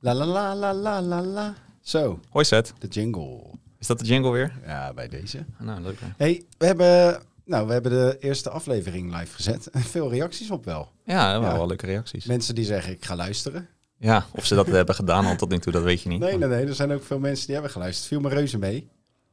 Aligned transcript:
La 0.00 0.14
la 0.14 0.24
la 0.24 0.54
la 0.54 0.72
la 0.72 1.00
la 1.00 1.20
la. 1.20 1.54
Zo, 1.80 2.20
Hoi 2.30 2.44
Seth. 2.44 2.72
de 2.78 2.86
jingle. 2.88 3.40
Is 3.78 3.86
dat 3.86 3.98
de 3.98 4.04
jingle 4.04 4.30
weer? 4.30 4.52
Ja, 4.66 4.92
bij 4.94 5.08
deze. 5.08 5.44
Nou, 5.58 5.80
leuk. 5.80 6.00
hè? 6.00 6.06
hey, 6.16 6.42
we 6.58 6.66
hebben, 6.66 7.22
nou, 7.44 7.66
we 7.66 7.72
hebben 7.72 7.90
de 7.92 8.16
eerste 8.20 8.50
aflevering 8.50 9.16
live 9.18 9.34
gezet. 9.34 9.66
En 9.70 9.80
veel 9.96 10.10
reacties 10.10 10.50
op 10.50 10.64
wel. 10.64 10.88
Ja, 11.04 11.40
wel, 11.40 11.50
Ja. 11.50 11.56
wel 11.56 11.66
leuke 11.66 11.86
reacties. 11.86 12.24
Mensen 12.24 12.54
die 12.54 12.64
zeggen, 12.64 12.92
ik 12.92 13.04
ga 13.04 13.16
luisteren. 13.16 13.68
Ja, 13.96 14.26
of 14.30 14.44
ze 14.46 14.54
dat 14.54 14.66
hebben 14.80 14.94
gedaan 14.94 15.26
al 15.26 15.36
tot 15.36 15.48
nu 15.50 15.58
toe, 15.58 15.72
dat 15.72 15.82
weet 15.82 16.02
je 16.02 16.08
niet. 16.08 16.20
Nee, 16.20 16.38
nee, 16.38 16.48
nee. 16.48 16.66
Er 16.66 16.74
zijn 16.74 16.92
ook 16.92 17.02
veel 17.04 17.18
mensen 17.18 17.44
die 17.44 17.54
hebben 17.54 17.72
geluisterd. 17.72 18.08
Viel 18.08 18.20
me 18.20 18.28
reuze 18.28 18.58
mee. 18.58 18.88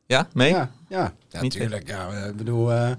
Ja, 0.06 0.28
mee? 0.34 0.50
Ja, 0.50 0.72
ja. 0.88 1.14
natuurlijk. 1.42 1.88
Ja, 1.88 2.10
ik 2.26 2.36
bedoel, 2.36 2.72
eh, 2.74 2.92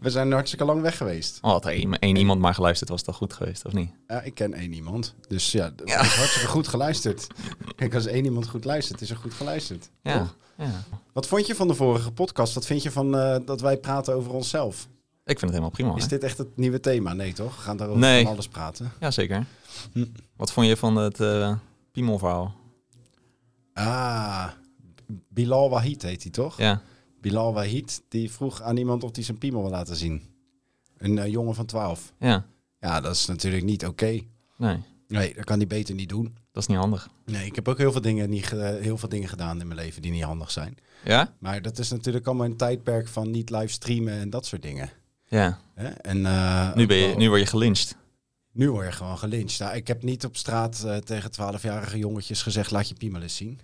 we 0.00 0.10
zijn 0.10 0.32
hartstikke 0.32 0.64
lang 0.64 0.80
weg 0.82 0.96
geweest. 0.96 1.38
Oh, 1.42 1.50
had 1.50 1.64
er 1.64 1.72
één, 1.72 1.98
één 1.98 2.16
iemand 2.16 2.40
maar 2.40 2.54
geluisterd, 2.54 2.90
was 2.90 3.04
dat 3.04 3.14
goed 3.14 3.32
geweest, 3.32 3.64
of 3.64 3.72
niet? 3.72 3.90
Ja, 4.06 4.20
ik 4.22 4.34
ken 4.34 4.54
één 4.54 4.72
iemand. 4.72 5.14
Dus 5.28 5.52
ja, 5.52 5.70
dat 5.76 5.88
Ja. 5.88 6.00
is 6.00 6.14
hartstikke 6.14 6.48
goed 6.48 6.68
geluisterd. 6.68 7.26
Kijk, 7.76 7.94
als 7.94 8.06
één 8.06 8.24
iemand 8.24 8.48
goed 8.48 8.64
luistert, 8.64 9.00
is 9.00 9.10
er 9.10 9.16
goed 9.16 9.34
geluisterd. 9.34 9.90
Ja. 10.02 10.18
Toch? 10.18 10.36
ja. 10.58 10.84
Wat 11.12 11.26
vond 11.26 11.46
je 11.46 11.54
van 11.54 11.68
de 11.68 11.74
vorige 11.74 12.10
podcast? 12.12 12.54
Wat 12.54 12.66
vind 12.66 12.82
je 12.82 12.90
van 12.90 13.16
eh, 13.16 13.36
dat 13.44 13.60
wij 13.60 13.76
praten 13.76 14.14
over 14.14 14.32
onszelf? 14.32 14.88
Ik 15.24 15.38
vind 15.38 15.40
het 15.40 15.50
helemaal 15.50 15.70
prima. 15.70 15.94
Is 15.96 16.02
hè? 16.02 16.08
dit 16.08 16.22
echt 16.22 16.38
het 16.38 16.56
nieuwe 16.56 16.80
thema? 16.80 17.12
Nee, 17.12 17.32
toch? 17.32 17.56
We 17.56 17.62
gaan 17.62 17.76
daarover 17.76 18.00
Nee. 18.02 18.22
van 18.22 18.32
alles 18.32 18.48
praten. 18.48 18.92
Ja, 19.00 19.10
zeker. 19.10 19.46
Hm. 19.92 20.04
Wat 20.36 20.52
vond 20.52 20.66
je 20.66 20.76
van 20.76 20.96
het 20.96 21.20
eh 21.20 21.52
Piemel-verhaal? 21.92 22.54
Ah, 23.74 24.46
Bilal 25.28 25.70
Wahid 25.70 26.02
heet 26.02 26.22
hij 26.22 26.30
toch? 26.32 26.56
Ja. 26.58 26.82
Bilal 27.20 27.52
Wahid, 27.52 28.02
die 28.08 28.30
vroeg 28.30 28.62
aan 28.62 28.76
iemand 28.76 29.04
of 29.04 29.14
hij 29.14 29.24
zijn 29.24 29.38
piemel 29.38 29.60
wil 29.62 29.70
laten 29.70 29.96
zien. 29.96 30.22
Een 30.98 31.18
eh, 31.18 31.26
jongen 31.30 31.54
van 31.54 31.66
12. 31.66 32.12
Ja. 32.18 32.46
Ja, 32.80 33.00
dat 33.00 33.14
is 33.14 33.26
natuurlijk 33.26 33.64
niet 33.64 33.86
oké. 33.86 34.20
Nee, 34.56 34.78
Nee, 35.08 35.34
dat 35.34 35.44
kan 35.44 35.58
hij 35.58 35.66
beter 35.66 35.94
niet 35.94 36.08
doen. 36.08 36.34
dat 36.52 36.62
is 36.62 36.68
niet 36.68 36.78
handig. 36.78 37.08
Nee, 37.24 37.46
ik 37.46 37.54
heb 37.54 37.68
ook 37.68 37.78
heel 37.78 37.92
veel, 37.92 38.00
dingen 38.00 38.30
niet 38.30 38.46
ge- 38.46 38.78
heel 38.80 38.98
veel 38.98 39.08
dingen 39.08 39.28
gedaan 39.28 39.60
in 39.60 39.66
mijn 39.68 39.78
leven 39.80 40.02
die 40.02 40.10
niet 40.10 40.22
handig 40.22 40.50
zijn. 40.50 40.76
Ja? 41.04 41.34
Maar 41.38 41.62
dat 41.62 41.78
is 41.78 41.90
natuurlijk 41.90 42.26
allemaal 42.26 42.46
een 42.46 42.56
tijdperk 42.56 43.08
van 43.08 43.30
niet 43.30 43.50
live 43.50 43.68
streamen 43.68 44.12
en 44.12 44.30
dat 44.30 44.46
soort 44.46 44.62
dingen. 44.62 44.90
Ja. 45.26 45.58
Hè? 45.74 45.88
En, 45.88 46.26
eh, 46.26 46.74
Nu, 46.74 46.86
ben 46.86 46.96
je, 46.96 47.06
wel- 47.06 47.16
nu 47.16 47.28
word 47.28 47.40
je 47.40 47.46
gelyncht. 47.46 47.96
nu 48.52 48.70
word 48.70 48.86
je 48.86 48.92
gewoon 48.92 49.18
gelyncht. 49.18 49.58
Nou, 49.58 49.74
ik 49.76 49.86
heb 49.86 50.02
niet 50.02 50.24
op 50.24 50.36
straat 50.36 50.82
eh, 50.84 50.96
tegen 50.96 51.30
12-jarige 51.32 51.98
jongetjes 51.98 52.42
gezegd, 52.42 52.70
laat 52.70 52.88
je 52.88 52.94
piemel 52.94 53.22
eens 53.22 53.36
zien. 53.36 53.60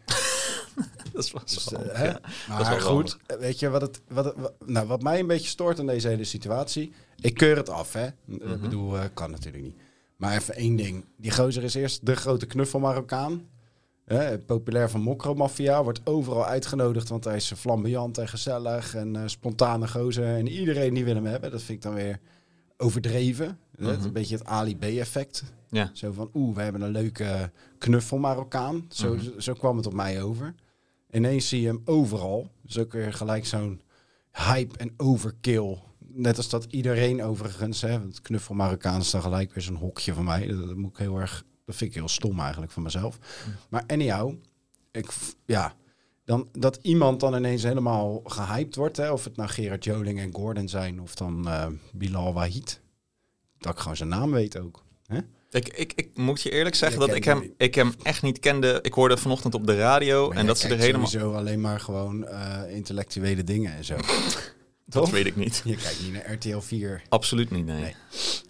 Dat 1.12 1.30
wel 1.30 1.42
Dus, 1.44 1.72
eh, 1.72 2.04
ja. 2.04 2.20
Maar 2.48 2.58
Dat 2.58 2.66
is 2.66 2.84
wel 2.84 2.94
goed, 2.96 3.16
weet 3.38 3.58
je 3.58 3.68
wat, 3.68 3.80
het, 3.80 4.00
wat, 4.08 4.24
het- 4.24 4.52
nou, 4.66 4.86
wat 4.86 5.02
mij 5.02 5.18
een 5.20 5.26
beetje 5.26 5.48
stoort 5.48 5.78
aan 5.78 5.86
deze 5.86 6.08
hele 6.08 6.24
situatie? 6.24 6.92
Ik 7.20 7.34
keur 7.34 7.56
het 7.56 7.68
af, 7.68 7.92
hè? 7.92 8.06
Mhm. 8.24 8.52
Ik 8.52 8.60
bedoel, 8.60 8.96
eh, 8.98 9.04
kan 9.14 9.30
natuurlijk 9.30 9.64
niet. 9.64 9.76
Maar 10.16 10.36
even 10.36 10.54
één 10.54 10.76
ding. 10.76 11.04
Die 11.16 11.30
gozer 11.30 11.62
is 11.62 11.74
eerst 11.74 12.06
de 12.06 12.16
grote 12.16 12.46
knuffel 12.46 12.78
Marokkaan. 12.80 13.48
Populair 14.46 14.90
van 14.90 15.00
Mokro 15.00 15.34
Mafia. 15.34 15.82
Wordt 15.84 16.00
overal 16.04 16.46
uitgenodigd, 16.46 17.08
want 17.08 17.24
hij 17.24 17.36
is 17.36 17.52
flamboyant 17.56 18.18
en 18.18 18.28
gezellig. 18.28 18.94
En 18.94 19.16
eh, 19.16 19.22
spontane 19.26 19.88
gozer. 19.88 20.36
En 20.36 20.48
iedereen 20.48 20.94
die 20.94 21.04
wil 21.04 21.14
hem 21.14 21.24
hebben. 21.26 21.50
Dat 21.50 21.62
vind 21.62 21.78
ik 21.78 21.82
dan 21.84 21.94
weer 21.94 22.20
overdreven. 22.76 23.58
Mhm. 23.78 23.88
Een 23.90 24.12
beetje 24.12 24.36
het 24.36 24.44
Ali 24.46 24.76
B-effect. 24.76 25.42
Ja. 25.70 25.90
Zo 25.92 26.12
van, 26.12 26.30
oeh, 26.34 26.56
we 26.56 26.62
hebben 26.62 26.80
een 26.82 26.90
leuke 26.90 27.50
knuffel 27.78 28.18
Marokkaan. 28.18 28.86
Zo, 28.88 29.14
Mhm. 29.14 29.40
zo 29.40 29.52
kwam 29.52 29.76
het 29.76 29.86
op 29.86 29.92
mij 29.94 30.22
over. 30.22 30.54
Ineens 31.10 31.48
zie 31.48 31.60
je 31.60 31.66
hem 31.66 31.82
overal. 31.84 32.50
Dus 32.62 32.78
ook 32.78 32.92
weer 32.92 33.12
gelijk 33.12 33.46
zo'n 33.46 33.80
hype 34.32 34.78
en 34.78 34.94
overkill. 34.96 35.78
Net 35.98 36.36
als 36.36 36.48
dat 36.48 36.64
iedereen 36.64 37.22
overigens, 37.22 37.80
hè, 37.80 38.00
want 38.00 38.20
knuffel 38.20 38.54
Marokkaan 38.54 39.00
is 39.00 39.10
dan 39.10 39.22
gelijk 39.22 39.52
weer 39.52 39.62
zo'n 39.62 39.76
hokje 39.76 40.14
van 40.14 40.24
mij. 40.24 40.46
Dat, 40.46 40.66
dat 40.66 40.76
moet 40.76 40.90
ik 40.90 40.96
heel 40.96 41.20
erg, 41.20 41.44
dat 41.64 41.76
vind 41.76 41.90
ik 41.90 41.96
heel 41.96 42.08
stom 42.08 42.40
eigenlijk 42.40 42.72
van 42.72 42.82
mezelf. 42.82 43.18
Maar 43.68 43.84
anyhow, 43.86 44.34
ik, 44.90 45.12
ja, 45.44 45.74
dan, 46.24 46.48
dat 46.52 46.78
iemand 46.82 47.20
dan 47.20 47.34
ineens 47.34 47.62
helemaal 47.62 48.20
gehyped 48.24 48.76
wordt, 48.76 48.96
hè, 48.96 49.10
of 49.10 49.24
het 49.24 49.36
nou 49.36 49.48
Gerard 49.48 49.84
Joling 49.84 50.18
en 50.18 50.34
Gordon 50.34 50.68
zijn, 50.68 51.00
of 51.00 51.14
dan 51.14 51.48
eh, 51.48 51.66
Bilal 51.92 52.32
Wahid. 52.32 52.80
Dat 53.58 53.72
ik 53.72 53.78
gewoon 53.78 53.96
zijn 53.96 54.08
naam 54.08 54.30
weet 54.30 54.58
ook. 54.58 54.84
Hè? 55.06 55.18
Ik, 55.56 55.68
ik, 55.68 55.92
ik 55.94 56.08
moet 56.14 56.42
je 56.42 56.50
eerlijk 56.50 56.74
zeggen 56.74 57.00
Je 57.00 57.06
dat 57.06 57.16
ik 57.16 57.24
hem, 57.24 57.52
ik 57.56 57.74
hem 57.74 57.94
echt 58.02 58.22
niet 58.22 58.38
kende. 58.38 58.78
Ik 58.82 58.92
hoorde 58.92 59.16
vanochtend 59.16 59.54
op 59.54 59.66
de 59.66 59.76
radio 59.76 60.28
Maar 60.28 60.36
en 60.36 60.46
dat 60.46 60.58
ze 60.58 60.68
er 60.68 60.78
helemaal... 60.78 61.06
sowieso 61.06 61.34
alleen 61.34 61.60
maar 61.60 61.80
gewoon 61.80 62.26
eh, 62.26 62.60
intellectuele 62.68 63.44
dingen 63.44 63.76
en 63.76 63.84
zo. 63.84 63.96
Dat 64.88 65.02
Toch? 65.02 65.10
weet 65.10 65.26
ik 65.26 65.36
niet. 65.36 65.62
Je 65.64 65.76
kijkt 65.76 66.02
niet 66.02 66.12
naar 66.12 66.32
RTL 66.32 66.58
4. 66.58 67.02
Absoluut 67.08 67.50
niet, 67.50 67.64
nee. 67.64 67.80
Nee. 67.80 67.94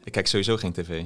Ik 0.05 0.12
kijk 0.12 0.27
sowieso 0.27 0.56
geen 0.56 0.72
tv. 0.72 1.05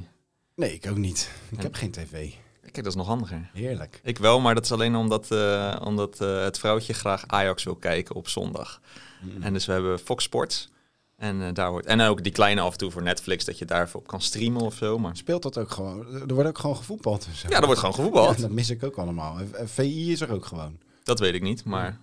Nee, 0.55 0.75
ik 0.75 0.87
ook 0.91 0.97
niet. 0.97 1.31
Ik 1.51 1.63
heb 1.63 1.75
geen 1.75 1.91
tv. 1.91 2.31
Kijk, 2.61 2.75
dat 2.75 2.87
is 2.87 2.95
nog 2.95 3.07
handiger. 3.07 3.51
Heerlijk. 3.53 4.01
Ik 4.03 4.19
wel, 4.19 4.41
maar 4.41 4.55
dat 4.55 4.65
is 4.65 4.73
alleen 4.73 4.95
omdat, 4.97 5.31
eh, 5.31 5.77
omdat 5.85 6.21
eh, 6.21 6.43
het 6.43 6.59
vrouwtje 6.59 6.93
graag 6.93 7.25
Ajax 7.27 7.65
wil 7.65 7.75
kijken 7.75 8.15
op 8.15 8.29
zondag. 8.29 8.81
Mm. 9.21 9.43
En 9.43 9.53
dus 9.53 9.67
we 9.67 9.73
hebben 9.73 9.99
Fox 9.99 10.25
Sports. 10.25 10.69
En, 11.21 11.43
eh, 11.43 11.55
daar 11.55 11.71
wordt, 11.71 11.87
en 11.87 12.01
ook 12.01 12.23
die 12.23 12.33
kleine 12.33 12.61
af 12.61 12.73
en 12.73 12.79
toe 12.79 12.91
voor 12.91 13.03
Netflix, 13.03 13.45
dat 13.45 13.59
je 13.59 13.65
daar 13.65 13.83
even 13.87 13.99
op 13.99 14.07
kan 14.07 14.21
streamen 14.21 14.63
of 14.63 14.75
zo. 14.75 14.99
Maar 14.99 15.17
Speelt 15.17 15.43
dat 15.43 15.59
ook 15.59 15.71
gewoon? 15.71 16.07
Er 16.29 16.35
wordt 16.35 16.49
ook 16.49 16.59
gewoon 16.59 16.77
gevoetbald. 16.77 17.27
ja, 17.49 17.61
er 17.61 17.65
wordt 17.67 17.81
gewoon 17.81 17.95
gevoetbald. 17.95 18.37
Ja, 18.37 18.43
dat 18.43 18.51
mis 18.51 18.71
ik 18.71 18.85
ook 18.85 18.97
allemaal. 18.97 19.39
VI 19.65 20.13
is 20.13 20.21
er 20.21 20.33
ook 20.33 20.45
gewoon. 20.47 20.79
Dat 21.03 21.19
weet 21.19 21.35
ik 21.35 21.43
niet, 21.43 21.65
maar 21.65 22.01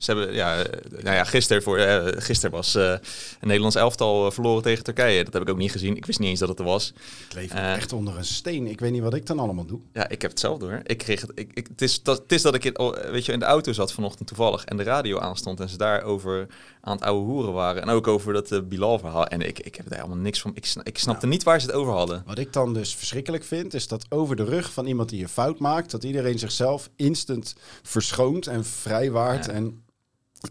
ze 0.00 0.12
hebben, 0.14 0.34
ja, 0.34 0.62
eh, 0.62 0.90
nou 1.02 1.16
ja, 1.16 1.24
gisteren, 1.24 1.62
voor, 1.62 1.78
eh, 1.78 2.22
gisteren 2.22 2.50
was 2.56 2.74
eh, 2.74 2.90
een 2.90 2.98
Nederlands 3.40 3.76
elftal 3.76 4.30
verloren 4.32 4.62
tegen 4.62 4.84
Turkije. 4.84 5.24
Dat 5.24 5.32
heb 5.32 5.42
ik 5.42 5.48
ook 5.50 5.56
niet 5.56 5.72
gezien. 5.72 5.96
Ik 5.96 6.06
wist 6.06 6.18
niet 6.18 6.28
eens 6.28 6.38
dat 6.40 6.48
het 6.48 6.58
er 6.58 6.64
was. 6.64 6.92
Ik 7.28 7.34
leef 7.34 7.54
echt 7.54 7.92
onder 7.92 8.16
een 8.16 8.24
steen. 8.24 8.66
Ik 8.66 8.80
weet 8.80 8.92
niet 8.92 9.02
wat 9.02 9.14
ik 9.14 9.26
dan 9.26 9.38
allemaal 9.38 9.64
doe. 9.66 9.80
Ja, 9.92 10.08
ik 10.08 10.22
heb 10.22 10.30
hetzelfde 10.30 10.66
hoor. 10.66 10.80
Ik 10.84 10.98
kreeg 10.98 11.20
het, 11.20 11.30
ik, 11.34 11.50
ik, 11.54 11.66
het, 11.66 11.82
is, 11.82 12.02
dat, 12.02 12.18
het 12.18 12.32
is 12.32 12.42
dat 12.42 12.54
ik 12.54 12.64
in, 12.64 12.78
oh, 12.78 12.96
weet 13.10 13.26
je, 13.26 13.32
in 13.32 13.38
de 13.38 13.44
auto 13.44 13.72
zat 13.72 13.92
vanochtend 13.92 14.28
toevallig 14.28 14.64
en 14.64 14.76
de 14.76 14.82
radio 14.82 15.18
aanstond 15.18 15.60
en 15.60 15.68
ze 15.68 15.76
daarover 15.76 16.46
aan 16.80 16.94
het 16.96 17.04
ouwe 17.04 17.24
hoeren 17.24 17.52
waren. 17.52 17.82
En 17.82 17.88
ook 17.88 18.06
over 18.06 18.32
dat 18.32 18.68
Bilal-verhaal. 18.68 19.26
En 19.26 19.40
ik, 19.40 19.58
ik 19.58 19.74
heb 19.74 19.86
er 19.90 19.94
helemaal 19.96 20.16
niks 20.16 20.40
van. 20.40 20.50
Ik, 20.54 20.66
sna- 20.66 20.84
ik 20.84 20.98
snapte 20.98 21.26
niet 21.26 21.42
waar 21.42 21.60
ze 21.60 21.66
het 21.66 21.74
over 21.74 21.92
hadden. 21.92 22.22
Wat 22.26 22.38
ik 22.38 22.52
dan 22.52 22.74
dus 22.74 22.94
verschrikkelijk 22.94 23.44
vind, 23.44 23.74
is 23.74 23.88
dat 23.88 24.06
over 24.08 24.36
de 24.36 24.44
rug 24.44 24.72
van 24.72 24.86
iemand 24.86 25.08
die 25.08 25.22
een 25.22 25.28
fout 25.28 25.58
maakt, 25.58 25.90
dat 25.90 26.04
iedereen 26.04 26.38
zichzelf 26.38 26.90
instant 26.96 27.54
verschoont 27.82 28.46
en 28.46 28.64
vrijwaart 28.64 29.46
Ja. 29.46 29.52
en 29.52 29.82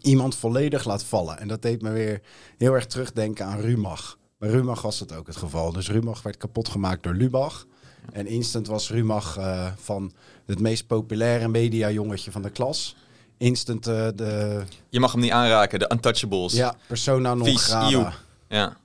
iemand 0.02 0.36
volledig 0.36 0.86
laat 0.86 1.04
vallen. 1.04 1.40
En 1.40 1.48
dat 1.48 1.62
deed 1.62 1.82
me 1.82 1.92
weer 1.92 2.22
heel 2.58 2.74
erg 2.74 2.86
terugdenken 2.86 3.46
aan 3.46 3.60
Rumach. 3.60 4.18
Bij 4.38 4.50
Rumach 4.50 4.82
was 4.82 5.00
dat 5.00 5.14
ook 5.14 5.28
het 5.28 5.36
geval. 5.36 5.72
Dus 5.72 5.90
Rumach 5.90 6.22
werd 6.22 6.38
kapot 6.38 6.70
gemaakt 6.70 7.04
door 7.04 7.14
Lubach. 7.14 7.66
En 8.12 8.28
instant 8.28 8.68
was 8.68 8.90
Rumach 8.90 9.38
eh, 9.38 9.72
van 9.76 10.12
het 10.46 10.60
meest 10.60 10.88
populaire 10.88 11.48
mediajongetje 11.48 12.32
van 12.32 12.42
de 12.42 12.50
klas. 12.50 12.96
Instant 13.38 13.88
eh, 13.88 14.08
de 14.16 14.64
Je 14.90 15.00
mag 15.00 15.12
hem 15.12 15.22
niet 15.22 15.32
aanraken, 15.32 15.80
de 15.80 15.92
Untouchables. 15.94 16.54
ja, 16.54 16.76
persona 16.88 17.34
non 17.34 17.46
Vies, 17.46 17.64
grata. 17.64 18.14
ja. 18.48 18.78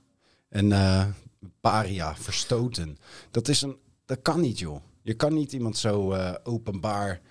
En 0.49 0.71
eh, 0.71 1.05
paria, 1.61 2.15
verstoten. 2.15 2.97
Dat, 3.31 3.47
is 3.47 3.61
een, 3.61 3.77
dat 4.05 4.21
kan 4.21 4.41
niet, 4.41 4.59
joh. 4.59 4.81
Je 5.01 5.13
kan 5.13 5.33
niet 5.33 5.53
iemand 5.53 5.77
zo 5.77 6.15
openbaar... 6.43 7.21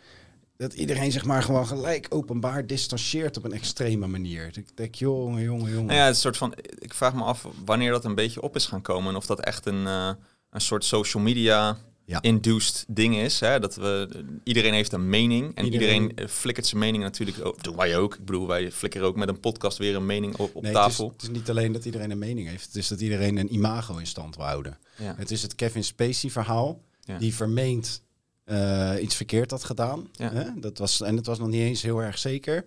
Dat 0.57 0.73
iedereen 0.73 1.13
zeg 1.13 1.25
maar 1.25 1.43
gewoon 1.43 1.67
gelijk 1.67 2.07
openbaar 2.09 2.67
distancieert 2.67 3.37
op 3.37 3.45
een 3.45 3.53
extreme 3.53 4.07
manier. 4.07 4.51
Ik 4.59 4.77
denk, 4.77 4.95
jongen, 4.95 5.43
jongen, 5.43 5.71
jongen. 5.71 5.87
Nou 5.87 5.99
ja, 5.99 6.07
het 6.07 6.17
soort 6.17 6.37
van. 6.37 6.55
Ik 6.79 6.95
vraag 6.95 7.15
me 7.15 7.23
af 7.23 7.47
wanneer 7.65 7.91
dat 7.91 8.05
een 8.05 8.15
beetje 8.15 8.43
op 8.43 8.57
is 8.57 8.67
gaan 8.67 8.83
komen. 8.83 9.11
En 9.11 9.17
of 9.17 9.27
dat 9.27 9.41
echt 9.41 9.67
een, 9.67 9.87
eh, 9.87 10.11
een 10.51 10.61
soort 10.61 10.85
social 10.85 11.23
media 11.23 11.79
Ja. 12.07 12.23
induced 12.23 12.85
ding 12.89 13.17
is. 13.17 13.41
Hè? 13.41 13.61
Dat 13.61 13.75
we, 13.75 14.09
iedereen 14.45 14.73
heeft 14.73 14.93
een 14.93 15.09
mening. 15.09 15.55
En 15.55 15.65
Iedereen- 15.65 16.03
iedereen, 16.03 16.17
eh, 16.17 16.29
flikkert 16.29 16.67
zijn 16.67 16.81
mening 16.81 17.03
natuurlijk. 17.03 17.45
ook. 17.45 17.63
doen 17.63 17.77
wij 17.77 17.97
ook. 17.97 18.15
Ik 18.15 18.25
bedoel, 18.25 18.47
wij 18.47 18.73
flikkeren 18.73 19.07
ook 19.07 19.17
met 19.17 19.29
een 19.29 19.41
podcast 19.41 19.79
weer 19.79 19.97
een 19.97 20.07
mening 20.07 20.37
op, 20.37 20.55
op 20.55 20.63
Nee, 20.63 20.73
het 20.73 20.81
is, 20.81 20.87
tafel. 20.97 21.09
het 21.13 21.23
is 21.23 21.29
niet 21.29 21.51
alleen 21.51 21.73
dat 21.73 21.85
iedereen 21.85 22.11
een 22.11 22.19
mening 22.19 22.49
heeft. 22.49 22.67
Het 22.67 22.77
is 22.77 22.89
dat 22.89 23.01
iedereen 23.01 23.37
een 23.37 23.55
imago 23.55 23.97
in 23.97 24.07
stand 24.07 24.37
wil 24.37 24.45
houden. 24.45 24.79
Ja. 24.97 25.15
Het 25.17 25.31
is 25.31 25.43
het 25.43 25.55
Kevin 25.55 25.85
Spacey 25.85 26.31
verhaal. 26.31 26.81
Ja. 27.01 27.19
Die 27.19 27.35
vermeend 27.35 28.03
eh, 28.45 28.95
iets 29.01 29.17
verkeerd 29.17 29.51
had 29.51 29.65
gedaan. 29.65 30.09
Ja. 30.13 30.33
Hè? 30.33 30.45
Dat 30.55 30.79
was, 30.79 31.01
en 31.01 31.17
het 31.17 31.27
was 31.27 31.39
nog 31.39 31.49
niet 31.49 31.61
eens 31.61 31.83
heel 31.83 32.03
erg 32.03 32.19
zeker. 32.19 32.65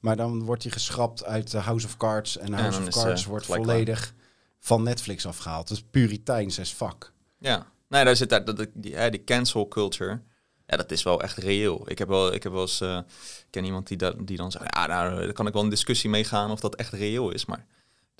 Maar 0.00 0.16
dan 0.16 0.42
wordt 0.42 0.62
hij 0.62 0.72
geschrapt 0.72 1.24
uit 1.24 1.54
eh, 1.54 1.64
House 1.64 1.86
of 1.86 1.96
Cards. 1.96 2.38
En 2.38 2.52
House 2.52 2.80
of 2.80 2.88
Cards 2.88 3.22
eh, 3.22 3.28
wordt 3.28 3.46
volledig 3.46 4.14
van 4.58 4.82
Netflix 4.82 5.26
afgehaald. 5.26 5.68
Dat 5.68 5.76
is 5.76 5.84
puriteins 5.90 6.60
as 6.60 6.72
fuck. 6.72 7.12
Ja, 7.38 7.66
nee, 7.88 8.04
daar 8.04 8.16
zit 8.16 8.28
daar 8.28 8.44
dat, 8.44 8.66
die, 8.74 8.94
hè, 8.94 9.10
die 9.10 9.24
cancel 9.24 9.68
culture. 9.68 10.20
Ja, 10.66 10.76
dat 10.76 10.90
is 10.90 11.02
wel 11.02 11.22
echt 11.22 11.36
reëel. 11.36 11.90
Ik 11.90 11.98
heb 11.98 12.08
wel, 12.08 12.32
ik 12.32 12.42
heb 12.42 12.52
wel 12.52 12.60
eens, 12.60 12.80
eh, 12.80 12.96
ik 13.38 13.46
ken 13.50 13.64
iemand 13.64 13.86
die, 13.86 13.96
dat 13.96 14.16
die 14.26 14.36
dan 14.36 14.50
zegt, 14.50 14.64
ja, 14.74 14.86
nou, 14.86 15.24
daar 15.24 15.32
kan 15.32 15.46
ik 15.46 15.52
wel 15.52 15.62
een 15.62 15.68
discussie 15.68 16.10
mee 16.10 16.24
gaan 16.24 16.50
of 16.50 16.60
dat 16.60 16.74
echt 16.74 16.92
reëel 16.92 17.30
is, 17.30 17.44
maar 17.44 17.66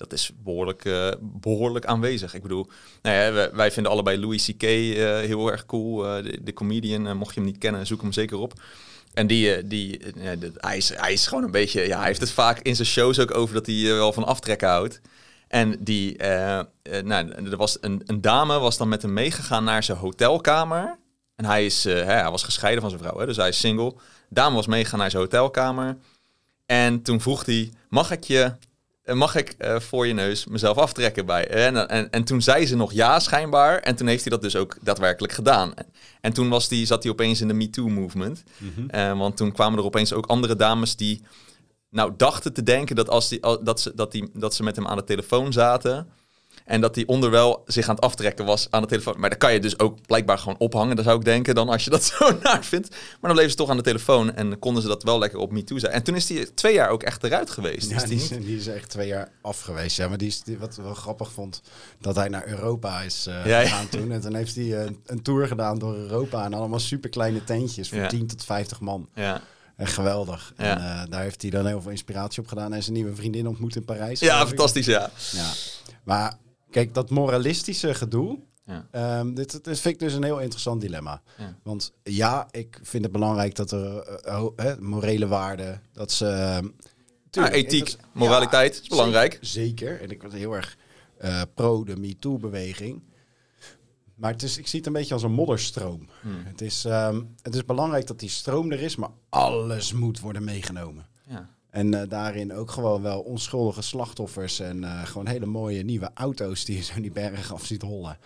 dat 0.01 0.13
is 0.13 0.31
behoorlijk, 0.43 0.85
eh, 0.85 1.11
behoorlijk 1.21 1.85
aanwezig. 1.85 2.33
Ik 2.33 2.41
bedoel, 2.41 2.67
nou 3.01 3.15
ja, 3.15 3.51
wij, 3.55 3.71
vinden 3.71 3.91
allebei 3.91 4.19
Louis 4.19 4.45
C.K. 4.45 4.63
eh, 4.63 5.19
heel 5.19 5.51
erg 5.51 5.65
cool, 5.65 6.07
eh, 6.07 6.23
de, 6.23 6.43
de 6.43 6.53
comedian. 6.53 7.17
Mocht 7.17 7.33
je 7.33 7.39
hem 7.39 7.49
niet 7.49 7.57
kennen, 7.57 7.87
zoek 7.87 8.01
hem 8.01 8.11
zeker 8.11 8.37
op. 8.37 8.53
En 9.13 9.27
die, 9.27 9.67
die 9.67 9.97
de- 10.13 10.51
hij, 10.57 10.77
is, 10.77 10.89
hij 10.95 11.13
is 11.13 11.27
gewoon 11.27 11.43
een 11.43 11.51
beetje, 11.51 11.87
ja, 11.87 11.97
hij 11.97 12.07
heeft 12.07 12.19
het 12.19 12.31
vaak 12.31 12.59
in 12.59 12.75
zijn 12.75 12.87
shows 12.87 13.19
ook 13.19 13.35
over 13.35 13.53
dat 13.53 13.65
hij 13.65 13.83
wel 13.83 14.13
van 14.13 14.25
aftrekken 14.25 14.67
houdt. 14.67 15.01
En 15.47 15.75
die, 15.79 16.17
nou, 17.03 17.31
er 17.31 17.57
was 17.57 17.77
een, 17.81 18.01
een 18.05 18.21
dame 18.21 18.59
was 18.59 18.77
dan 18.77 18.89
met 18.89 19.01
hem 19.01 19.13
meegegaan 19.13 19.63
naar 19.63 19.83
zijn 19.83 19.97
hotelkamer. 19.97 20.97
En 21.35 21.45
hij, 21.45 21.65
is, 21.65 21.83
hij 21.83 22.31
was 22.31 22.43
gescheiden 22.43 22.81
van 22.81 22.89
zijn 22.89 23.01
vrouw, 23.01 23.19
hè, 23.19 23.25
dus 23.25 23.37
hij 23.37 23.49
is 23.49 23.59
single. 23.59 23.93
Dame 24.29 24.55
was 24.55 24.67
meegegaan 24.67 24.99
naar 24.99 25.11
zijn 25.11 25.23
hotelkamer. 25.23 25.97
En 26.65 27.01
toen 27.01 27.21
vroeg 27.21 27.45
hij, 27.45 27.71
mag 27.89 28.11
ik 28.11 28.23
je... 28.23 28.53
Mag 29.13 29.35
ik 29.35 29.55
eh, 29.57 29.79
voor 29.79 30.07
je 30.07 30.13
neus 30.13 30.45
mezelf 30.45 30.77
aftrekken 30.77 31.25
bij? 31.25 31.47
En, 31.47 31.89
en, 31.89 32.09
en 32.09 32.23
toen 32.23 32.41
zei 32.41 32.65
ze 32.65 32.75
nog 32.75 32.93
ja, 32.93 33.19
schijnbaar. 33.19 33.79
En 33.79 33.95
toen 33.95 34.07
heeft 34.07 34.21
hij 34.21 34.31
dat 34.31 34.41
dus 34.41 34.55
ook 34.55 34.77
daadwerkelijk 34.81 35.33
gedaan. 35.33 35.73
En, 35.73 35.85
en 36.21 36.33
toen 36.33 36.49
was 36.49 36.67
die, 36.67 36.85
zat 36.85 37.03
hij 37.03 37.11
opeens 37.11 37.41
in 37.41 37.47
de 37.47 37.53
MeToo-movement. 37.53 38.43
Eh, 38.87 39.17
want 39.17 39.37
toen 39.37 39.51
kwamen 39.51 39.79
er 39.79 39.85
opeens 39.85 40.13
ook 40.13 40.25
andere 40.25 40.55
dames 40.55 40.95
die 40.95 41.21
nou 41.89 42.13
dachten 42.17 42.53
te 42.53 42.63
denken 42.63 42.95
dat, 42.95 43.09
als 43.09 43.29
die, 43.29 43.39
dat, 43.39 43.81
ze, 43.81 43.91
dat, 43.95 44.11
die, 44.11 44.29
dat 44.33 44.55
ze 44.55 44.63
met 44.63 44.75
hem 44.75 44.87
aan 44.87 44.97
de 44.97 45.03
telefoon 45.03 45.53
zaten. 45.53 46.07
En 46.71 46.81
dat 46.81 46.95
hij 46.95 47.05
onderwel 47.05 47.63
zich 47.65 47.87
aan 47.89 47.95
het 47.95 48.03
aftrekken 48.03 48.45
was 48.45 48.67
aan 48.69 48.81
de 48.81 48.87
telefoon. 48.87 49.19
Maar 49.19 49.29
dan 49.29 49.37
kan 49.39 49.53
je 49.53 49.59
dus 49.59 49.79
ook 49.79 49.97
blijkbaar 50.07 50.37
gewoon 50.37 50.57
ophangen. 50.57 50.95
Dat 50.95 51.05
zou 51.05 51.17
ik 51.17 51.25
denken 51.25 51.55
dan 51.55 51.69
als 51.69 51.83
je 51.83 51.89
dat 51.89 52.03
zo 52.17 52.37
naar 52.43 52.63
vindt. 52.65 52.89
Maar 52.89 52.99
dan 53.21 53.31
bleven 53.31 53.49
ze 53.51 53.55
toch 53.57 53.69
aan 53.69 53.77
de 53.77 53.83
telefoon 53.83 54.35
en 54.35 54.59
konden 54.59 54.81
ze 54.81 54.87
dat 54.87 55.03
wel 55.03 55.19
lekker 55.19 55.39
op 55.39 55.51
MeToo 55.51 55.79
zijn. 55.79 55.91
En 55.93 56.03
toen 56.03 56.15
is 56.15 56.29
hij 56.29 56.45
twee 56.55 56.73
jaar 56.73 56.89
ook 56.89 57.03
echt 57.03 57.23
eruit 57.23 57.49
geweest. 57.49 57.89
Ja, 57.89 57.95
Is 57.95 58.01
die 58.03 58.09
die, 58.17 58.17
niet- 58.29 58.39
is, 58.39 58.45
die 58.45 58.57
is 58.57 58.67
echt 58.67 58.89
twee 58.89 59.07
jaar 59.07 59.31
af 59.41 59.61
geweest. 59.61 59.97
Ja, 59.97 60.07
maar 60.07 60.17
die 60.17 60.27
is, 60.27 60.41
die, 60.41 60.57
wat 60.57 60.75
wel 60.75 60.93
grappig 60.93 61.31
vond, 61.31 61.61
dat 61.99 62.15
hij 62.15 62.27
naar 62.29 62.47
Europa 62.47 63.01
is 63.01 63.25
eh, 63.27 63.45
Ja, 63.45 63.59
ja. 63.59 63.67
gegaan 63.67 63.89
toen. 63.89 64.11
En 64.11 64.21
toen 64.21 64.35
heeft 64.35 64.55
hij 64.55 64.83
eh, 64.83 64.89
een 65.05 65.21
tour 65.21 65.47
gedaan 65.47 65.79
door 65.79 65.95
Europa 65.95 66.45
en 66.45 66.53
allemaal 66.53 66.79
super 66.79 67.09
kleine 67.09 67.43
tentjes 67.43 67.89
voor 67.89 67.97
Ja. 67.97 68.07
10 68.07 68.27
tot 68.27 68.43
50 68.43 68.79
man. 68.79 69.09
ja. 69.15 69.41
Echt 69.77 69.93
geweldig. 69.93 70.53
En 70.55 70.77
eh, 70.77 71.01
daar 71.09 71.21
heeft 71.21 71.41
hij 71.41 71.51
dan 71.51 71.65
heel 71.65 71.81
veel 71.81 71.91
inspiratie 71.91 72.41
op 72.41 72.47
gedaan 72.47 72.73
en 72.73 72.83
zijn 72.83 72.95
nieuwe 72.95 73.15
vriendin 73.15 73.47
ontmoet 73.47 73.75
in 73.75 73.85
Parijs. 73.85 74.19
ja, 74.19 74.47
fantastisch, 74.47 74.85
ja. 74.85 75.09
Ja. 75.31 75.49
Maar 76.03 76.37
kijk, 76.71 76.93
dat 76.93 77.09
moralistische 77.09 77.93
gedoe, 77.93 78.39
ja. 78.65 78.87
Ehm, 78.91 79.33
dit, 79.33 79.63
dit 79.63 79.79
vind 79.79 79.93
ik 79.93 79.99
dus 79.99 80.13
een 80.13 80.23
heel 80.23 80.39
interessant 80.39 80.81
dilemma. 80.81 81.21
Ja. 81.37 81.55
Want 81.63 81.93
ja, 82.03 82.47
ik 82.51 82.79
vind 82.83 83.03
het 83.03 83.11
belangrijk 83.11 83.55
dat 83.55 83.71
er 83.71 83.97
eh, 84.55 84.77
morele 84.79 85.27
waarden, 85.27 85.81
dat 85.93 86.11
ze... 86.11 86.25
ehm, 86.27 86.67
tuurlijk, 87.29 87.55
ethiek, 87.55 87.85
dat 87.89 87.99
moraliteit 88.13 88.81
is 88.81 88.87
belangrijk. 88.87 89.37
Zeker, 89.41 89.87
zeker. 89.87 90.01
En 90.01 90.11
ik 90.11 90.21
was 90.21 90.33
heel 90.33 90.55
erg 90.55 90.77
eh, 91.17 91.41
pro 91.53 91.83
de 91.83 91.95
MeToo-beweging. 91.95 93.01
Maar 94.15 94.31
het 94.31 94.43
is, 94.43 94.57
ik 94.57 94.67
zie 94.67 94.79
het 94.79 94.87
een 94.87 94.93
beetje 94.93 95.13
als 95.13 95.23
een 95.23 95.31
modderstroom. 95.31 96.09
Hmm. 96.21 96.43
Het, 96.45 96.61
is, 96.61 96.85
ehm, 96.85 97.21
het 97.41 97.55
is 97.55 97.65
belangrijk 97.65 98.07
dat 98.07 98.19
die 98.19 98.29
stroom 98.29 98.71
er 98.71 98.81
is, 98.81 98.95
maar 98.95 99.09
alles 99.29 99.93
moet 99.93 100.19
worden 100.19 100.43
meegenomen. 100.43 101.07
En 101.71 101.93
eh, 101.93 102.09
daarin 102.09 102.53
ook 102.53 102.71
gewoon 102.71 103.01
wel 103.01 103.21
onschuldige 103.21 103.81
slachtoffers 103.81 104.59
en 104.59 104.83
eh, 104.83 105.05
gewoon 105.05 105.27
hele 105.27 105.45
mooie 105.45 105.83
nieuwe 105.83 106.11
auto's 106.13 106.65
die 106.65 106.75
je 106.75 106.83
zo 106.83 107.01
die 107.01 107.11
berg 107.11 107.53
af 107.53 107.65
ziet 107.65 107.81
hollen. 107.81 108.17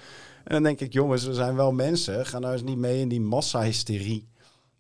En 0.43 0.53
dan 0.53 0.63
denk 0.63 0.79
ik, 0.79 0.93
jongens, 0.93 1.25
we 1.25 1.33
zijn 1.33 1.55
wel 1.55 1.71
mensen. 1.71 2.25
Ga 2.25 2.39
nou 2.39 2.53
eens 2.53 2.63
niet 2.63 2.77
mee 2.77 2.99
in 2.99 3.09
die 3.09 3.21
massahysterie. 3.21 4.27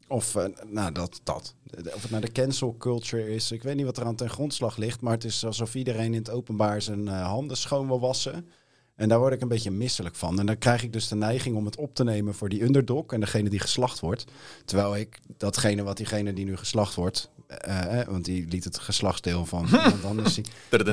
Of 0.07 0.35
eh, 0.35 0.45
nou, 0.65 0.91
dat, 0.91 1.19
dat. 1.23 1.55
Of 1.93 2.01
het 2.01 2.11
naar 2.11 2.21
de 2.21 2.31
cancel 2.31 2.75
culture 2.77 3.33
is. 3.33 3.51
Ik 3.51 3.63
weet 3.63 3.75
niet 3.75 3.85
wat 3.85 3.97
er 3.97 4.05
aan 4.05 4.15
ten 4.15 4.29
grondslag 4.29 4.77
ligt. 4.77 5.01
Maar 5.01 5.13
het 5.13 5.23
is 5.23 5.45
alsof 5.45 5.75
iedereen 5.75 6.13
in 6.13 6.19
het 6.19 6.29
openbaar 6.29 6.81
zijn 6.81 7.07
handen 7.07 7.57
schoon 7.57 7.87
wil 7.87 7.99
wassen. 7.99 8.47
En 8.95 9.09
daar 9.09 9.19
word 9.19 9.33
ik 9.33 9.41
een 9.41 9.47
beetje 9.47 9.71
misselijk 9.71 10.15
van. 10.15 10.39
En 10.39 10.45
dan 10.45 10.57
krijg 10.57 10.83
ik 10.83 10.93
dus 10.93 11.07
de 11.07 11.15
neiging 11.15 11.55
om 11.55 11.65
het 11.65 11.77
op 11.77 11.95
te 11.95 12.03
nemen 12.03 12.33
voor 12.33 12.49
die 12.49 12.63
underdog 12.63 13.05
en 13.05 13.19
degene 13.19 13.49
die 13.49 13.59
geslacht 13.59 13.99
wordt. 13.99 14.25
Terwijl 14.65 14.95
ik 14.95 15.19
datgene 15.37 15.83
wat 15.83 15.97
diegene 15.97 16.33
die 16.33 16.45
nu 16.45 16.57
geslacht 16.57 16.95
wordt, 16.95 17.29
eh, 17.47 17.99
eh, 17.99 18.07
want 18.07 18.25
die 18.25 18.47
liet 18.47 18.63
het 18.63 18.77
geslachtsdeel 18.79 19.45
van 19.45 19.65
iemand 19.65 20.03
anders 20.05 20.33
zien. 20.33 20.45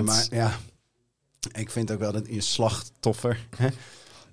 Maar 0.04 0.26
ja, 0.31 0.52
ik 1.52 1.70
vind 1.70 1.90
ook 1.93 1.99
wel 1.99 2.12
dat 2.12 2.26
je 2.26 2.40
slachtoffer, 2.40 3.46
hè, 3.56 3.69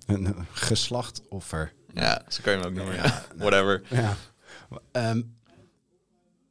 een 0.05 0.35
geslachtoffer. 0.51 1.73
Ja, 1.93 2.21
zo 2.27 2.39
kan 2.43 2.53
je 2.53 2.59
hem 2.59 2.67
ook 2.67 2.73
noemen. 2.75 2.95
Ja. 2.95 3.23
Whatever. 3.37 3.81
Ja. 3.89 4.15
Ehm, 4.91 5.21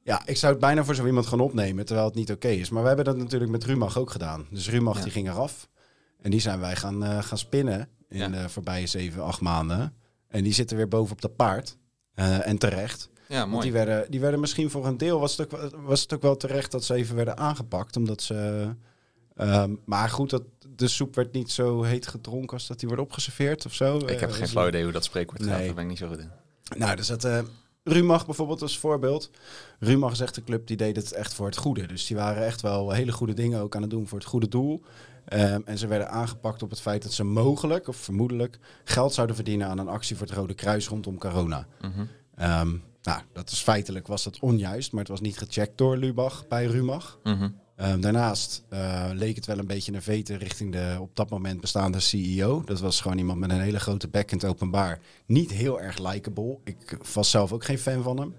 ja, 0.03 0.23
ik 0.27 0.37
zou 0.37 0.53
het 0.53 0.61
bijna 0.61 0.85
voor 0.85 0.95
zo 0.95 1.07
iemand 1.07 1.27
gaan 1.27 1.41
opnemen, 1.41 1.85
terwijl 1.87 2.07
het 2.07 2.17
niet 2.17 2.31
oké 2.33 2.49
is. 2.49 2.69
Maar 2.71 2.81
we 2.83 2.89
hebben 2.89 3.05
dat 3.07 3.17
natuurlijk 3.17 3.51
met 3.51 3.65
Rumach 3.65 3.99
ook 3.99 4.11
gedaan. 4.11 4.47
Dus 4.51 4.69
Rumach 4.71 4.97
Ja. 4.97 5.03
die 5.03 5.13
ging 5.13 5.29
eraf. 5.29 5.69
En 6.21 6.31
die 6.31 6.41
zijn 6.41 6.61
wij 6.61 6.77
gaan, 6.77 7.05
eh, 7.05 7.23
gaan 7.23 7.39
spinnen 7.39 7.89
in 8.09 8.19
Ja. 8.19 8.29
de 8.29 8.49
voorbije 8.49 8.87
zeven, 8.87 9.25
acht 9.25 9.41
maanden. 9.41 9.95
En 10.29 10.43
die 10.43 10.53
zitten 10.53 10.77
weer 10.77 10.89
boven 10.89 11.13
op 11.13 11.21
dat 11.21 11.37
paard. 11.37 11.77
En 12.15 12.59
terecht. 12.59 13.09
Ja, 13.29 13.39
Want 13.39 13.51
mooi. 13.51 13.63
die 13.63 13.73
werden, 13.73 14.11
die 14.11 14.21
werden 14.21 14.41
misschien 14.41 14.71
voor 14.71 14.87
een 14.87 14.99
deel, 14.99 15.21
was 15.21 15.37
het, 15.37 15.55
ook, 15.55 15.61
wel- 15.61 15.81
was 15.81 16.01
het 16.03 16.13
ook 16.15 16.23
wel 16.23 16.37
terecht 16.37 16.71
dat 16.71 16.85
ze 16.85 16.95
even 16.95 17.17
werden 17.17 17.37
aangepakt. 17.37 17.97
Omdat 17.97 18.23
ze... 18.23 18.69
ehm, 19.37 19.75
maar 19.85 20.09
goed, 20.11 20.31
dat, 20.31 20.43
de 20.77 20.89
soep 20.89 21.15
werd 21.15 21.33
niet 21.33 21.51
zo 21.51 21.83
heet 21.83 22.07
gedronken 22.07 22.53
als 22.53 22.67
dat 22.67 22.79
die 22.79 22.89
wordt 22.89 23.03
opgeserveerd 23.03 23.67
of 23.67 23.75
zo. 23.75 23.97
Ik 23.97 24.21
heb 24.21 24.29
Eh, 24.29 24.35
geen 24.35 24.45
is- 24.45 24.51
flauw 24.51 24.69
idee 24.69 24.83
hoe 24.83 24.93
dat 24.93 25.05
spreekwoord 25.05 25.43
gaat. 25.43 25.57
Nee. 25.57 25.67
Daar 25.67 25.75
ben 25.75 25.85
ik 25.85 25.91
niet 25.91 25.99
zo 25.99 26.09
goed 26.09 26.19
in. 26.19 26.31
nou, 26.79 27.03
zat 27.03 27.25
eh 27.25 27.39
Rumach 27.85 28.27
bijvoorbeeld 28.27 28.63
als 28.63 28.79
voorbeeld. 28.79 29.31
Rumach 29.79 30.13
is 30.13 30.21
echt 30.21 30.37
een 30.37 30.45
club 30.45 30.67
die 30.67 30.77
deed 30.77 30.97
het 30.97 31.13
echt 31.13 31.35
voor 31.35 31.47
het 31.47 31.57
goede. 31.57 31.87
Dus 31.87 32.07
die 32.07 32.17
waren 32.17 32.45
echt 32.47 32.61
wel 32.61 32.91
hele 32.91 33.13
goede 33.13 33.33
dingen 33.35 33.61
ook 33.61 33.77
aan 33.77 33.83
het 33.83 33.91
doen 33.91 34.09
voor 34.09 34.19
het 34.19 34.27
goede 34.27 34.49
doel. 34.49 34.83
Ehm, 35.25 35.61
en 35.65 35.79
ze 35.79 35.87
werden 35.87 36.11
aangepakt 36.11 36.63
op 36.63 36.71
het 36.71 36.81
feit 36.81 37.03
dat 37.03 37.13
ze 37.13 37.25
mogelijk 37.25 37.89
of 37.89 37.97
vermoedelijk 37.97 38.59
geld 38.85 39.13
zouden 39.15 39.37
verdienen 39.37 39.67
aan 39.69 39.79
een 39.79 39.89
actie 39.89 40.17
voor 40.17 40.27
het 40.27 40.37
Rode 40.37 40.55
Kruis 40.55 40.89
rondom 40.89 41.19
corona. 41.19 41.67
Ehm, 42.35 42.77
nou, 43.03 43.21
dat 43.33 43.51
is 43.51 43.61
feitelijk 43.61 44.07
was 44.07 44.25
dat 44.25 44.39
onjuist, 44.41 44.91
maar 44.93 45.01
het 45.01 45.11
was 45.11 45.21
niet 45.21 45.39
gecheckt 45.39 45.79
door 45.79 45.97
Lubach 45.97 46.49
bij 46.49 46.65
Rumach. 46.67 47.19
Mhm. 47.23 47.49
Ehm, 47.77 48.01
daarnaast 48.01 48.63
eh, 48.69 49.09
leek 49.13 49.37
het 49.37 49.47
wel 49.47 49.59
een 49.59 49.67
beetje 49.67 49.93
een 49.93 50.03
veten 50.03 50.39
richting 50.39 50.73
de 50.73 50.97
op 51.01 51.17
dat 51.17 51.31
moment 51.31 51.61
bestaande 51.61 52.01
CEO. 52.01 52.63
Dat 52.65 52.81
was 52.81 53.01
gewoon 53.01 53.19
iemand 53.19 53.39
met 53.39 53.51
een 53.51 53.61
hele 53.61 53.81
grote 53.81 54.09
bek 54.09 54.31
in 54.31 54.39
het 54.39 54.47
openbaar. 54.47 55.01
Niet 55.27 55.51
heel 55.51 55.81
erg 55.81 55.99
likable. 55.99 56.59
Ik 56.65 56.99
was 57.15 57.31
zelf 57.31 57.53
ook 57.53 57.65
geen 57.65 57.79
fan 57.79 58.03
van 58.03 58.19
hem. 58.19 58.35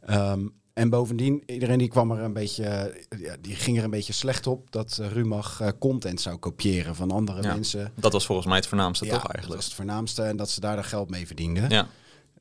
Ehm, 0.00 0.46
en 0.74 0.88
bovendien, 0.90 1.42
iedereen 1.46 1.78
die 1.78 1.88
kwam 1.88 2.10
er 2.10 2.18
een 2.22 2.32
beetje, 2.32 2.64
eh, 2.64 3.20
ja, 3.20 3.36
die 3.40 3.54
ging 3.54 3.78
er 3.78 3.84
een 3.84 3.90
beetje 3.90 4.12
slecht 4.12 4.46
op 4.46 4.70
dat 4.72 4.98
uh, 5.00 5.10
Rumach 5.10 5.60
eh, 5.60 5.68
content 5.78 6.20
zou 6.20 6.36
kopiëren 6.36 6.94
van 6.94 7.10
andere 7.10 7.42
Ja. 7.42 7.52
mensen. 7.54 7.92
Dat 8.00 8.12
was 8.12 8.26
volgens 8.26 8.46
mij 8.46 8.56
het 8.56 8.66
voornaamste, 8.66 9.04
Ja, 9.04 9.10
toch 9.12 9.22
dat 9.22 9.30
eigenlijk? 9.30 9.60
was 9.60 9.66
het 9.70 9.78
voornaamste 9.78 10.22
en 10.22 10.36
dat 10.36 10.50
ze 10.50 10.60
daar 10.60 10.84
geld 10.84 11.10
mee 11.10 11.26
verdienden. 11.26 11.70
Ja. 11.70 11.88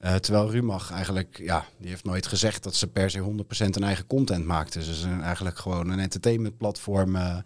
Eh, 0.05 0.15
terwijl 0.15 0.51
Rumach 0.51 0.91
eigenlijk, 0.91 1.37
ja, 1.37 1.65
die 1.77 1.89
heeft 1.89 2.03
nooit 2.03 2.27
gezegd 2.27 2.63
dat 2.63 2.75
ze 2.75 2.87
per 2.87 3.09
se 3.09 3.19
100% 3.19 3.75
een 3.75 3.83
eigen 3.83 4.07
content 4.07 4.45
maakten. 4.45 4.81
Ze 4.83 4.93
zijn 4.93 5.21
eigenlijk 5.21 5.57
gewoon 5.57 5.89
een 5.89 5.99
entertainmentplatform 5.99 7.15
eh, 7.15 7.37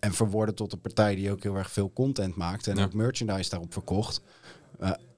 en 0.00 0.12
verworden 0.12 0.54
tot 0.54 0.72
een 0.72 0.80
partij 0.80 1.14
die 1.14 1.30
ook 1.30 1.42
heel 1.42 1.56
erg 1.56 1.70
veel 1.70 1.92
content 1.92 2.36
maakt 2.36 2.66
en 2.66 2.76
Ja. 2.76 2.84
ook 2.84 2.92
merchandise 2.94 3.50
daarop 3.50 3.72
verkocht. 3.72 4.20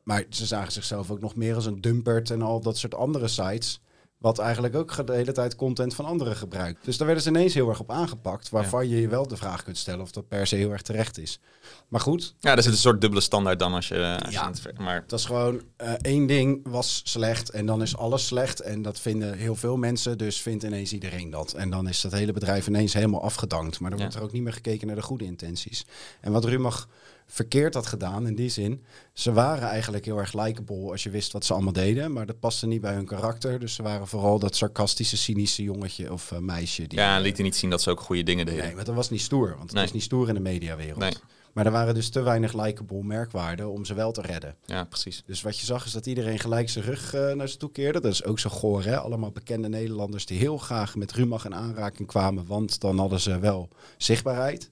Maar 0.03 0.25
ze 0.29 0.47
zagen 0.47 0.73
zichzelf 0.73 1.11
ook 1.11 1.21
nog 1.21 1.37
meer 1.37 1.55
als 1.55 1.67
een 1.67 1.81
dumpert 1.81 2.31
en 2.31 2.43
al 2.43 2.61
dat 2.61 2.77
soort 2.79 2.94
andere 2.94 3.29
sites. 3.29 3.81
Wat 4.22 4.38
eigenlijk 4.38 4.74
ook 4.76 5.06
de 5.06 5.12
hele 5.12 5.32
tijd 5.32 5.56
content 5.56 5.94
van 5.94 6.05
anderen 6.05 6.36
gebruikt. 6.36 6.84
Dus 6.84 6.96
daar 6.96 7.06
werden 7.06 7.24
ze 7.24 7.31
ineens 7.31 7.55
heel 7.55 7.69
erg 7.69 7.81
op 7.81 7.91
aangepakt. 7.91 8.48
Waarvan 8.48 8.88
je 8.88 9.00
je 9.00 9.08
wel 9.08 9.26
de 9.29 9.36
vraag 9.36 9.62
kunt 9.62 9.79
stellen 9.79 10.00
of 10.00 10.10
dat 10.10 10.29
per 10.29 10.46
se 10.46 10.56
heel 10.56 10.70
erg 10.70 10.82
terecht 10.82 11.19
is. 11.19 11.41
Maar 11.88 12.00
goed, 12.00 12.34
ja, 12.41 12.56
er 12.56 12.62
zit 12.62 12.72
een 12.72 12.79
soort 12.79 13.00
dubbele 13.00 13.22
standaard 13.22 13.58
dan 13.58 13.72
als 13.74 13.88
je... 13.88 14.19
Als 14.24 14.34
Ja. 14.34 14.50
je 14.62 14.69
het, 14.69 14.79
maar 14.79 15.05
dat 15.06 15.19
is 15.19 15.24
gewoon 15.24 15.62
eh, 15.76 15.93
één 16.00 16.26
ding 16.26 16.60
was 16.69 17.00
slecht 17.05 17.50
en 17.50 17.67
dan 17.67 17.82
is 17.82 17.96
alles 17.96 18.26
slecht. 18.26 18.60
En 18.60 18.82
dat 18.82 19.00
vinden 19.00 19.34
heel 19.36 19.55
veel 19.56 19.76
mensen, 19.76 20.19
dus 20.19 20.41
vindt 20.43 20.64
ineens 20.64 20.93
iedereen 20.93 21.31
dat. 21.31 21.52
En 21.52 21.70
dan 21.70 21.88
is 21.88 22.00
dat 22.00 22.12
hele 22.12 22.32
bedrijf 22.32 22.67
ineens 22.67 22.93
helemaal 22.93 23.22
afgedankt. 23.22 23.81
Maar 23.81 23.91
dan 23.91 23.98
Ja. 23.98 24.05
wordt 24.05 24.19
er 24.20 24.24
ook 24.26 24.32
niet 24.32 24.43
meer 24.43 24.52
gekeken 24.52 24.86
naar 24.86 24.96
de 24.96 25.02
goede 25.02 25.24
intenties. 25.24 25.84
En 26.20 26.32
wat 26.32 26.44
Rumach 26.44 26.88
verkeerd 27.32 27.74
had 27.74 27.86
gedaan 27.86 28.27
in 28.27 28.34
die 28.34 28.48
zin, 28.48 28.84
ze 29.12 29.32
waren 29.32 29.69
eigenlijk 29.69 30.05
heel 30.05 30.19
erg 30.19 30.32
likable 30.32 30.91
als 30.91 31.03
je 31.03 31.10
wist 31.10 31.32
wat 31.32 31.44
ze 31.44 31.53
allemaal 31.53 31.72
deden. 31.72 32.12
Maar 32.12 32.27
dat 32.27 32.39
paste 32.41 32.67
niet 32.67 32.81
bij 32.81 32.94
hun 32.94 33.06
karakter. 33.06 33.58
Dus 33.58 33.74
ze 33.74 33.82
waren 33.82 34.06
vooral 34.08 34.39
dat 34.39 34.56
sarcastische, 34.56 35.17
cynische 35.17 35.62
jongetje 35.62 36.12
of 36.12 36.32
eh, 36.32 36.39
meisje. 36.39 36.86
Die, 36.86 36.98
ja, 36.98 37.17
eh, 37.17 37.22
liet 37.22 37.36
hij 37.36 37.44
niet 37.44 37.56
zien 37.56 37.70
dat 37.70 37.82
ze 37.82 37.91
ook 37.91 38.01
goede 38.01 38.22
dingen 38.22 38.46
deden. 38.46 38.65
Nee, 38.65 38.74
maar 38.74 38.84
dat 38.84 38.94
was 38.94 39.10
niet 39.10 39.20
stoer, 39.20 39.48
want 39.48 39.62
het 39.62 39.72
Nee. 39.72 39.82
was 39.82 39.93
niet 39.93 40.03
stoer 40.03 40.29
in 40.29 40.34
de 40.34 40.41
mediawereld. 40.41 40.98
Nee. 40.98 41.12
Maar 41.53 41.67
er 41.67 41.72
waren 41.72 41.94
dus 41.94 42.08
te 42.10 42.22
weinig 42.22 42.53
likable 42.65 43.03
merkwaarden 43.05 43.70
om 43.70 43.84
ze 43.84 43.94
wel 43.94 44.12
te 44.12 44.20
redden. 44.20 44.56
Ja, 44.65 44.84
precies. 44.84 45.22
Dus 45.27 45.43
wat 45.43 45.58
je 45.58 45.67
zag 45.67 45.84
is 45.86 45.93
dat 45.93 46.06
iedereen 46.06 46.39
gelijk 46.39 46.69
zijn 46.69 46.84
rug 46.84 47.15
eh, 47.15 47.32
naar 47.32 47.48
ze 47.48 47.56
toe 47.56 47.70
keerde. 47.72 48.01
Dat 48.01 48.12
is 48.12 48.24
ook 48.24 48.39
zo 48.39 48.51
goor, 48.51 48.84
hè? 48.84 48.98
Allemaal 48.98 49.31
bekende 49.31 49.69
Nederlanders 49.69 50.27
die 50.27 50.39
heel 50.39 50.58
graag 50.58 50.96
met 50.96 51.12
Rumach 51.12 51.44
in 51.44 51.55
aanraking 51.55 52.08
kwamen, 52.08 52.46
want 52.46 52.81
dan 52.81 52.98
hadden 52.98 53.20
ze 53.20 53.39
wel 53.39 53.69
zichtbaarheid. 53.96 54.70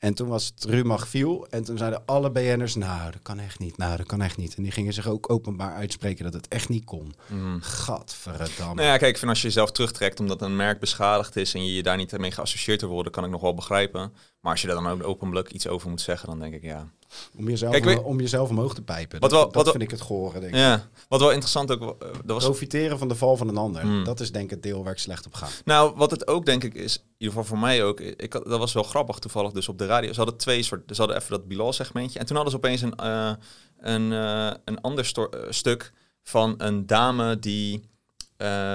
En 0.00 0.14
toen 0.14 0.28
was 0.28 0.52
het 0.54 0.64
Rumach 0.64 1.08
viel 1.08 1.46
en 1.50 1.64
toen 1.64 1.78
zeiden 1.78 2.02
alle 2.06 2.30
BN'ers, 2.30 2.74
nou, 2.74 3.10
dat 3.10 3.22
kan 3.22 3.38
echt 3.38 3.58
niet, 3.58 3.76
nou, 3.76 3.96
dat 3.96 4.06
kan 4.06 4.22
echt 4.22 4.36
niet. 4.36 4.54
En 4.54 4.62
die 4.62 4.72
gingen 4.72 4.92
zich 4.92 5.06
ook 5.06 5.30
openbaar 5.30 5.74
uitspreken 5.74 6.24
dat 6.24 6.32
het 6.32 6.48
echt 6.48 6.68
niet 6.68 6.84
kon. 6.84 7.14
Mm. 7.26 7.62
Gadverdamme. 7.62 8.74
Nou 8.74 8.86
ja, 8.86 8.96
kijk, 8.96 9.18
vind 9.18 9.30
als 9.30 9.40
je 9.40 9.46
jezelf 9.46 9.72
terugtrekt 9.72 10.20
omdat 10.20 10.42
een 10.42 10.56
merk 10.56 10.80
beschadigd 10.80 11.36
is 11.36 11.54
en 11.54 11.64
je 11.64 11.74
je 11.74 11.82
daar 11.82 11.96
niet 11.96 12.18
mee 12.18 12.30
geassocieerd 12.30 12.80
wil 12.80 12.90
worden, 12.90 13.12
kan 13.12 13.24
ik 13.24 13.30
nog 13.30 13.40
wel 13.40 13.54
begrijpen. 13.54 14.12
Maar 14.40 14.52
als 14.52 14.60
je 14.60 14.66
daar 14.66 14.82
dan 14.82 15.02
ook 15.02 15.06
openlijk 15.08 15.52
iets 15.52 15.66
over 15.68 15.90
moet 15.90 16.00
zeggen, 16.00 16.28
dan 16.28 16.38
denk 16.38 16.54
ik 16.54 16.62
ja. 16.62 16.88
Om, 17.36 17.48
jezelf, 17.48 17.72
Kijk, 17.72 17.84
weet- 17.84 18.02
om 18.02 18.20
jezelf 18.20 18.48
omhoog 18.48 18.74
te 18.74 18.82
pijpen. 18.82 19.20
Wat 19.20 19.30
dat 19.30 19.38
wel- 19.38 19.44
dat 19.46 19.54
wat 19.54 19.64
wel- 19.64 19.72
vind 19.72 19.84
ik 19.84 19.90
het 19.90 20.00
gore, 20.00 20.40
denk 20.40 20.52
ik. 20.52 20.58
Ja, 20.58 20.88
wat 21.08 21.20
wel 21.20 21.30
interessant 21.30 21.70
ook, 21.70 21.80
eh, 21.80 22.08
dat 22.12 22.22
was 22.24 22.44
Profiteren 22.44 22.98
van 22.98 23.08
de 23.08 23.14
val 23.14 23.36
van 23.36 23.48
een 23.48 23.56
ander. 23.56 23.82
Hmm. 23.82 24.04
Dat 24.04 24.20
is 24.20 24.32
denk 24.32 24.44
ik 24.44 24.50
het 24.50 24.62
deel 24.62 24.82
waar 24.84 24.92
ik 24.92 24.98
slecht 24.98 25.26
op 25.26 25.34
ga. 25.34 25.46
Nou, 25.64 25.96
wat 25.96 26.10
het 26.10 26.26
ook 26.26 26.46
denk 26.46 26.64
ik 26.64 26.74
is, 26.74 26.96
in 26.96 27.02
ieder 27.18 27.34
geval 27.36 27.44
voor 27.44 27.58
mij 27.58 27.84
ook, 27.84 28.00
ik, 28.00 28.32
dat 28.32 28.58
was 28.58 28.72
wel 28.72 28.82
grappig 28.82 29.18
toevallig 29.18 29.52
dus 29.52 29.68
op 29.68 29.78
de 29.78 29.86
radio. 29.86 30.10
Ze 30.12 30.16
hadden 30.20 30.36
twee 30.36 30.62
soort, 30.62 30.82
ze 30.86 30.96
hadden 30.96 31.16
even 31.16 31.30
dat 31.30 31.48
Bilal 31.48 31.72
segmentje 31.72 32.18
en 32.18 32.26
toen 32.26 32.36
hadden 32.36 32.52
ze 32.54 32.58
opeens 32.58 32.80
een, 32.80 32.94
eh, 32.96 33.32
een, 33.78 34.12
eh, 34.12 34.50
een 34.64 34.80
ander 34.80 35.04
sto- 35.04 35.30
stuk 35.48 35.92
van 36.22 36.54
een 36.58 36.86
dame 36.86 37.38
die 37.38 37.88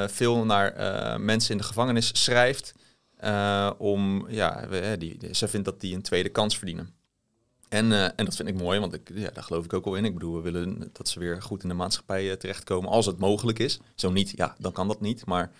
veel 0.08 0.46
naar 0.46 0.74
mensen 1.22 1.52
in 1.52 1.58
de 1.58 1.64
gevangenis 1.64 2.10
schrijft. 2.24 2.74
Eh, 3.18 3.72
om, 3.78 4.26
ja, 4.30 4.68
we- 4.70 4.96
die, 5.00 5.18
ze 5.32 5.48
vindt 5.48 5.66
dat 5.66 5.82
die 5.82 5.96
een 5.96 6.02
tweede 6.02 6.30
kans 6.30 6.58
verdienen. 6.58 6.94
En, 7.70 7.92
eh, 7.92 8.04
en 8.04 8.26
dat 8.26 8.36
vind 8.36 8.50
ik 8.50 8.56
mooi, 8.56 8.80
want 8.80 8.94
ik, 8.94 9.12
ja, 9.14 9.30
daar 9.34 9.44
geloof 9.44 9.66
ik 9.66 9.74
ook 9.74 9.86
wel 9.86 9.96
in. 9.96 10.06
Ik 10.06 10.14
bedoel, 10.14 10.36
we 10.36 10.42
willen 10.42 10.90
dat 10.94 11.08
ze 11.10 11.20
weer 11.20 11.42
goed 11.42 11.64
in 11.64 11.70
de 11.70 11.76
maatschappij 11.76 12.32
eh, 12.32 12.38
terechtkomen 12.38 12.90
als 12.90 13.06
het 13.06 13.18
mogelijk 13.20 13.60
is. 13.60 13.80
Zo 13.96 14.12
niet, 14.12 14.34
ja, 14.36 14.56
dan 14.60 14.72
kan 14.72 14.88
dat 14.88 15.02
niet. 15.02 15.26
Maar 15.26 15.52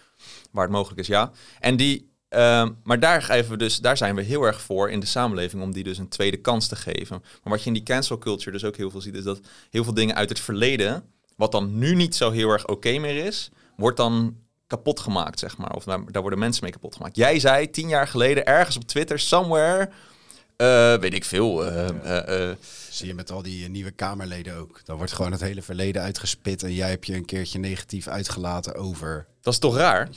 waar 0.52 0.64
het 0.64 0.74
mogelijk 0.74 1.00
is, 1.00 1.08
ja. 1.08 1.32
En 1.60 1.76
die, 1.76 2.10
ehm, 2.30 2.72
maar 2.84 3.00
daar, 3.00 3.46
we 3.50 3.58
dus, 3.58 3.80
daar 3.80 3.98
zijn 3.98 4.16
we 4.16 4.22
heel 4.22 4.44
erg 4.44 4.62
voor 4.62 4.90
in 4.90 5.00
de 5.00 5.06
samenleving 5.06 5.64
om 5.64 5.72
die 5.72 5.84
dus 5.84 5.98
een 5.98 6.08
tweede 6.08 6.38
kans 6.38 6.68
te 6.68 6.76
geven. 6.76 7.20
Maar 7.20 7.54
wat 7.54 7.62
je 7.62 7.68
in 7.68 7.74
die 7.74 7.84
cancel 7.84 8.18
culture 8.18 8.52
dus 8.52 8.64
ook 8.64 8.78
heel 8.78 8.92
veel 8.92 9.02
ziet, 9.02 9.16
is 9.16 9.24
dat 9.24 9.40
heel 9.70 9.84
veel 9.84 9.94
dingen 9.94 10.16
uit 10.16 10.30
het 10.30 10.40
verleden, 10.40 11.04
wat 11.36 11.52
dan 11.52 11.78
nu 11.78 11.96
niet 11.96 12.16
zo 12.16 12.32
heel 12.32 12.50
erg 12.50 12.68
oké 12.68 12.98
meer 12.98 13.26
is, 13.26 13.50
wordt 13.78 13.98
dan 13.98 14.36
kapot 14.68 15.00
gemaakt, 15.00 15.40
zeg 15.40 15.58
maar. 15.58 15.72
Of 15.76 15.84
daar, 15.84 16.12
daar 16.12 16.22
worden 16.22 16.40
mensen 16.40 16.64
mee 16.64 16.72
kapot 16.72 16.96
gemaakt. 16.96 17.16
Jij 17.16 17.40
zei 17.40 17.70
tien 17.70 17.88
jaar 17.88 18.08
geleden 18.08 18.46
ergens 18.46 18.76
op 18.76 18.84
Twitter, 18.84 19.20
somewhere, 19.20 19.90
eh, 20.58 20.96
weet 20.96 21.14
ik 21.14 21.26
veel, 21.26 21.66
eh, 21.66 22.50
eh, 22.50 22.56
Zie 22.90 23.08
je 23.08 23.14
met 23.14 23.32
al 23.32 23.42
die 23.42 23.70
nieuwe 23.70 23.92
Kamerleden 23.92 24.56
ook. 24.58 24.82
Dan 24.86 24.98
wordt 24.98 25.12
gewoon 25.12 25.32
het 25.32 25.42
hele 25.42 25.62
verleden 25.62 26.02
uitgespit 26.02 26.64
en 26.64 26.74
jij 26.74 26.90
hebt 26.90 27.06
je 27.06 27.14
een 27.16 27.26
keertje 27.26 27.60
negatief 27.60 28.08
uitgelaten 28.08 28.76
over... 28.76 29.28
dat 29.42 29.54
is 29.54 29.60
toch 29.60 29.78
raar? 29.78 30.10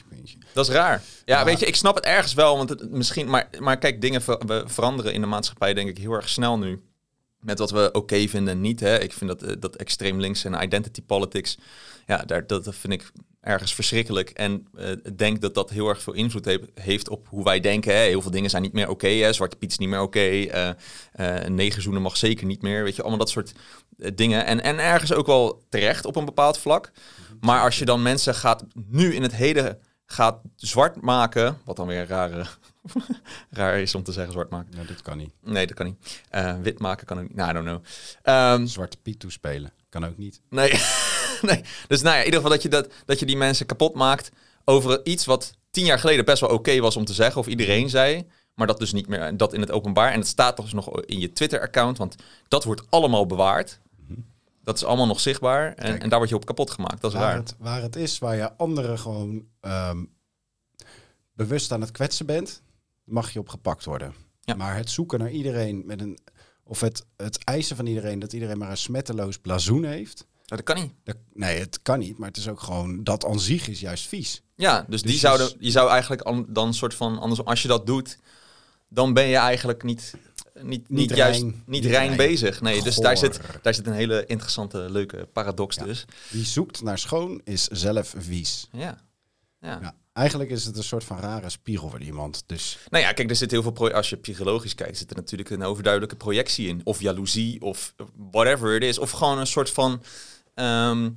Dat 0.52 0.68
is 0.68 0.74
raar. 0.74 1.02
Ja, 1.24 1.38
Ja. 1.38 1.44
weet 1.44 1.60
je, 1.60 1.66
ik 1.66 1.76
snap 1.76 1.94
het 1.94 2.04
ergens 2.04 2.34
wel, 2.34 2.56
want 2.56 2.68
het, 2.68 2.90
misschien, 2.90 3.28
maar, 3.30 3.48
maar 3.58 3.78
kijk, 3.78 4.00
dingen 4.00 4.22
ver- 4.22 4.46
we 4.46 4.62
veranderen 4.66 5.12
in 5.12 5.20
de 5.20 5.26
maatschappij 5.26 5.74
denk 5.74 5.88
ik 5.88 5.98
heel 5.98 6.12
erg 6.12 6.28
snel 6.28 6.58
nu. 6.58 6.82
Met 7.40 7.58
wat 7.58 7.70
we 7.70 7.88
oké 7.92 8.28
vinden 8.28 8.54
en 8.54 8.60
niet. 8.60 8.80
Hè. 8.80 8.98
Ik 9.00 9.12
vind 9.12 9.40
dat, 9.40 9.62
dat 9.62 9.76
extreem 9.76 10.20
links 10.20 10.44
en 10.44 10.62
identity 10.62 11.02
politics, 11.02 11.58
ja, 12.06 12.16
daar, 12.16 12.46
dat 12.46 12.74
vind 12.74 12.92
ik 12.92 13.12
ergens 13.40 13.74
verschrikkelijk. 13.74 14.30
En 14.30 14.66
eh, 14.76 14.90
ik 14.90 15.18
denk 15.18 15.40
dat 15.40 15.54
dat 15.54 15.70
heel 15.70 15.88
erg 15.88 16.02
veel 16.02 16.12
invloed 16.12 16.44
heeft, 16.44 16.64
heeft 16.74 17.08
op 17.08 17.28
hoe 17.28 17.44
wij 17.44 17.60
denken. 17.60 17.92
Hè. 17.94 18.00
Heel 18.00 18.22
veel 18.22 18.30
dingen 18.30 18.50
zijn 18.50 18.62
niet 18.62 18.72
meer 18.72 18.88
oké. 18.88 19.08
hè. 19.08 19.32
Zwarte 19.32 19.56
Piet 19.56 19.70
is 19.70 19.78
niet 19.78 19.88
meer 19.88 20.00
oké. 20.00 20.18
eh 20.20 20.70
eh, 21.12 21.48
negerzoenen 21.48 22.02
mag 22.02 22.16
zeker 22.16 22.46
niet 22.46 22.62
meer. 22.62 22.82
Weet 22.82 22.96
je, 22.96 23.00
allemaal 23.00 23.18
dat 23.18 23.30
soort 23.30 23.52
eh, 23.98 24.10
dingen. 24.14 24.44
En, 24.44 24.62
en 24.62 24.78
ergens 24.78 25.12
ook 25.12 25.26
wel 25.26 25.62
terecht 25.68 26.04
op 26.04 26.16
een 26.16 26.24
bepaald 26.24 26.58
vlak. 26.58 26.90
Maar 27.40 27.62
als 27.62 27.78
je 27.78 27.84
dan 27.84 28.02
mensen 28.02 28.34
gaat 28.34 28.64
nu 28.86 29.14
in 29.14 29.22
het 29.22 29.34
heden 29.34 29.78
gaat 30.06 30.40
zwart 30.56 31.00
maken, 31.00 31.58
wat 31.64 31.76
dan 31.76 31.86
weer 31.86 32.06
raar, 32.06 32.30
raar 33.50 33.80
is 33.80 33.94
om 33.94 34.02
te 34.02 34.12
zeggen 34.12 34.32
zwart 34.32 34.50
maken. 34.50 34.74
Nou, 34.74 34.86
dat 34.86 35.02
kan 35.02 35.18
niet. 35.18 35.32
Nee, 35.42 35.66
dat 35.66 35.76
kan 35.76 35.86
niet. 35.86 36.22
Eh, 36.30 36.60
wit 36.62 36.78
maken 36.78 37.06
kan 37.06 37.18
ook 37.18 37.28
niet. 37.28 37.34
Nou, 37.36 37.50
I 37.50 37.52
don't 37.52 37.66
know. 37.66 37.82
Ehm, 38.22 38.66
Zwarte 38.66 38.96
Piet 38.96 39.20
toespelen. 39.20 39.72
Kan 39.88 40.04
ook 40.06 40.16
niet. 40.16 40.40
nee. 40.50 40.70
nee. 41.50 41.64
Dus 41.88 42.02
nou 42.02 42.14
ja, 42.14 42.20
in 42.20 42.24
ieder 42.24 42.40
geval 42.40 42.54
dat 42.54 42.62
je, 42.62 42.68
dat, 42.68 42.88
dat 43.04 43.18
je 43.18 43.26
die 43.26 43.36
mensen 43.36 43.66
kapot 43.66 43.94
maakt 43.94 44.30
over 44.64 45.00
iets 45.04 45.24
wat 45.24 45.52
tien 45.70 45.84
jaar 45.84 45.98
geleden 45.98 46.24
best 46.24 46.40
wel 46.40 46.50
oké 46.50 46.80
was 46.80 46.96
om 46.96 47.04
te 47.04 47.12
zeggen, 47.12 47.40
of 47.40 47.46
iedereen 47.46 47.88
zei, 47.88 48.26
maar 48.54 48.66
dat 48.66 48.78
dus 48.78 48.92
niet 48.92 49.08
meer, 49.08 49.36
dat 49.36 49.52
in 49.52 49.60
het 49.60 49.70
openbaar. 49.70 50.12
En 50.12 50.18
het 50.18 50.28
staat 50.28 50.56
toch 50.56 50.72
nog 50.72 51.02
in 51.02 51.18
je 51.18 51.32
Twitter-account, 51.32 51.98
want 51.98 52.14
dat 52.48 52.64
wordt 52.64 52.82
allemaal 52.90 53.26
bewaard. 53.26 53.80
Dat 54.62 54.76
is 54.76 54.84
allemaal 54.84 55.06
nog 55.06 55.20
zichtbaar 55.20 55.66
en, 55.66 55.74
Kijk. 55.74 56.02
en 56.02 56.08
daar 56.08 56.18
word 56.18 56.30
je 56.30 56.36
op 56.36 56.46
kapot 56.46 56.70
gemaakt. 56.70 57.00
Dat 57.00 57.12
is 57.12 57.18
Waar 57.18 57.28
raar. 57.28 57.36
het, 57.36 57.54
waar 57.58 57.82
het 57.82 57.96
is, 57.96 58.18
waar 58.18 58.36
je 58.36 58.56
anderen 58.56 58.98
gewoon 58.98 59.46
ehm, 59.60 60.04
bewust 61.32 61.72
aan 61.72 61.80
het 61.80 61.90
kwetsen 61.90 62.26
bent, 62.26 62.62
mag 63.04 63.32
je 63.32 63.38
op 63.38 63.48
gepakt 63.48 63.84
worden. 63.84 64.14
Ja. 64.40 64.54
Maar 64.54 64.76
het 64.76 64.90
zoeken 64.90 65.18
naar 65.18 65.30
iedereen 65.30 65.82
met 65.86 66.00
een... 66.00 66.18
Of 66.64 66.80
het, 66.80 67.06
het 67.16 67.44
eisen 67.44 67.76
van 67.76 67.86
iedereen 67.86 68.18
dat 68.18 68.32
iedereen 68.32 68.58
maar 68.58 68.70
een 68.70 68.76
smetteloos 68.76 69.38
blazoen 69.38 69.84
heeft. 69.84 70.26
Nou, 70.48 70.62
dat 70.62 70.74
kan 70.74 70.76
niet. 70.84 70.92
Dat, 71.04 71.16
nee, 71.32 71.58
het 71.58 71.82
kan 71.82 71.98
niet. 71.98 72.18
Maar 72.18 72.28
het 72.28 72.36
is 72.36 72.48
ook 72.48 72.60
gewoon... 72.60 73.04
Dat 73.04 73.24
aan 73.24 73.40
zich 73.40 73.68
is 73.68 73.80
juist 73.80 74.06
vies. 74.08 74.42
Ja, 74.54 74.84
dus, 74.88 75.02
die 75.02 75.10
Dus 75.10 75.20
zouden, 75.20 75.50
je 75.58 75.70
zou 75.70 75.90
eigenlijk 75.90 76.22
an- 76.22 76.46
dan 76.48 76.66
een 76.66 76.74
soort 76.74 76.94
van, 76.94 77.18
anders, 77.18 77.44
als 77.44 77.62
je 77.62 77.68
dat 77.68 77.86
doet, 77.86 78.18
dan 78.88 79.12
ben 79.12 79.26
je 79.26 79.36
eigenlijk 79.36 79.82
niet, 79.82 80.14
niet, 80.54 80.64
niet, 80.64 80.88
Niet 80.88 81.16
juist 81.16 81.40
rein. 81.40 81.52
niet, 81.66 81.66
Niet 81.82 81.84
rein, 81.84 82.04
rein. 82.06 82.16
bezig. 82.16 82.60
Nee, 82.60 82.82
dus 82.82 82.96
daar 82.96 83.16
zit, 83.16 83.40
daar 83.62 83.74
zit 83.74 83.86
een 83.86 83.92
hele 83.92 84.24
interessante, 84.26 84.78
leuke 84.90 85.28
paradox 85.32 85.76
Ja. 85.76 85.84
dus. 85.84 86.04
Wie 86.30 86.44
zoekt 86.44 86.82
naar 86.82 86.98
schoon 86.98 87.40
is 87.44 87.66
zelf 87.66 88.14
vies. 88.16 88.68
Ja. 88.72 88.98
Ja. 89.60 89.78
Ja. 89.82 89.94
Eigenlijk 90.12 90.50
is 90.50 90.64
het 90.64 90.76
een 90.76 90.82
soort 90.84 91.04
van 91.04 91.18
rare 91.18 91.48
spiegel 91.50 91.90
voor 91.90 92.00
iemand. 92.02 92.42
Dus 92.46 92.78
Nou 92.90 93.04
ja, 93.04 93.12
kijk, 93.12 93.30
er 93.30 93.36
zit 93.36 93.50
heel 93.50 93.62
veel, 93.62 93.90
als 93.92 94.10
je 94.10 94.16
psychologisch 94.16 94.74
kijkt, 94.74 94.96
zit 94.98 95.10
er 95.10 95.16
natuurlijk 95.16 95.50
een 95.50 95.62
overduidelijke 95.62 96.16
projectie 96.16 96.68
in. 96.68 96.80
Of 96.84 97.00
jaloezie, 97.00 97.60
of 97.62 97.94
whatever 98.30 98.74
it 98.76 98.82
is. 98.82 98.98
Of 98.98 99.10
gewoon 99.10 99.38
een 99.38 99.46
soort 99.46 99.70
van, 99.70 100.02
ehm, 100.58 101.10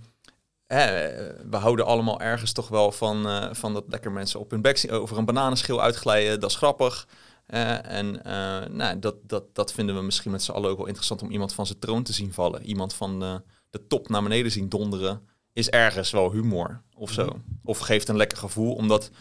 we 1.49 1.57
houden 1.57 1.85
allemaal 1.85 2.21
ergens 2.21 2.51
toch 2.51 2.67
wel 2.67 2.91
van, 2.91 3.27
eh, 3.27 3.47
van 3.51 3.73
dat 3.73 3.83
lekker 3.87 4.11
mensen 4.11 4.39
op 4.39 4.51
hun 4.51 4.61
bek 4.61 4.77
zien, 4.77 4.91
over 4.91 5.17
een 5.17 5.25
bananenschil 5.25 5.81
uitglijden. 5.81 6.39
Dat 6.39 6.49
is 6.49 6.55
grappig. 6.55 7.07
Eh, 7.51 7.85
en 7.85 8.23
eh, 8.23 8.69
nou, 8.69 8.99
dat, 8.99 9.15
dat, 9.23 9.55
dat 9.55 9.73
vinden 9.73 9.95
we 9.95 10.01
misschien 10.01 10.31
met 10.31 10.43
z'n 10.43 10.51
allen 10.51 10.69
ook 10.69 10.77
wel 10.77 10.85
interessant 10.85 11.21
om 11.21 11.31
iemand 11.31 11.53
van 11.53 11.65
zijn 11.65 11.79
troon 11.79 12.03
te 12.03 12.13
zien 12.13 12.33
vallen. 12.33 12.63
Iemand 12.63 12.93
van 12.93 13.23
eh, 13.23 13.35
de 13.69 13.87
top 13.87 14.09
naar 14.09 14.23
beneden 14.23 14.51
zien 14.51 14.69
donderen. 14.69 15.27
Is 15.53 15.69
ergens 15.69 16.11
wel 16.11 16.31
humor 16.31 16.81
of 16.95 17.11
zo. 17.11 17.41
Of 17.63 17.77
geeft 17.77 18.07
een 18.07 18.17
lekker 18.17 18.37
gevoel, 18.37 18.73
omdat 18.73 19.11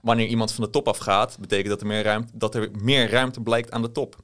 wanneer 0.00 0.26
iemand 0.26 0.52
van 0.52 0.64
de 0.64 0.70
top 0.70 0.88
afgaat, 0.88 1.38
betekent 1.40 1.68
dat 1.68 1.80
er 1.80 1.86
meer 1.86 2.02
ruimte, 2.02 2.32
dat 2.36 2.54
er 2.54 2.70
meer 2.82 3.10
ruimte 3.10 3.40
blijkt 3.40 3.70
aan 3.70 3.82
de 3.82 3.92
top. 3.92 4.16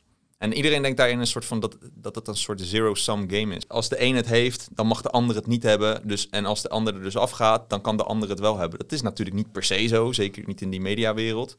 En 0.43 0.53
iedereen 0.53 0.83
denkt 0.83 0.97
daarin 0.97 1.19
een 1.19 1.27
soort 1.27 1.45
van 1.45 1.61
dat, 1.61 1.77
dat 1.95 2.15
het 2.15 2.29
een 2.29 2.37
soort 2.37 2.61
zero-sum 2.61 3.31
game 3.31 3.57
is. 3.57 3.69
Als 3.69 3.89
de 3.89 4.03
een 4.03 4.17
het 4.17 4.27
heeft, 4.27 4.69
dan 4.73 4.87
mag 4.87 5.03
de 5.03 5.11
ander 5.11 5.37
het 5.37 5.47
niet 5.47 5.63
hebben. 5.63 6.09
Dus, 6.09 6.29
en 6.31 6.45
als 6.45 6.63
de 6.63 6.69
ander 6.69 6.95
er 6.95 7.03
dus 7.03 7.17
afgaat, 7.17 7.71
dan 7.71 7.81
kan 7.81 7.97
de 7.97 8.05
ander 8.05 8.29
het 8.29 8.41
wel 8.41 8.59
hebben. 8.59 8.79
Dat 8.79 8.93
is 8.93 9.03
natuurlijk 9.03 9.37
niet 9.37 9.53
per 9.53 9.65
se 9.65 9.87
zo, 9.87 10.13
zeker 10.13 10.43
niet 10.47 10.61
in 10.61 10.71
die 10.71 10.81
mediawereld. 10.81 11.55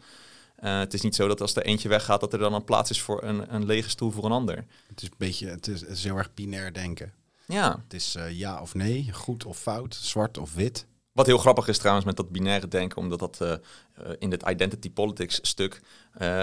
Eh, 0.55 0.79
het 0.79 0.93
is 0.93 1.01
niet 1.01 1.15
zo 1.15 1.27
dat 1.27 1.41
als 1.41 1.55
er 1.55 1.63
eentje 1.63 1.89
weggaat, 1.89 2.19
dat 2.19 2.33
er 2.33 2.39
dan 2.39 2.53
een 2.53 2.63
plaats 2.63 2.89
is 2.89 3.01
voor 3.01 3.23
een, 3.23 3.53
een 3.53 3.65
lege 3.65 3.89
stoel 3.89 4.11
voor 4.11 4.25
een 4.25 4.31
ander. 4.31 4.65
het 4.87 5.01
is 5.01 5.07
een 5.07 5.15
beetje... 5.17 5.47
Het 5.47 5.67
is, 5.67 5.81
het 5.81 5.89
is 5.89 6.03
heel 6.03 6.17
erg 6.17 6.33
binair 6.33 6.73
denken. 6.73 7.13
Ja, 7.45 7.79
Het 7.83 7.93
is 7.93 8.15
eh, 8.15 8.31
ja 8.31 8.61
of 8.61 8.73
nee, 8.73 9.09
goed 9.13 9.45
of 9.45 9.59
fout, 9.59 9.95
zwart 10.01 10.37
of 10.37 10.53
wit. 10.53 10.85
Wat 11.13 11.25
heel 11.25 11.37
grappig 11.37 11.67
is 11.67 11.77
trouwens 11.77 12.05
met 12.05 12.15
dat 12.15 12.29
binaire 12.29 12.67
denken, 12.67 12.97
omdat 12.97 13.19
dat 13.19 13.41
eh, 13.41 13.51
eh, 13.51 13.59
in 14.19 14.31
het 14.31 14.43
identity 14.49 14.91
politics 14.91 15.39
stuk 15.41 15.81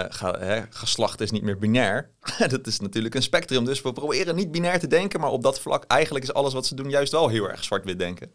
ga- 0.09 0.39
hè, 0.39 0.61
geslacht 0.69 1.21
is 1.21 1.31
niet 1.31 1.43
meer 1.43 1.57
binair. 1.57 2.09
dat 2.49 2.67
is 2.67 2.79
natuurlijk 2.79 3.15
een 3.15 3.21
spectrum, 3.21 3.65
dus 3.65 3.81
we 3.81 3.93
proberen 3.93 4.35
niet 4.35 4.51
binair 4.51 4.79
te 4.79 4.87
denken, 4.87 5.19
maar 5.19 5.29
op 5.29 5.43
dat 5.43 5.59
vlak 5.59 5.83
eigenlijk 5.83 6.23
is 6.25 6.33
alles 6.33 6.53
wat 6.53 6.65
ze 6.65 6.75
doen 6.75 6.89
juist 6.89 7.11
wel 7.11 7.27
heel 7.27 7.49
erg 7.49 7.63
zwart-wit 7.63 7.99
denken. 7.99 8.31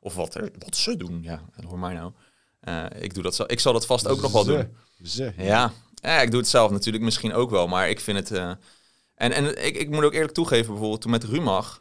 Of 0.00 0.14
wat, 0.14 0.34
er, 0.34 0.50
wat 0.58 0.76
ze 0.76 0.96
doen, 0.96 1.22
ja, 1.22 1.42
hoor 1.66 1.78
mij 1.78 1.94
nou. 1.94 2.12
Ik, 3.00 3.14
doe 3.14 3.22
dat 3.22 3.34
zo, 3.34 3.44
ik 3.46 3.60
zal 3.60 3.72
dat 3.72 3.86
vast 3.86 4.08
ook 4.08 4.20
nog 4.20 4.32
wel 4.32 4.44
doen. 4.44 4.76
Ze. 5.04 5.32
Ja. 5.36 5.72
ja, 5.94 6.20
ik 6.20 6.30
doe 6.30 6.40
het 6.40 6.48
zelf 6.48 6.70
natuurlijk 6.70 7.04
misschien 7.04 7.32
ook 7.32 7.50
wel, 7.50 7.66
maar 7.66 7.88
ik 7.90 8.00
vind 8.00 8.18
het... 8.18 8.30
en 9.14 9.32
en 9.32 9.64
ik, 9.66 9.76
ik 9.76 9.90
moet 9.90 10.04
ook 10.04 10.14
eerlijk 10.14 10.34
toegeven, 10.34 10.66
bijvoorbeeld 10.66 11.00
toen 11.00 11.10
met 11.10 11.24
Rumach... 11.24 11.80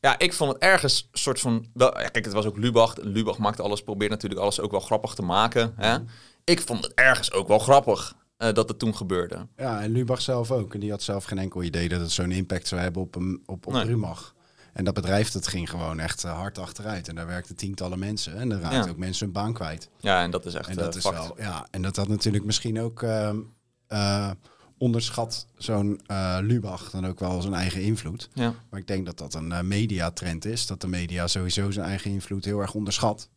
Ja, 0.00 0.18
ik 0.18 0.32
vond 0.32 0.52
het 0.52 0.62
ergens 0.62 1.08
soort 1.12 1.40
van... 1.40 1.66
Wel, 1.74 2.00
ja, 2.00 2.08
kijk, 2.08 2.24
het 2.24 2.34
was 2.34 2.44
ook 2.46 2.56
Lubach. 2.56 2.94
Lubach 2.96 3.38
maakte 3.38 3.62
alles, 3.62 3.82
probeert 3.82 4.10
natuurlijk 4.10 4.40
alles 4.40 4.60
ook 4.60 4.70
wel 4.70 4.80
grappig 4.80 5.14
te 5.14 5.22
maken. 5.22 5.72
Hè? 5.76 5.96
Ik 6.44 6.60
vond 6.60 6.84
het 6.84 6.94
ergens 6.94 7.32
ook 7.32 7.48
wel 7.48 7.58
grappig 7.58 8.14
eh, 8.36 8.52
dat 8.52 8.68
het 8.68 8.78
toen 8.78 8.96
gebeurde. 8.96 9.46
Ja, 9.56 9.80
en 9.82 9.90
Lubach 9.90 10.20
zelf 10.20 10.50
ook. 10.50 10.74
En 10.74 10.80
die 10.80 10.90
had 10.90 11.02
zelf 11.02 11.24
geen 11.24 11.38
enkel 11.38 11.62
idee 11.62 11.88
dat 11.88 12.00
het 12.00 12.10
zo'n 12.10 12.32
impact 12.32 12.68
zou 12.68 12.80
hebben 12.80 13.02
op, 13.02 13.14
een, 13.14 13.42
op, 13.46 13.66
op 13.66 13.72
Nee. 13.72 13.84
Rumach. 13.84 14.34
En 14.72 14.84
dat 14.84 14.94
bedrijf 14.94 15.30
dat 15.30 15.46
ging 15.46 15.70
gewoon 15.70 16.00
echt 16.00 16.24
eh, 16.24 16.38
hard 16.38 16.58
achteruit. 16.58 17.08
En 17.08 17.14
daar 17.14 17.26
werkten 17.26 17.56
tientallen 17.56 17.98
mensen. 17.98 18.36
En 18.36 18.48
daar 18.48 18.60
raakten 18.60 18.82
Ja. 18.82 18.88
ook 18.90 18.96
mensen 18.96 19.24
hun 19.24 19.34
baan 19.34 19.52
kwijt. 19.52 19.88
Ja, 20.00 20.22
en 20.22 20.30
dat 20.30 20.46
is 20.46 20.54
echt 20.54 20.68
En 20.68 20.76
dat 20.76 20.92
eh, 20.92 20.96
is 20.98 21.10
wel, 21.10 21.34
ja, 21.38 21.66
en 21.70 21.82
dat 21.82 21.96
had 21.96 22.08
natuurlijk 22.08 22.44
misschien 22.44 22.80
ook 22.80 23.02
ehm, 23.02 23.38
eh, 23.86 24.30
onderschat 24.78 25.46
zo'n 25.56 26.00
eh, 26.06 26.38
Lubach 26.40 26.90
dan 26.90 27.06
ook 27.06 27.18
wel 27.20 27.42
zijn 27.42 27.54
eigen 27.54 27.82
invloed. 27.82 28.28
Ja. 28.34 28.54
Maar 28.70 28.80
ik 28.80 28.86
denk 28.86 29.06
dat 29.06 29.18
dat 29.18 29.34
een 29.34 29.52
eh, 29.52 29.60
mediatrend 29.60 30.44
is. 30.44 30.66
Dat 30.66 30.80
de 30.80 30.86
media 30.86 31.26
sowieso 31.26 31.70
zijn 31.70 31.86
eigen 31.86 32.10
invloed 32.10 32.44
heel 32.44 32.60
erg 32.60 32.74
onderschat. 32.74 33.28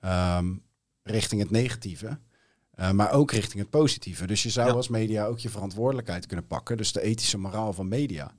Ehm, 0.00 0.52
richting 1.02 1.40
het 1.40 1.50
negatieve. 1.50 2.18
Eh, 2.74 2.90
maar 2.90 3.12
ook 3.12 3.32
richting 3.32 3.60
het 3.60 3.70
positieve. 3.70 4.26
Dus 4.26 4.42
je 4.42 4.50
zou 4.50 4.68
Ja. 4.68 4.74
als 4.74 4.88
media 4.88 5.24
ook 5.26 5.38
je 5.38 5.48
verantwoordelijkheid 5.48 6.26
kunnen 6.26 6.46
pakken. 6.46 6.76
Dus 6.76 6.92
de 6.92 7.02
ethische 7.02 7.38
moraal 7.38 7.72
van 7.72 7.88
media. 7.88 8.34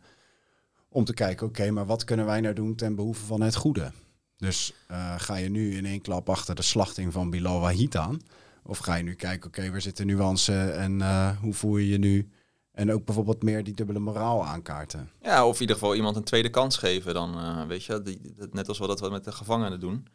Om 0.89 1.05
te 1.05 1.13
kijken, 1.13 1.47
oké, 1.47 1.71
maar 1.71 1.85
wat 1.85 2.03
kunnen 2.03 2.25
wij 2.25 2.41
nou 2.41 2.53
doen 2.53 2.75
ten 2.75 2.95
behoeve 2.95 3.25
van 3.25 3.41
het 3.41 3.55
goede? 3.55 3.91
Dus 4.37 4.73
ga 5.17 5.35
je 5.35 5.49
nu 5.49 5.75
in 5.75 5.85
één 5.85 6.01
klap 6.01 6.29
achter 6.29 6.55
de 6.55 6.61
slachting 6.61 7.13
van 7.13 7.29
Bilal 7.29 7.59
Wahid 7.59 7.95
aan? 7.95 8.19
Of 8.65 8.77
ga 8.77 8.95
je 8.95 9.03
nu 9.03 9.13
kijken, 9.13 9.47
oké, 9.47 9.71
waar 9.71 9.81
zit 9.81 9.97
de 9.97 10.05
nuance 10.05 10.69
en 10.71 11.01
eh, 11.01 11.37
hoe 11.39 11.53
voel 11.53 11.77
je 11.77 11.87
je 11.87 11.97
nu? 11.97 12.29
En 12.71 12.91
ook 12.91 13.05
bijvoorbeeld 13.05 13.43
meer 13.43 13.63
die 13.63 13.73
dubbele 13.73 13.99
moraal 13.99 14.45
aankaarten. 14.45 15.09
ja, 15.21 15.47
of 15.47 15.55
in 15.55 15.61
ieder 15.61 15.75
geval 15.75 15.95
iemand 15.95 16.15
een 16.15 16.23
tweede 16.23 16.49
kans 16.49 16.77
geven 16.77 17.13
dan, 17.13 17.37
eh, 17.37 17.65
weet 17.65 17.83
je. 17.83 18.01
Die, 18.01 18.35
net 18.51 18.67
als 18.67 18.79
we 18.79 18.87
dat 18.87 18.99
we 18.99 19.09
met 19.09 19.23
de 19.23 19.31
gevangenen 19.31 19.79
doen. 19.79 20.07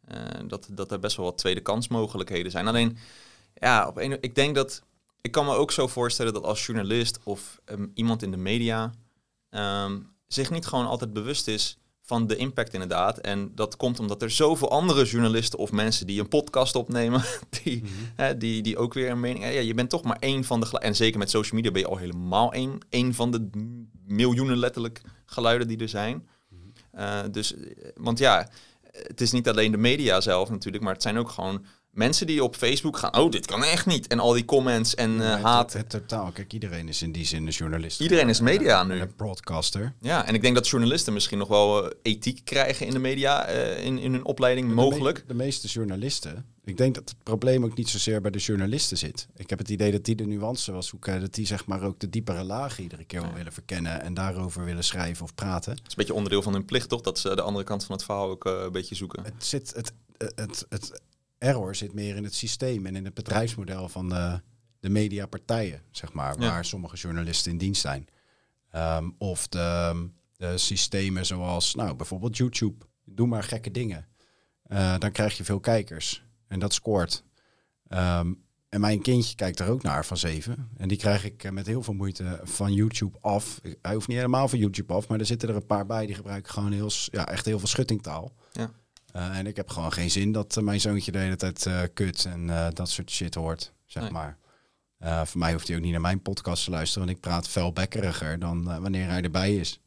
Eh, 0.00 0.18
dat, 0.46 0.68
dat 0.70 0.92
er 0.92 0.98
best 0.98 1.16
wel 1.16 1.26
wat 1.26 1.38
tweede 1.38 1.60
kansmogelijkheden 1.60 2.50
zijn. 2.50 2.66
Alleen, 2.66 2.96
ja, 3.54 3.88
op 3.88 3.96
een, 3.96 4.22
ik 4.22 4.34
denk 4.34 4.54
dat... 4.54 4.82
Ik 5.20 5.30
kan 5.30 5.44
me 5.44 5.54
ook 5.54 5.72
zo 5.72 5.86
voorstellen 5.86 6.32
dat 6.32 6.44
als 6.44 6.66
journalist 6.66 7.18
of 7.22 7.60
ehm, 7.64 7.86
iemand 7.94 8.22
in 8.22 8.30
de 8.30 8.36
media... 8.36 8.92
ehm, 9.50 10.00
zich 10.26 10.50
niet 10.50 10.66
gewoon 10.66 10.86
altijd 10.86 11.12
bewust 11.12 11.48
is 11.48 11.78
van 12.06 12.26
de 12.26 12.36
impact 12.36 12.72
inderdaad. 12.72 13.18
En 13.18 13.52
dat 13.54 13.76
komt 13.76 14.00
omdat 14.00 14.22
er 14.22 14.30
zoveel 14.30 14.70
andere 14.70 15.04
journalisten 15.04 15.58
of 15.58 15.72
mensen 15.72 16.06
die 16.06 16.20
een 16.20 16.28
podcast 16.28 16.74
opnemen, 16.74 17.22
die, 17.62 17.82
Mhm. 17.82 17.92
hè, 18.16 18.36
die, 18.38 18.62
die 18.62 18.76
ook 18.78 18.94
weer 18.94 19.10
een 19.10 19.20
mening... 19.20 19.44
Ja, 19.44 19.48
je 19.60 19.74
bent 19.74 19.90
toch 19.90 20.02
maar 20.02 20.16
één 20.20 20.44
van 20.44 20.60
de... 20.60 20.78
En 20.78 20.96
zeker 20.96 21.18
met 21.18 21.30
social 21.30 21.56
media 21.56 21.70
ben 21.72 21.80
je 21.80 21.88
al 21.88 21.96
helemaal 21.96 22.52
één, 22.52 22.78
één 22.88 23.14
van 23.14 23.30
de 23.30 23.50
miljoenen 24.06 24.56
letterlijk 24.56 25.00
geluiden 25.26 25.68
die 25.68 25.78
er 25.78 25.88
zijn. 25.88 26.28
Mhm. 26.48 26.60
Eh, 26.90 27.20
dus, 27.30 27.54
eh, 27.54 27.70
want 27.94 28.18
ja, 28.18 28.48
het 28.90 29.20
is 29.20 29.32
niet 29.32 29.48
alleen 29.48 29.70
de 29.70 29.76
media 29.76 30.20
zelf 30.20 30.50
natuurlijk, 30.50 30.84
maar 30.84 30.92
het 30.92 31.02
zijn 31.02 31.18
ook 31.18 31.30
gewoon 31.30 31.64
mensen 31.94 32.26
die 32.26 32.42
op 32.44 32.56
Facebook 32.56 32.96
gaan. 32.98 33.16
Oh, 33.16 33.30
dit 33.30 33.46
kan 33.46 33.64
echt 33.64 33.86
niet. 33.86 34.06
En 34.06 34.18
al 34.18 34.32
die 34.32 34.44
comments 34.44 34.94
en 34.94 35.20
eh, 35.22 35.30
het- 35.30 35.40
haat. 35.42 35.72
Het, 35.72 35.90
totaal. 35.90 36.30
Kijk, 36.32 36.52
iedereen 36.52 36.88
is 36.88 37.02
in 37.02 37.12
die 37.12 37.24
zin 37.24 37.46
een 37.46 37.52
journalist. 37.52 38.00
Iedereen 38.00 38.28
is 38.28 38.40
media 38.40 38.80
En 38.80 38.86
nu. 38.88 39.00
Een 39.00 39.14
broadcaster. 39.16 39.94
Ja, 40.00 40.26
en 40.26 40.34
ik 40.34 40.42
denk 40.42 40.54
dat 40.54 40.68
journalisten 40.68 41.12
misschien 41.12 41.38
nog 41.38 41.48
wel 41.48 41.84
eh, 41.90 41.96
ethiek 42.02 42.40
krijgen 42.44 42.86
in 42.86 42.92
de 42.92 42.98
media, 42.98 43.44
eh, 43.46 43.84
in, 43.84 43.98
in 43.98 44.12
hun 44.12 44.24
opleiding, 44.24 44.68
De 44.68 44.74
mogelijk. 44.74 45.18
me- 45.18 45.24
De, 45.26 45.34
meeste 45.34 45.66
journalisten. 45.68 46.46
Ik 46.64 46.76
denk 46.76 46.94
dat 46.94 47.08
het 47.08 47.22
probleem 47.22 47.64
ook 47.64 47.76
niet 47.76 47.88
zozeer 47.88 48.20
bij 48.20 48.30
de 48.30 48.38
journalisten 48.38 48.96
zit. 48.98 49.26
Ik 49.36 49.50
heb 49.50 49.58
het 49.58 49.68
idee 49.68 49.92
dat 49.92 50.04
die 50.04 50.14
de 50.14 50.26
nuance 50.26 50.72
wil 50.72 50.82
zoeken. 50.82 51.20
Dat 51.20 51.34
die 51.34 51.46
zeg 51.46 51.66
maar 51.66 51.82
ook 51.82 51.98
de 52.00 52.10
diepere 52.10 52.44
laag 52.44 52.78
iedere 52.78 53.04
keer 53.04 53.20
wel 53.22 53.32
willen 53.32 53.52
verkennen. 53.52 54.02
En 54.02 54.14
daarover 54.14 54.64
willen 54.64 54.84
schrijven 54.84 55.24
of 55.24 55.34
praten. 55.34 55.70
Het 55.72 55.80
is 55.80 55.88
een 55.88 55.94
beetje 55.96 56.14
onderdeel 56.14 56.42
van 56.42 56.52
hun 56.52 56.64
plicht, 56.64 56.88
toch? 56.88 57.00
Dat 57.00 57.18
ze 57.18 57.34
de 57.36 57.42
andere 57.42 57.64
kant 57.64 57.84
van 57.84 57.94
het 57.94 58.04
verhaal 58.04 58.28
ook 58.30 58.44
eh, 58.46 58.52
een 58.62 58.72
beetje 58.72 58.94
zoeken. 58.94 59.24
Het, 59.24 59.44
zit, 59.44 59.72
het, 59.76 59.92
het, 60.34 60.66
het, 60.68 61.00
error 61.44 61.74
zit 61.74 61.94
meer 61.94 62.16
in 62.16 62.24
het 62.24 62.34
systeem 62.34 62.86
en 62.86 62.96
in 62.96 63.04
het 63.04 63.14
bedrijfsmodel 63.14 63.88
van 63.88 64.08
de, 64.08 64.40
de 64.80 64.88
mediapartijen, 64.88 65.82
zeg 65.90 66.12
maar. 66.12 66.40
Ja. 66.40 66.48
Waar 66.48 66.64
sommige 66.64 66.96
journalisten 66.96 67.52
in 67.52 67.58
dienst 67.58 67.80
zijn. 67.80 68.08
Ehm, 68.70 69.10
of 69.18 69.48
de, 69.48 70.08
de 70.36 70.58
systemen 70.58 71.26
zoals, 71.26 71.74
nou, 71.74 71.94
bijvoorbeeld 71.94 72.36
YouTube. 72.36 72.84
Doe 73.04 73.26
maar 73.26 73.42
gekke 73.42 73.70
dingen. 73.70 74.06
Eh, 74.62 74.98
dan 74.98 75.12
krijg 75.12 75.36
je 75.36 75.44
veel 75.44 75.60
kijkers. 75.60 76.24
En 76.48 76.58
dat 76.58 76.74
scoort. 76.74 77.24
Ehm, 77.88 78.32
en 78.68 78.80
mijn 78.80 79.02
kindje 79.02 79.34
kijkt 79.34 79.60
er 79.60 79.68
ook 79.68 79.82
naar 79.82 80.04
van 80.04 80.16
zeven. 80.16 80.68
En 80.76 80.88
die 80.88 80.98
krijg 80.98 81.24
ik 81.24 81.44
eh, 81.44 81.50
met 81.50 81.66
heel 81.66 81.82
veel 81.82 81.94
moeite 81.94 82.40
van 82.42 82.72
YouTube 82.72 83.18
af. 83.20 83.60
Hij 83.82 83.94
hoeft 83.94 84.08
niet 84.08 84.16
helemaal 84.16 84.48
van 84.48 84.58
YouTube 84.58 84.92
af, 84.92 85.08
maar 85.08 85.18
er 85.18 85.26
zitten 85.26 85.48
er 85.48 85.56
een 85.56 85.66
paar 85.66 85.86
bij 85.86 86.06
die 86.06 86.14
gebruiken 86.14 86.52
gewoon 86.52 86.72
heel, 86.72 86.90
ja, 87.10 87.28
echt 87.28 87.44
heel 87.44 87.58
veel 87.58 87.68
schuttingtaal. 87.68 88.32
Ja. 88.52 88.70
Eh, 89.14 89.38
en 89.38 89.46
ik 89.46 89.56
heb 89.56 89.70
gewoon 89.70 89.92
geen 89.92 90.10
zin 90.10 90.32
dat 90.32 90.56
eh, 90.56 90.62
mijn 90.62 90.80
zoontje 90.80 91.12
de 91.12 91.18
hele 91.18 91.36
tijd 91.36 91.66
eh, 91.66 91.80
kut 91.94 92.24
en 92.24 92.70
dat 92.72 92.88
soort 92.90 93.10
shit 93.10 93.34
hoort, 93.34 93.72
zeg 93.86 94.02
Nee. 94.02 94.12
maar. 94.12 94.38
Voor 95.26 95.38
mij 95.38 95.52
hoeft 95.52 95.68
hij 95.68 95.76
ook 95.76 95.82
niet 95.82 95.92
naar 95.92 96.00
mijn 96.00 96.22
podcast 96.22 96.64
te 96.64 96.70
luisteren, 96.70 97.06
want 97.06 97.16
ik 97.18 97.22
praat 97.22 97.48
veel 97.48 97.72
bekkeriger 97.72 98.38
dan 98.38 98.80
wanneer 98.80 99.08
hij 99.08 99.22
erbij 99.22 99.56
is. 99.56 99.80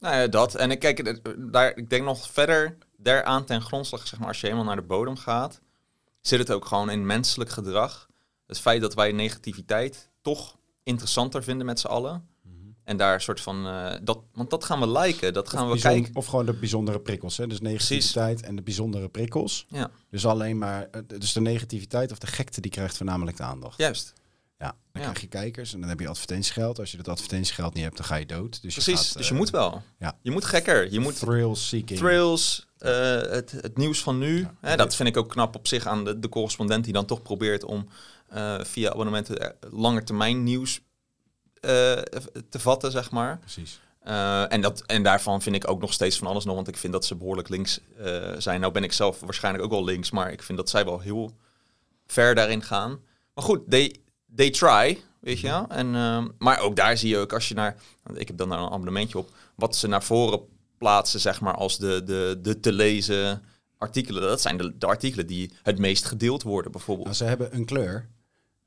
Nou 0.00 0.16
ja, 0.16 0.26
dat. 0.26 0.54
En 0.54 0.70
ik 0.70 0.78
kijk, 0.78 1.20
daar, 1.52 1.76
ik 1.76 1.90
denk 1.90 2.04
nog 2.04 2.30
verder 2.30 2.78
daaraan 2.96 3.44
ten 3.44 3.62
grondslag, 3.62 4.06
zeg 4.06 4.18
maar, 4.18 4.28
als 4.28 4.40
je 4.40 4.46
helemaal 4.46 4.66
naar 4.66 4.76
de 4.76 4.82
bodem 4.82 5.16
gaat, 5.16 5.60
zit 6.20 6.38
het 6.38 6.50
ook 6.50 6.64
gewoon 6.64 6.90
in 6.90 7.06
menselijk 7.06 7.50
gedrag. 7.50 8.08
Het 8.46 8.60
feit 8.60 8.80
dat 8.80 8.94
wij 8.94 9.12
negativiteit 9.12 10.08
toch 10.22 10.56
interessanter 10.82 11.42
vinden 11.42 11.66
met 11.66 11.80
z'n 11.80 11.86
allen. 11.86 12.28
En 12.88 12.96
daar 12.96 13.14
een 13.14 13.20
soort 13.20 13.40
van, 13.40 13.66
eh, 13.66 13.94
dat, 14.02 14.18
want 14.32 14.50
dat 14.50 14.64
gaan 14.64 14.80
we 14.80 14.90
liken, 14.98 15.32
dat 15.32 15.48
gaan 15.48 15.66
of, 15.70 15.72
we 15.74 15.80
kijken. 15.80 16.14
of 16.14 16.26
gewoon 16.26 16.46
de 16.46 16.52
bijzondere 16.52 17.00
prikkels. 17.00 17.36
Hè? 17.36 17.46
Dus 17.46 17.60
negativiteit 17.60 18.42
en 18.42 18.56
de 18.56 18.62
bijzondere 18.62 19.08
prikkels. 19.08 19.66
Ja, 19.68 19.90
Dus 20.10 20.26
alleen 20.26 20.58
maar, 20.58 20.88
eh, 20.90 21.00
dus 21.18 21.32
de 21.32 21.40
negativiteit 21.40 22.12
of 22.12 22.18
de 22.18 22.26
gekte 22.26 22.60
die 22.60 22.70
krijgt 22.70 22.96
voornamelijk 22.96 23.36
de 23.36 23.42
aandacht. 23.42 23.78
juist. 23.78 24.12
Ja, 24.58 24.66
dan 24.92 25.02
Ja. 25.02 25.08
krijg 25.08 25.20
je 25.20 25.26
kijkers 25.26 25.74
en 25.74 25.80
dan 25.80 25.88
heb 25.88 26.00
je 26.00 26.08
advertentiegeld. 26.08 26.78
Als 26.78 26.90
je 26.90 26.96
dat 26.96 27.08
advertentiegeld 27.08 27.74
niet 27.74 27.82
hebt, 27.84 27.96
dan 27.96 28.06
ga 28.06 28.14
je 28.16 28.26
dood. 28.26 28.62
Dus 28.62 28.74
je 28.74 28.82
Precies, 28.82 29.06
gaat, 29.06 29.16
dus 29.16 29.26
je 29.26 29.32
eh, 29.32 29.38
moet 29.38 29.50
wel. 29.50 29.82
ja. 29.98 30.18
Je 30.22 30.30
moet 30.30 30.44
gekker, 30.44 30.92
je 30.92 31.00
moet 31.00 31.18
thrill 31.18 31.54
seeking. 31.54 31.98
thrills, 31.98 32.66
het, 32.78 33.50
het 33.50 33.76
nieuws 33.76 34.02
van 34.02 34.18
nu. 34.18 34.38
Ja. 34.40 34.54
Hè, 34.60 34.76
dat 34.76 34.94
vind 34.94 35.08
ik 35.08 35.16
ook 35.16 35.28
knap 35.28 35.54
op 35.56 35.66
zich 35.66 35.86
aan 35.86 36.04
de, 36.04 36.18
de 36.18 36.28
correspondent 36.28 36.84
die 36.84 36.92
dan 36.92 37.06
toch 37.06 37.22
probeert 37.22 37.64
om 37.64 37.88
via 38.62 38.90
abonnementen 38.90 39.38
eh, 39.40 39.70
langetermijn 39.72 40.42
nieuws 40.42 40.80
te 42.48 42.58
vatten, 42.58 42.90
zeg 42.90 43.10
maar. 43.10 43.38
Precies. 43.38 43.80
Eh, 44.08 44.52
en, 44.52 44.60
dat, 44.60 44.82
en 44.86 45.02
daarvan 45.02 45.42
vind 45.42 45.56
ik 45.56 45.70
ook 45.70 45.80
nog 45.80 45.92
steeds 45.92 46.18
van 46.18 46.26
alles 46.26 46.44
nog, 46.44 46.54
want 46.54 46.68
ik 46.68 46.76
vind 46.76 46.92
dat 46.92 47.04
ze 47.04 47.16
behoorlijk 47.16 47.48
links 47.48 47.80
eh, 47.98 48.32
zijn. 48.38 48.60
Nou 48.60 48.72
ben 48.72 48.84
ik 48.84 48.92
zelf 48.92 49.20
waarschijnlijk 49.20 49.64
ook 49.64 49.70
wel 49.70 49.84
links, 49.84 50.10
maar 50.10 50.32
ik 50.32 50.42
vind 50.42 50.58
dat 50.58 50.70
zij 50.70 50.84
wel 50.84 51.00
heel 51.00 51.32
ver 52.06 52.34
daarin 52.34 52.62
gaan. 52.62 53.00
Maar 53.34 53.44
goed, 53.44 53.70
they, 53.70 53.96
they 54.34 54.50
try, 54.50 54.98
weet 55.20 55.40
je 55.40 55.46
wel. 55.46 55.66
En, 55.68 55.94
ehm, 55.94 56.28
maar 56.38 56.58
ook 56.58 56.76
daar 56.76 56.96
zie 56.96 57.08
je 57.08 57.18
ook, 57.18 57.32
als 57.32 57.48
je 57.48 57.54
naar... 57.54 57.76
Ik 58.14 58.28
heb 58.28 58.36
dan 58.36 58.48
daar 58.48 58.58
een 58.58 58.70
abonnementje 58.70 59.18
op. 59.18 59.30
Wat 59.54 59.76
ze 59.76 59.88
naar 59.88 60.02
voren 60.02 60.40
plaatsen, 60.78 61.20
zeg 61.20 61.40
maar, 61.40 61.54
als 61.54 61.78
de, 61.78 62.02
de, 62.04 62.38
de 62.42 62.60
te 62.60 62.72
lezen 62.72 63.42
artikelen. 63.78 64.22
Dat 64.22 64.40
zijn 64.40 64.56
de, 64.56 64.78
de 64.78 64.86
artikelen 64.86 65.26
die 65.26 65.52
het 65.62 65.78
meest 65.78 66.04
gedeeld 66.04 66.42
worden, 66.42 66.72
bijvoorbeeld. 66.72 67.06
Nou, 67.06 67.18
ze 67.18 67.24
hebben 67.24 67.54
een 67.54 67.64
kleur. 67.64 68.08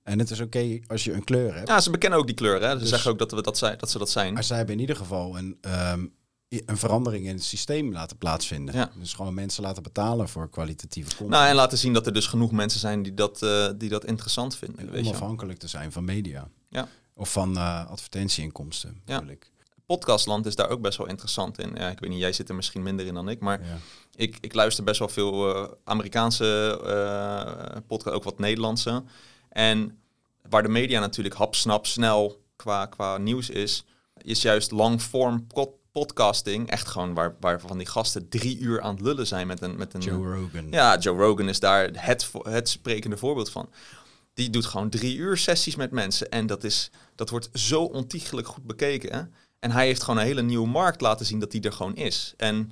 En 0.04 0.20
het 0.20 0.30
is 0.32 0.40
oké 0.40 0.80
als 0.88 1.04
je 1.04 1.14
een 1.14 1.24
kleur 1.24 1.56
hebt. 1.56 1.68
Ja, 1.68 1.80
ze 1.82 1.90
bekennen 1.90 2.20
ook 2.20 2.26
die 2.26 2.36
kleur, 2.36 2.62
hè. 2.62 2.72
Ze 2.72 2.78
Dus- 2.78 2.90
zeggen 2.90 3.12
ook 3.12 3.20
dat, 3.20 3.32
we 3.32 3.42
dat, 3.42 3.58
zijn, 3.58 3.78
dat 3.78 3.90
ze 3.92 3.98
dat 3.98 4.10
zijn. 4.10 4.34
Maar 4.34 4.44
zij 4.44 4.58
hebben 4.58 4.76
in 4.76 4.82
ieder 4.82 4.96
geval 4.96 5.38
een, 5.38 5.58
ehm, 5.62 6.06
een 6.50 6.78
verandering 6.78 7.26
in 7.28 7.34
het 7.36 7.44
systeem 7.44 7.92
laten 7.94 8.18
plaatsvinden. 8.18 8.76
Ja. 8.76 8.92
Dus 9.00 9.14
gewoon 9.14 9.34
mensen 9.34 9.64
laten 9.64 9.84
betalen 9.84 10.30
voor 10.30 10.50
kwalitatieve 10.50 11.10
content. 11.10 11.30
Nou, 11.30 11.48
en 11.50 11.56
laten 11.56 11.78
zien 11.78 11.94
dat 11.94 12.06
er 12.06 12.14
dus 12.14 12.28
genoeg 12.28 12.52
mensen 12.52 12.80
zijn 12.80 13.04
die 13.04 13.14
dat, 13.14 13.42
eh, 13.42 13.68
die 13.76 13.90
dat 13.90 14.06
interessant 14.06 14.56
vinden. 14.56 14.80
en 14.80 14.92
Weet 14.92 15.04
je 15.04 15.10
onafhankelijk 15.10 15.60
te 15.60 15.68
zijn 15.68 15.92
van 15.92 16.06
media. 16.06 16.48
Ja. 16.70 16.88
Of 17.14 17.32
van 17.32 17.58
eh, 17.58 17.90
advertentieinkomsten, 17.90 19.02
Ja. 19.06 19.24
Podcastland 19.86 20.46
is 20.46 20.56
daar 20.56 20.70
ook 20.70 20.82
best 20.82 20.98
wel 20.98 21.08
interessant 21.08 21.60
in. 21.60 21.72
Ja, 21.76 21.90
ik 21.90 22.00
weet 22.00 22.10
niet, 22.10 22.20
jij 22.20 22.34
zit 22.34 22.50
er 22.50 22.56
misschien 22.56 22.84
minder 22.84 23.06
in 23.06 23.14
dan 23.14 23.30
ik, 23.30 23.40
maar 23.40 23.62
Ja. 23.66 23.78
ik, 24.16 24.38
ik 24.42 24.54
luister 24.54 24.84
best 24.84 25.00
wel 25.00 25.08
veel 25.10 25.56
eh, 25.56 25.72
Amerikaanse 25.84 26.78
podcasts, 27.88 28.18
ook 28.18 28.24
wat 28.24 28.40
Nederlandse. 28.40 29.04
En 29.52 29.98
waar 30.50 30.64
de 30.64 30.70
media 30.70 31.00
natuurlijk 31.00 31.36
hapsnap 31.36 31.86
snel 31.86 32.42
qua, 32.56 32.86
qua 32.86 33.18
nieuws 33.18 33.50
is, 33.50 33.86
is 34.22 34.42
juist 34.42 34.72
langform 34.72 35.48
pod- 35.48 35.80
podcasting 35.92 36.70
echt 36.70 36.88
gewoon 36.88 37.14
waar, 37.14 37.36
waar 37.40 37.60
van 37.62 37.78
die 37.78 37.88
gasten 37.88 38.30
drie 38.30 38.58
uur 38.60 38.82
aan 38.82 38.94
het 38.94 39.02
lullen 39.04 39.28
zijn 39.28 39.48
met 39.48 39.62
een... 39.62 39.76
Met 39.78 39.94
een 39.94 40.02
Joe 40.02 40.36
Rogan. 40.36 40.68
Ja, 40.70 40.98
Joe 40.98 41.18
Rogan 41.18 41.50
is 41.50 41.60
daar 41.60 41.90
het, 41.94 42.32
het 42.42 42.70
sprekende 42.70 43.18
voorbeeld 43.18 43.50
van. 43.52 43.70
Die 44.34 44.50
doet 44.50 44.66
gewoon 44.66 44.90
drie 44.90 45.16
uur 45.18 45.38
sessies 45.38 45.76
met 45.76 45.92
mensen. 45.92 46.30
En 46.30 46.48
dat, 46.48 46.64
is, 46.64 46.92
dat 47.16 47.30
wordt 47.30 47.50
zo 47.54 47.84
ontiegelijk 47.84 48.48
goed 48.48 48.64
bekeken. 48.66 49.14
hè. 49.16 49.22
En 49.60 49.72
hij 49.72 49.86
heeft 49.86 50.04
gewoon 50.04 50.20
een 50.20 50.26
hele 50.26 50.42
nieuwe 50.42 50.68
markt 50.68 51.02
laten 51.02 51.26
zien 51.26 51.40
dat 51.40 51.52
die 51.52 51.62
er 51.62 51.74
gewoon 51.74 51.96
is. 51.96 52.34
En 52.38 52.72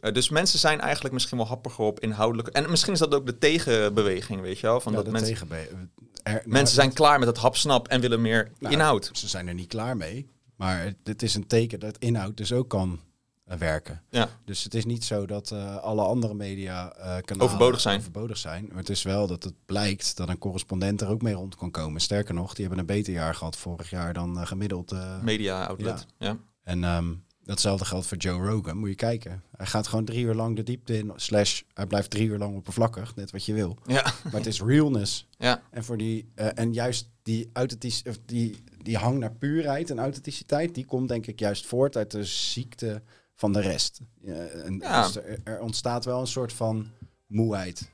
eh, 0.00 0.12
dus 0.12 0.28
mensen 0.28 0.58
zijn 0.58 0.80
eigenlijk 0.80 1.14
misschien 1.14 1.36
wel 1.38 1.46
happiger 1.46 1.84
op 1.84 2.00
inhoudelijk. 2.00 2.48
En 2.48 2.70
misschien 2.70 2.92
is 2.92 2.98
dat 2.98 3.14
ook 3.14 3.26
de 3.26 3.38
tegenbeweging, 3.38 4.40
weet 4.40 4.58
je 4.58 4.66
wel. 4.66 4.80
Van 4.80 4.92
Ja, 4.92 4.98
dat 4.98 5.06
de 5.06 5.12
mensen, 5.12 5.32
tegenbe- 5.32 5.88
er- 6.26 6.42
mensen 6.44 6.74
zijn 6.74 6.92
klaar 6.92 7.18
met 7.18 7.28
het 7.28 7.36
hapsnap 7.38 7.88
en 7.88 8.00
willen 8.00 8.20
meer 8.20 8.50
Nou, 8.58 8.74
inhoud. 8.74 9.10
Ze 9.12 9.28
zijn 9.28 9.48
er 9.48 9.54
niet 9.54 9.68
klaar 9.68 9.96
mee. 9.96 10.28
Maar 10.56 10.82
het, 10.84 10.96
het 11.04 11.22
is 11.22 11.34
een 11.34 11.46
teken 11.46 11.80
dat 11.80 11.98
inhoud 11.98 12.36
dus 12.36 12.52
ook 12.52 12.68
kan 12.68 13.00
eh, 13.44 13.56
werken. 13.58 14.02
Ja. 14.10 14.28
Dus 14.44 14.64
het 14.64 14.74
is 14.74 14.84
niet 14.84 15.04
zo 15.04 15.26
dat 15.26 15.50
eh, 15.50 15.76
alle 15.76 16.02
andere 16.02 16.34
media 16.34 16.88
kanalen 16.98 17.40
Overbodig 17.40 17.80
zijn. 17.80 17.98
overbodig 17.98 18.36
zijn. 18.36 18.66
Maar 18.68 18.78
het 18.78 18.88
is 18.88 19.02
wel 19.02 19.26
dat 19.26 19.42
het 19.42 19.54
blijkt 19.66 20.16
dat 20.16 20.28
een 20.28 20.38
correspondent 20.38 21.00
er 21.00 21.08
ook 21.08 21.22
mee 21.22 21.34
rond 21.34 21.54
kan 21.56 21.70
komen. 21.70 22.00
Sterker 22.00 22.34
nog, 22.34 22.54
die 22.54 22.60
hebben 22.60 22.78
een 22.80 22.86
beter 22.86 23.12
jaar 23.12 23.34
gehad 23.34 23.56
vorig 23.56 23.90
jaar 23.90 24.12
dan 24.14 24.38
eh, 24.40 24.46
gemiddeld. 24.46 24.94
Media 25.22 25.64
outlet. 25.66 26.06
Ja. 26.18 26.36
En 26.62 26.84
ehm, 26.84 27.12
datzelfde 27.46 27.84
geldt 27.84 28.06
voor 28.06 28.16
Joe 28.16 28.46
Rogan. 28.48 28.76
Moet 28.76 28.88
je 28.88 28.94
kijken. 28.94 29.42
Hij 29.56 29.66
gaat 29.66 29.86
gewoon 29.86 30.04
drie 30.04 30.24
uur 30.24 30.34
lang 30.34 30.56
de 30.56 30.62
diepte 30.62 30.98
in. 30.98 31.12
Slash, 31.16 31.62
hij 31.74 31.86
blijft 31.86 32.10
drie 32.10 32.28
uur 32.28 32.38
lang 32.38 32.56
oppervlakkig. 32.56 33.16
Net 33.16 33.30
wat 33.30 33.44
je 33.44 33.54
wil. 33.54 33.78
Ja. 33.86 34.02
Maar 34.24 34.32
het 34.32 34.46
is 34.46 34.60
realness. 34.62 35.26
ja. 35.38 35.62
En, 35.70 35.84
voor 35.84 35.96
die, 35.96 36.30
eh, 36.34 36.48
en 36.54 36.72
juist 36.72 37.08
die, 37.22 37.50
authentisch, 37.52 38.02
of 38.08 38.18
die, 38.24 38.64
die 38.82 38.96
hang 38.96 39.18
naar 39.18 39.32
puurheid 39.32 39.90
en 39.90 39.98
authenticiteit, 39.98 40.74
die 40.74 40.84
komt 40.84 41.08
denk 41.08 41.26
ik 41.26 41.38
juist 41.40 41.66
voort 41.66 41.96
uit 41.96 42.10
de 42.10 42.24
ziekte 42.24 43.02
van 43.34 43.52
de 43.52 43.60
rest. 43.60 44.00
Ja, 44.20 44.34
en 44.46 44.78
Ja. 44.78 45.02
dus 45.06 45.16
er, 45.16 45.38
er 45.44 45.60
ontstaat 45.60 46.04
wel 46.04 46.20
een 46.20 46.26
soort 46.26 46.52
van 46.52 46.90
moeheid. 47.26 47.90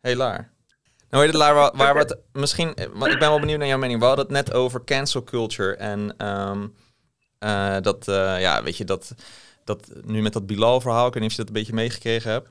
Hey 0.00 0.16
Laar. 0.16 0.50
Nou, 1.10 1.22
weet 1.24 1.32
je, 1.32 1.38
Laar, 1.38 1.54
waar, 1.54 1.76
waar 1.76 1.92
we 1.94 2.00
het 2.00 2.18
misschien... 2.32 2.74
eh, 2.74 2.86
Want 2.94 3.12
ik 3.12 3.18
ben 3.18 3.28
wel 3.28 3.40
benieuwd 3.40 3.58
naar 3.58 3.68
jouw 3.68 3.78
mening. 3.78 3.98
We 4.00 4.04
hadden 4.06 4.24
het 4.24 4.34
net 4.34 4.52
over 4.52 4.84
cancel 4.84 5.24
culture. 5.24 5.74
En 5.76 6.14
ehm, 6.16 6.68
eh, 7.42 7.76
dat, 7.80 8.08
eh, 8.08 8.40
ja, 8.40 8.62
weet 8.62 8.76
je, 8.76 8.84
dat, 8.84 9.14
dat 9.64 9.90
nu 10.04 10.22
met 10.22 10.32
dat 10.32 10.46
Bilal-verhaal... 10.46 11.06
Ik 11.06 11.12
weet 11.12 11.22
niet 11.22 11.30
of 11.30 11.36
je 11.36 11.42
dat 11.42 11.52
een 11.54 11.58
beetje 11.60 11.74
meegekregen 11.74 12.30
hebt. 12.30 12.50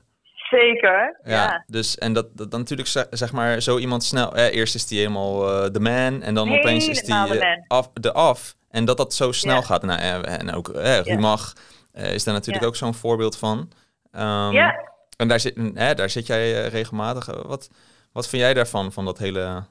Zeker, 0.50 1.18
ja. 1.24 1.30
Ja, 1.32 1.64
dus 1.66 1.98
en 1.98 2.12
dat, 2.12 2.26
dat 2.36 2.50
dan 2.50 2.60
natuurlijk 2.60 2.88
ze- 2.88 3.06
zeg 3.10 3.32
maar 3.32 3.60
zo 3.60 3.78
iemand 3.78 4.04
snel... 4.04 4.34
Eh, 4.36 4.54
eerst 4.54 4.74
is 4.74 4.88
hij 4.90 4.98
helemaal 4.98 5.50
eh, 5.64 5.70
de 5.72 5.80
man 5.80 6.22
en 6.22 6.34
dan 6.34 6.52
opeens 6.52 6.88
is 6.88 7.06
hij 7.08 7.28
de 7.28 7.64
af, 7.68 7.90
de 7.92 8.12
af. 8.12 8.54
En 8.70 8.84
dat 8.84 8.96
dat 8.96 9.14
zo 9.14 9.32
snel 9.32 9.54
Ja. 9.56 9.62
gaat. 9.62 9.82
Nou, 9.82 10.00
eh, 10.00 10.38
en 10.40 10.52
ook 10.54 10.68
eh, 10.68 11.00
Rumach 11.00 11.52
is 11.92 12.24
daar 12.24 12.34
natuurlijk 12.34 12.64
ook 12.64 12.76
zo'n 12.76 12.94
voorbeeld 12.94 13.36
van. 13.38 13.70
Ehm, 14.10 14.52
Ja. 14.52 14.90
En 15.16 15.28
daar 15.28 15.40
zit, 15.40 15.74
daar 15.74 16.10
zit 16.10 16.26
jij 16.26 16.68
regelmatig. 16.68 17.26
Wat, 17.42 17.68
wat 18.12 18.28
vind 18.28 18.42
jij 18.42 18.54
daarvan, 18.54 18.92
van 18.92 19.04
dat 19.04 19.18
hele, 19.18 19.64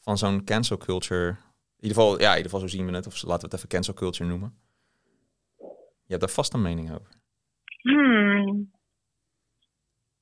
van 0.00 0.18
zo'n 0.18 0.44
cancel 0.44 0.76
culture? 0.76 1.28
In 1.28 1.88
ieder 1.88 1.96
geval, 2.02 2.20
ja, 2.20 2.30
in 2.30 2.36
ieder 2.36 2.50
geval 2.50 2.68
zo 2.68 2.76
zien 2.76 2.86
we 2.86 2.92
het. 2.96 3.06
Of 3.06 3.22
laten 3.22 3.38
we 3.40 3.44
het 3.44 3.54
even 3.54 3.68
cancel 3.68 3.94
culture 3.94 4.28
noemen. 4.28 4.54
Je 6.12 6.18
hebt 6.18 6.26
daar 6.28 6.44
vast 6.44 6.54
een 6.54 6.62
mening 6.62 6.92
over. 6.94 7.12
Hmm. 7.82 8.70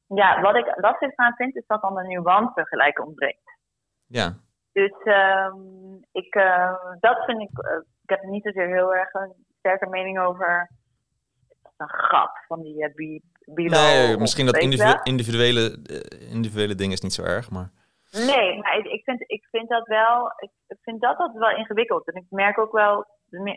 Ja, 0.07 0.41
wat 0.41 0.57
ik 0.57 0.73
lastig 0.77 1.15
aan 1.15 1.35
vind 1.35 1.57
is 1.57 1.67
dat 1.67 1.83
dan 1.83 1.95
de 1.95 2.03
nuance 2.03 2.67
gelijk 2.67 3.07
ontbreekt. 3.07 3.59
Ja, 4.07 4.37
Dus 4.73 5.03
ehm, 5.03 5.57
ik, 6.13 6.35
eh, 6.35 6.75
dat 7.01 7.25
vind 7.25 7.41
ik, 7.41 7.59
eh, 7.59 7.77
ik 8.03 8.11
heb 8.11 8.23
niet 8.23 8.43
zozeer 8.43 8.67
heel 8.67 8.95
erg 8.95 9.15
een 9.15 9.35
sterke 9.59 9.87
mening 9.89 10.21
over. 10.21 10.71
Een 11.77 11.89
grap 11.89 12.45
van 12.47 12.63
die 12.63 12.77
uh, 12.77 13.21
Bilal. 13.45 13.83
nee, 13.83 14.17
misschien 14.17 14.47
dat 14.47 14.57
individu- 14.57 15.01
individuele, 15.03 15.79
individuele 16.31 16.75
ding 16.75 16.93
is 16.93 17.01
niet 17.01 17.13
zo 17.15 17.23
erg, 17.23 17.51
maar... 17.51 17.71
Nee, 18.11 18.59
maar 18.59 18.79
ik, 18.79 18.85
ik, 18.85 19.05
vind, 19.05 19.31
ik 19.31 19.47
vind 19.51 19.69
dat 19.69 19.87
wel, 19.87 20.33
ik 20.37 20.79
vind 20.83 21.01
dat, 21.01 21.19
dat 21.19 21.33
wel 21.33 21.57
ingewikkeld. 21.57 22.07
En 22.07 22.15
ik 22.15 22.27
merk 22.29 22.59
ook 22.59 22.73
wel, 22.73 23.07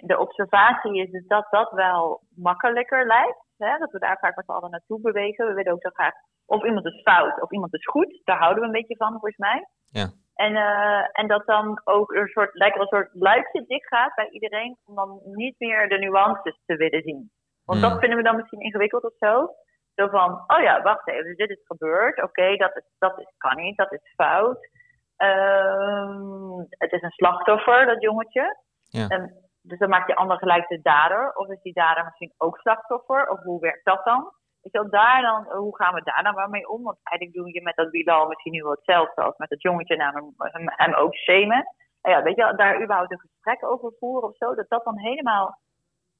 de, 0.05 0.19
observatie 0.19 1.01
is 1.01 1.11
dus 1.11 1.27
dat 1.27 1.47
dat 1.49 1.71
wel 1.71 2.21
makkelijker 2.35 3.07
lijkt. 3.07 3.45
Hè? 3.57 3.77
Dat 3.77 3.91
we 3.91 3.99
daar 3.99 4.17
vaak 4.19 4.35
met 4.35 4.45
z'n 4.45 4.51
allen 4.51 4.69
naartoe 4.69 5.01
bewegen. 5.01 5.47
We 5.47 5.53
willen 5.53 5.71
ook 5.71 5.81
zo 5.81 5.89
graag 5.89 6.13
of 6.45 6.63
iemand 6.63 6.85
is 6.85 7.01
fout 7.01 7.41
of 7.41 7.51
iemand 7.51 7.73
is 7.73 7.85
goed. 7.85 8.21
Daar 8.23 8.37
houden 8.37 8.59
we 8.59 8.65
een 8.65 8.79
beetje 8.79 8.95
van, 8.95 9.11
volgens 9.11 9.37
mij. 9.37 9.67
Ja. 9.85 10.07
En, 10.35 10.55
eh, 10.55 11.07
en 11.11 11.27
dat 11.27 11.45
dan 11.45 11.81
ook 11.83 12.11
een 12.11 12.27
soort, 12.27 12.53
lijkt 12.53 12.75
wel 12.75 12.83
een 12.83 12.97
soort 12.97 13.09
luikje 13.13 13.65
dicht 13.67 13.87
gaat 13.87 14.15
bij 14.15 14.29
iedereen. 14.29 14.77
Om 14.85 14.95
dan 14.95 15.19
niet 15.23 15.55
meer 15.57 15.89
de 15.89 15.97
nuances 15.97 16.59
te 16.65 16.75
willen 16.75 17.01
zien. 17.01 17.31
Want 17.65 17.79
Hmm. 17.79 17.89
dat 17.89 17.99
vinden 17.99 18.17
we 18.17 18.23
dan 18.23 18.35
misschien 18.35 18.59
ingewikkeld 18.59 19.03
of 19.03 19.13
zo. 19.19 19.49
Zo 19.95 20.07
van, 20.07 20.43
oh 20.47 20.61
ja, 20.61 20.81
wacht 20.81 21.07
even, 21.07 21.23
dus 21.23 21.35
dit 21.35 21.49
is 21.49 21.65
gebeurd. 21.65 22.23
Oké, 22.23 22.55
dat, 22.55 22.75
is, 22.75 22.83
dat 22.97 23.19
is, 23.19 23.33
kan 23.37 23.55
niet, 23.55 23.77
dat 23.77 23.91
is 23.91 24.13
fout. 24.15 24.69
Ehm, 25.17 26.59
het 26.69 26.91
is 26.91 27.01
een 27.01 27.11
slachtoffer, 27.11 27.85
dat 27.85 28.01
jongetje. 28.01 28.57
Ja. 28.83 29.07
En, 29.07 29.42
dus 29.63 29.79
dan 29.79 29.89
maakt 29.89 30.07
die 30.07 30.15
ander 30.15 30.37
gelijk 30.37 30.67
de 30.67 30.81
dader. 30.81 31.35
Of 31.35 31.47
is 31.47 31.61
die 31.61 31.73
dader 31.73 32.03
misschien 32.03 32.33
ook 32.37 32.57
slachtoffer? 32.57 33.29
Of 33.29 33.39
hoe 33.39 33.59
werkt 33.59 33.85
dat 33.85 34.05
dan? 34.05 34.21
Weet 34.61 34.71
je 34.71 34.79
wel, 34.79 34.89
daar 34.89 35.21
dan, 35.21 35.57
hoe 35.57 35.75
gaan 35.75 35.93
we 35.93 36.01
daar 36.03 36.23
nou 36.23 36.35
maar 36.35 36.49
mee 36.49 36.69
om? 36.69 36.83
Want 36.83 36.97
eigenlijk 37.03 37.37
doe 37.37 37.53
je 37.53 37.61
met 37.61 37.75
dat 37.75 37.91
Bilal 37.91 38.27
misschien 38.27 38.51
nu 38.51 38.61
wel 38.61 38.71
hetzelfde 38.71 39.21
als 39.21 39.37
met 39.37 39.49
het 39.49 39.61
jongetje 39.61 39.95
namelijk 39.95 40.27
hem, 40.37 40.65
hem 40.75 40.93
ook 40.93 41.15
shamen. 41.15 41.67
En 42.01 42.11
ja, 42.11 42.23
weet 42.23 42.35
je, 42.35 42.41
wel, 42.43 42.55
daar 42.55 42.81
überhaupt 42.81 43.11
een 43.11 43.19
gesprek 43.19 43.65
over 43.65 43.93
voeren 43.99 44.29
of 44.29 44.35
zo, 44.37 44.55
dat 44.55 44.69
dat 44.69 44.83
dan 44.83 44.99
helemaal, 44.99 45.57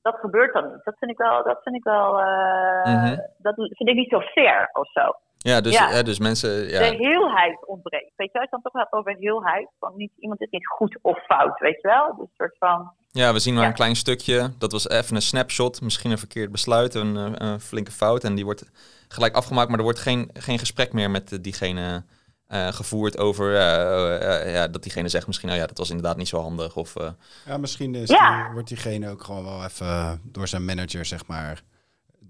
dat 0.02 0.16
gebeurt 0.20 0.54
dan 0.54 0.72
niet. 0.72 0.84
Dat 0.84 0.98
vind 0.98 1.12
ik 1.12 1.18
wel, 1.18 1.44
dat 1.44 1.62
vind 1.64 1.76
ik 1.76 1.84
wel, 1.84 2.20
eh, 2.20 2.84
Mhm. 2.94 3.18
dat 3.38 3.56
vind 3.56 3.90
ik 3.90 3.96
niet 3.96 4.10
zo 4.10 4.20
fair 4.20 4.70
of 4.74 4.92
zo. 4.92 5.14
Ja, 5.44 5.62
dus, 5.62 5.74
Ja. 5.74 5.92
eh, 5.92 6.04
dus 6.04 6.20
mensen... 6.20 6.68
Ja, 6.70 6.80
De 6.80 6.96
heelheid 6.96 7.68
ontbreekt. 7.68 8.12
Weet 8.16 8.32
je, 8.32 8.40
als 8.40 8.44
je 8.50 8.52
dan 8.52 8.62
toch 8.62 8.74
hebt 8.82 8.94
over 8.94 9.16
heelheid, 9.20 9.68
van 9.80 9.94
niet, 9.96 10.12
iemand 10.20 10.42
is 10.42 10.48
niet 10.50 10.68
goed 10.68 10.98
of 11.02 11.26
fout, 11.26 11.60
weet 11.60 11.82
je 11.82 11.88
wel? 11.88 12.08
Dus 12.16 12.26
een 12.26 12.30
soort 12.38 12.56
van, 12.60 12.92
Ja, 13.12 13.34
we 13.34 13.40
zien 13.40 13.54
maar 13.54 13.64
Ja. 13.64 13.70
een 13.70 13.76
klein 13.76 13.96
stukje. 13.96 14.52
Dat 14.58 14.72
was 14.72 14.90
even 14.90 15.16
een 15.16 15.22
snapshot, 15.22 15.82
misschien 15.82 16.12
een 16.12 16.18
verkeerd 16.18 16.52
besluit, 16.52 16.94
een, 16.96 17.18
eh, 17.18 17.32
een 17.52 17.60
flinke 17.60 17.92
fout. 17.92 18.24
En 18.24 18.36
die 18.36 18.46
wordt 18.46 18.72
gelijk 19.08 19.36
afgemaakt, 19.36 19.68
maar 19.70 19.78
er 19.78 19.84
wordt 19.84 20.00
geen, 20.00 20.30
geen 20.34 20.60
gesprek 20.60 20.94
meer 20.94 21.10
met 21.12 21.44
diegene 21.44 22.04
eh, 22.48 22.68
gevoerd 22.68 23.18
over 23.18 23.56
eh, 23.56 24.54
ja, 24.54 24.68
dat 24.68 24.84
diegene 24.84 25.10
zegt 25.10 25.28
misschien, 25.28 25.48
nou 25.50 25.60
ja, 25.62 25.68
dat 25.68 25.78
was 25.78 25.90
inderdaad 25.90 26.18
niet 26.18 26.28
zo 26.28 26.40
handig. 26.42 26.76
Of, 26.76 26.96
eh, 26.96 27.10
Ja, 27.46 27.58
misschien 27.58 27.96
is 27.96 28.10
Ja. 28.10 28.44
die- 28.44 28.54
wordt 28.54 28.68
diegene 28.68 29.10
ook 29.10 29.24
gewoon 29.24 29.44
wel 29.44 29.64
even 29.64 30.22
door 30.24 30.48
zijn 30.48 30.66
manager, 30.66 31.06
zeg 31.06 31.26
maar, 31.28 31.62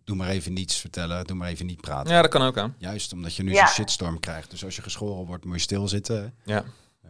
doe 0.03 0.15
maar 0.15 0.29
even 0.29 0.53
niets 0.53 0.75
vertellen, 0.79 1.25
doe 1.25 1.35
maar 1.37 1.47
even 1.49 1.65
niet 1.65 1.81
praten. 1.81 2.13
ja, 2.13 2.21
dat 2.21 2.31
kan 2.31 2.41
ook, 2.41 2.55
hè. 2.55 2.65
Juist 2.77 3.13
omdat 3.13 3.35
je 3.35 3.43
nu 3.43 3.51
Ja. 3.51 3.57
zo'n 3.65 3.67
shitstorm 3.67 4.19
krijgt. 4.19 4.49
Dus 4.49 4.65
als 4.65 4.75
je 4.75 4.81
geschoren 4.81 5.25
wordt, 5.25 5.45
moet 5.45 5.53
je 5.55 5.59
stilzitten. 5.61 6.33
Ja. 6.43 6.63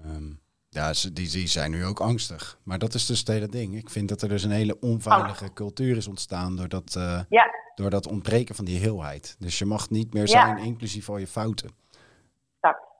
Ehm, 0.04 0.24
ja, 0.70 0.94
ze, 0.94 1.14
die, 1.14 1.30
die 1.30 1.48
zijn 1.48 1.72
nu 1.72 1.86
ook 1.86 2.00
angstig. 2.00 2.58
Maar 2.64 2.80
dat 2.80 2.94
is 2.94 3.06
dus 3.06 3.20
het 3.20 3.28
hele 3.28 3.48
ding. 3.50 3.76
Ik 3.76 3.90
vind 3.90 4.10
dat 4.10 4.22
er 4.22 4.30
dus 4.30 4.44
een 4.44 4.52
hele 4.52 4.80
onveilige 4.80 5.54
cultuur 5.54 5.98
is 5.98 6.08
ontstaan 6.08 6.56
door 6.56 6.68
dat, 6.70 6.96
eh, 6.96 7.20
ja, 7.30 7.46
door 7.76 7.90
dat 7.90 8.08
ontbreken 8.08 8.56
van 8.56 8.66
die 8.66 8.78
heelheid. 8.80 9.36
Dus 9.40 9.58
je 9.60 9.66
mag 9.66 9.90
niet 9.90 10.14
meer 10.14 10.28
Ja. 10.28 10.28
zijn, 10.28 10.58
inclusief 10.58 11.10
al 11.10 11.18
je 11.18 11.28
fouten. 11.28 11.70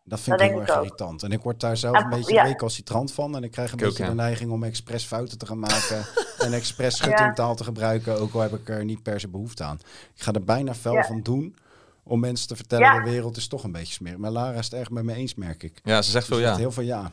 Dat 0.06 0.20
vind 0.20 0.38
Dat 0.38 0.48
ik 0.48 0.52
heel 0.54 0.62
erg 0.62 0.70
ook. 0.70 0.84
irritant. 0.84 1.24
En 1.24 1.32
ik 1.32 1.42
word 1.42 1.60
daar 1.60 1.78
zelf 1.78 1.96
En- 1.96 2.04
een 2.04 2.10
beetje 2.10 2.34
ja. 2.34 2.44
recalcitrant 2.44 3.14
van. 3.14 3.36
En 3.36 3.44
ik 3.44 3.52
krijg 3.52 3.72
een 3.72 3.78
Ik 3.78 3.84
ook, 3.84 3.90
beetje 3.90 4.04
ja. 4.04 4.10
de 4.10 4.16
neiging 4.16 4.52
om 4.52 4.64
expres 4.64 5.06
fouten 5.06 5.38
te 5.38 5.46
gaan 5.46 5.60
maken. 5.60 6.06
en 6.46 6.54
expres 6.54 6.98
schuttingtaal 6.98 7.56
te 7.56 7.64
gebruiken. 7.64 8.20
Ook 8.20 8.34
al 8.34 8.40
heb 8.40 8.52
ik 8.54 8.70
er 8.70 8.86
niet 8.86 9.04
per 9.04 9.20
se 9.20 9.30
behoefte 9.30 9.64
aan. 9.64 9.80
Ik 10.16 10.22
ga 10.22 10.32
er 10.32 10.44
bijna 10.44 10.74
fel 10.74 10.94
Ja. 10.94 11.04
van 11.04 11.22
doen. 11.22 11.56
Om 12.04 12.20
mensen 12.20 12.48
te 12.48 12.56
vertellen, 12.56 12.86
Ja. 12.86 13.04
de 13.04 13.10
wereld 13.10 13.38
is 13.38 13.48
toch 13.48 13.64
een 13.64 13.72
beetje 13.72 13.94
smerig. 13.94 14.18
Maar 14.20 14.32
Lara 14.32 14.58
is 14.58 14.66
het 14.66 14.74
erg 14.74 14.90
met 14.90 15.04
me 15.04 15.14
eens, 15.14 15.36
merk 15.36 15.64
ik. 15.64 15.80
Ja, 15.84 16.02
ze 16.02 16.12
zegt 16.12 16.26
Ze 16.26 16.32
veel 16.34 16.42
zegt 16.42 16.54
ja. 16.54 16.60
heel 16.60 16.72
veel 16.72 16.84
ja. 16.84 17.12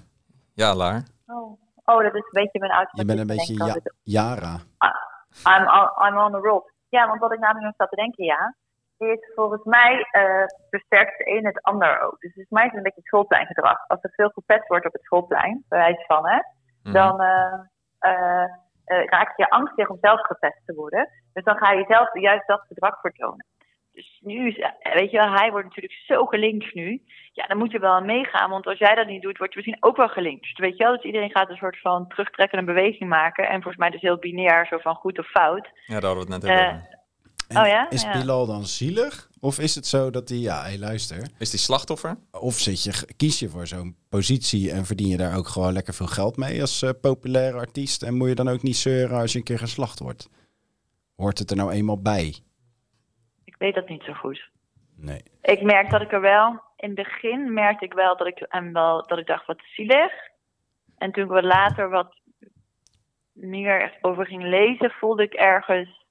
Ja, 0.54 0.74
Laar. 0.74 1.04
Oh. 1.26 1.60
oh, 1.84 2.02
dat 2.02 2.14
is 2.14 2.22
een 2.22 2.42
beetje 2.42 2.58
mijn 2.58 2.72
oudste. 2.72 2.96
Je 3.00 3.04
bent 3.04 3.18
een 3.18 3.26
beetje 3.26 3.54
ja, 3.54 3.76
Jara. 4.02 4.54
I'm 5.46 5.62
on, 5.78 6.06
I'm 6.08 6.18
on 6.18 6.32
the 6.32 6.38
roll. 6.48 6.62
Ja, 6.88 7.06
want 7.08 7.20
wat 7.20 7.32
ik 7.32 7.38
namelijk 7.38 7.64
nog 7.64 7.74
zat 7.76 7.88
te 7.90 7.96
denken, 7.96 8.24
ja, 8.24 8.56
is 9.00 9.32
volgens 9.34 9.64
mij 9.64 10.06
eh, 10.10 10.44
versterkt 10.70 11.18
het 11.18 11.26
een 11.26 11.46
het 11.46 11.62
ander 11.62 12.00
ook. 12.00 12.20
Dus 12.20 12.32
volgens 12.32 12.54
mij 12.54 12.64
is 12.64 12.68
het 12.68 12.76
een 12.76 12.82
beetje 12.82 13.08
schoolpleingedrag. 13.08 13.78
Als 13.86 14.02
er 14.02 14.10
veel 14.14 14.28
gepest 14.28 14.66
wordt 14.68 14.86
op 14.86 14.92
het 14.92 15.02
schoolplein, 15.04 15.64
bij 15.68 15.78
wijze 15.78 16.04
van, 16.06 16.28
hè, 16.28 16.38
Mhm. 16.82 16.92
dan 16.94 17.20
eh, 17.98 18.44
raak 19.06 19.32
je 19.36 19.50
angstig 19.50 19.88
om 19.88 19.98
zelf 20.00 20.20
gepest 20.20 20.66
te 20.66 20.74
worden. 20.74 21.08
Dus 21.32 21.44
dan 21.44 21.56
ga 21.56 21.72
je 21.72 21.84
zelf 21.88 22.08
juist 22.20 22.46
dat 22.46 22.64
gedrag 22.68 23.00
vertonen. 23.00 23.46
Dus 23.92 24.20
nu 24.24 24.46
is, 24.48 24.56
weet 24.94 25.10
je 25.10 25.16
wel, 25.16 25.32
hij 25.32 25.50
wordt 25.50 25.66
natuurlijk 25.66 25.94
zo 25.94 26.26
gelinkt 26.26 26.74
nu. 26.74 27.02
Ja, 27.32 27.46
dan 27.46 27.58
moet 27.58 27.70
je 27.70 27.78
wel 27.78 27.92
aan 27.92 28.06
meegaan, 28.06 28.50
want 28.50 28.66
als 28.66 28.78
jij 28.78 28.94
dat 28.94 29.06
niet 29.06 29.22
doet, 29.22 29.38
word 29.38 29.50
je 29.50 29.56
misschien 29.56 29.84
ook 29.84 29.96
wel 29.96 30.08
gelinkt. 30.08 30.42
Dus 30.42 30.58
weet 30.58 30.76
je 30.76 30.84
wel, 30.84 30.92
dus 30.94 31.02
iedereen 31.04 31.30
gaat 31.30 31.48
een 31.50 31.56
soort 31.56 31.80
van 31.80 32.08
terugtrekkende 32.08 32.64
beweging 32.64 33.08
maken. 33.10 33.44
En 33.48 33.54
volgens 33.62 33.76
mij 33.76 33.90
dus 33.90 34.00
heel 34.00 34.18
binair, 34.18 34.66
zo 34.66 34.78
van 34.78 34.94
goed 34.94 35.18
of 35.18 35.26
fout. 35.30 35.68
Ja, 35.86 36.00
daar 36.00 36.10
hadden 36.10 36.26
we 36.26 36.34
het 36.34 36.42
net 36.42 36.52
over. 36.52 36.98
En 37.50 37.56
Oh 37.56 37.66
ja? 37.66 37.90
Is 37.90 38.02
Ja. 38.02 38.12
Bilal 38.12 38.46
dan 38.46 38.64
zielig? 38.64 39.28
Of 39.40 39.58
is 39.58 39.74
het 39.74 39.86
zo 39.86 40.10
dat 40.10 40.28
hij, 40.28 40.38
ja, 40.38 40.62
hey, 40.62 40.78
luister. 40.78 41.30
Is 41.38 41.50
die 41.50 41.58
slachtoffer? 41.58 42.16
Of 42.30 42.54
zit 42.54 42.82
je, 42.82 43.14
kies 43.16 43.38
je 43.38 43.48
voor 43.48 43.66
zo'n 43.66 43.96
positie 44.08 44.72
en 44.72 44.84
verdien 44.84 45.08
je 45.08 45.16
daar 45.16 45.36
ook 45.36 45.48
gewoon 45.48 45.72
lekker 45.72 45.94
veel 45.94 46.06
geld 46.06 46.36
mee 46.36 46.60
als 46.60 46.82
eh, 46.82 46.90
populaire 47.00 47.58
artiest? 47.58 48.02
En 48.02 48.14
moet 48.14 48.28
je 48.28 48.34
dan 48.34 48.48
ook 48.48 48.62
niet 48.62 48.76
zeuren 48.76 49.18
als 49.18 49.32
je 49.32 49.38
een 49.38 49.44
keer 49.44 49.58
geslacht 49.58 49.98
wordt? 49.98 50.30
Hoort 51.16 51.38
het 51.38 51.50
er 51.50 51.56
nou 51.56 51.70
eenmaal 51.70 52.02
bij? 52.02 52.34
Ik 53.44 53.54
weet 53.58 53.74
dat 53.74 53.88
niet 53.88 54.02
zo 54.02 54.12
goed. 54.12 54.48
Nee. 54.96 55.22
Ik 55.42 55.62
merk 55.62 55.90
dat 55.90 56.00
ik 56.00 56.12
er 56.12 56.20
wel, 56.20 56.60
in 56.76 56.88
het 56.88 56.94
begin 56.94 57.52
merkte 57.52 57.84
ik 57.84 57.92
wel 57.92 58.16
dat 58.16 58.26
ik, 58.26 58.38
en 58.38 58.72
wel, 58.72 59.06
dat 59.06 59.18
ik 59.18 59.26
dacht 59.26 59.46
wat 59.46 59.60
zielig. 59.74 60.12
En 60.98 61.12
toen 61.12 61.24
ik 61.24 61.30
wat 61.30 61.44
later 61.44 61.90
wat 61.90 62.14
meer 63.32 63.98
over 64.00 64.26
ging 64.26 64.42
lezen, 64.42 64.90
voelde 64.90 65.22
ik 65.22 65.32
ergens, 65.32 66.04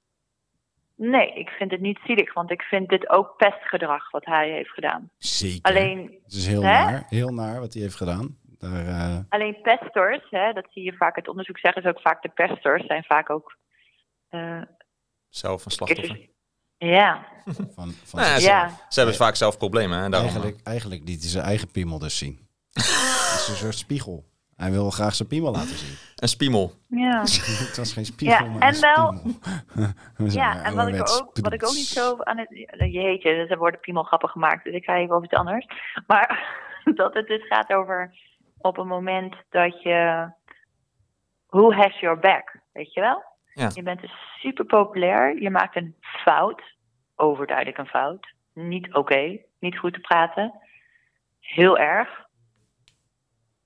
nee, 1.00 1.32
ik 1.34 1.48
vind 1.48 1.70
het 1.70 1.80
niet 1.80 1.98
zielig, 2.04 2.34
want 2.34 2.50
ik 2.50 2.62
vind 2.62 2.88
dit 2.88 3.08
ook 3.08 3.36
pestgedrag 3.36 4.10
wat 4.10 4.24
hij 4.24 4.50
heeft 4.50 4.70
gedaan. 4.70 5.10
Zeker. 5.18 5.70
Alleen, 5.70 6.18
Het 6.24 6.32
is 6.32 6.46
heel 6.46 6.62
Hè? 6.62 6.68
naar, 6.68 7.04
heel 7.08 7.32
naar 7.32 7.60
wat 7.60 7.72
hij 7.72 7.82
heeft 7.82 7.94
gedaan. 7.96 8.38
Daar, 8.58 8.86
eh, 8.86 9.18
alleen 9.28 9.60
pesters, 9.62 10.30
hè, 10.30 10.52
dat 10.52 10.66
zie 10.70 10.84
je 10.84 10.92
vaak, 10.92 11.16
het 11.16 11.28
onderzoek 11.28 11.58
zeggen 11.58 11.82
ze 11.82 11.88
ook 11.88 12.00
vaak, 12.00 12.22
de 12.22 12.28
pesters 12.28 12.86
zijn 12.86 13.04
vaak 13.04 13.30
ook, 13.30 13.56
eh, 14.28 14.62
Zelf 15.28 15.64
een 15.64 15.70
slachtoffer. 15.70 16.28
ja, 16.78 17.26
van, 17.76 17.92
van 18.04 18.20
Nou 18.20 18.40
ja, 18.40 18.68
Ze 18.88 18.98
hebben 19.00 19.16
vaak 19.16 19.34
zelf 19.34 19.58
problemen, 19.58 19.98
hè. 19.98 20.08
Daarom, 20.08 20.30
eigenlijk, 20.30 20.66
eigenlijk 20.66 21.02
liet 21.04 21.20
hij 21.20 21.30
zijn 21.30 21.44
eigen 21.44 21.70
piemel 21.70 21.98
dus 21.98 22.18
zien. 22.18 22.48
Het 22.72 23.40
is 23.40 23.48
een 23.48 23.56
soort 23.56 23.74
spiegel. 23.74 24.29
Hij 24.60 24.70
wil 24.70 24.90
graag 24.90 25.14
zijn 25.14 25.28
piemel 25.28 25.52
laten 25.52 25.76
zien. 25.76 25.96
Een 26.16 26.28
spiemel. 26.28 26.72
ja. 26.86 27.20
het 27.68 27.76
was 27.76 27.92
geen 27.92 28.04
spiegel, 28.04 28.46
Ja, 28.46 28.52
maar 28.52 28.62
en 28.62 28.80
wel- 28.80 29.12
spiemel. 29.12 30.32
Ja, 30.40 30.62
en 30.64 30.74
wat 30.74 30.88
ik, 30.88 31.00
ook, 31.00 31.38
wat 31.40 31.52
ik 31.52 31.66
ook 31.66 31.74
niet 31.74 31.86
zo 31.86 32.16
aan 32.18 32.38
het... 32.38 32.48
Jeetje, 32.92 33.34
dus 33.34 33.50
er 33.50 33.58
worden 33.58 33.80
piemelgrappen 33.80 34.28
gemaakt, 34.28 34.64
dus 34.64 34.74
ik 34.74 34.84
ga 34.84 34.96
even 34.96 35.14
over 35.14 35.24
iets 35.26 35.38
anders. 35.38 35.66
Maar 36.06 36.56
dat 36.94 37.14
het 37.14 37.26
dus 37.26 37.46
gaat 37.46 37.72
over 37.72 38.14
op 38.58 38.78
een 38.78 38.86
moment 38.86 39.34
dat 39.50 39.82
je... 39.82 40.28
Who 41.46 41.72
has 41.72 42.00
your 42.00 42.18
back, 42.18 42.60
weet 42.72 42.92
je 42.92 43.00
wel? 43.00 43.24
Ja. 43.54 43.70
Je 43.74 43.82
bent 43.82 44.00
dus 44.00 44.12
super 44.40 44.64
populair, 44.64 45.42
je 45.42 45.50
maakt 45.50 45.76
een 45.76 45.94
fout, 46.00 46.62
overduidelijk 47.16 47.78
een 47.78 47.86
fout. 47.86 48.26
Niet 48.54 48.94
oké, 48.94 49.38
niet 49.58 49.78
goed 49.78 49.94
te 49.94 50.00
praten. 50.00 50.52
Heel 51.40 51.78
erg. 51.78 52.28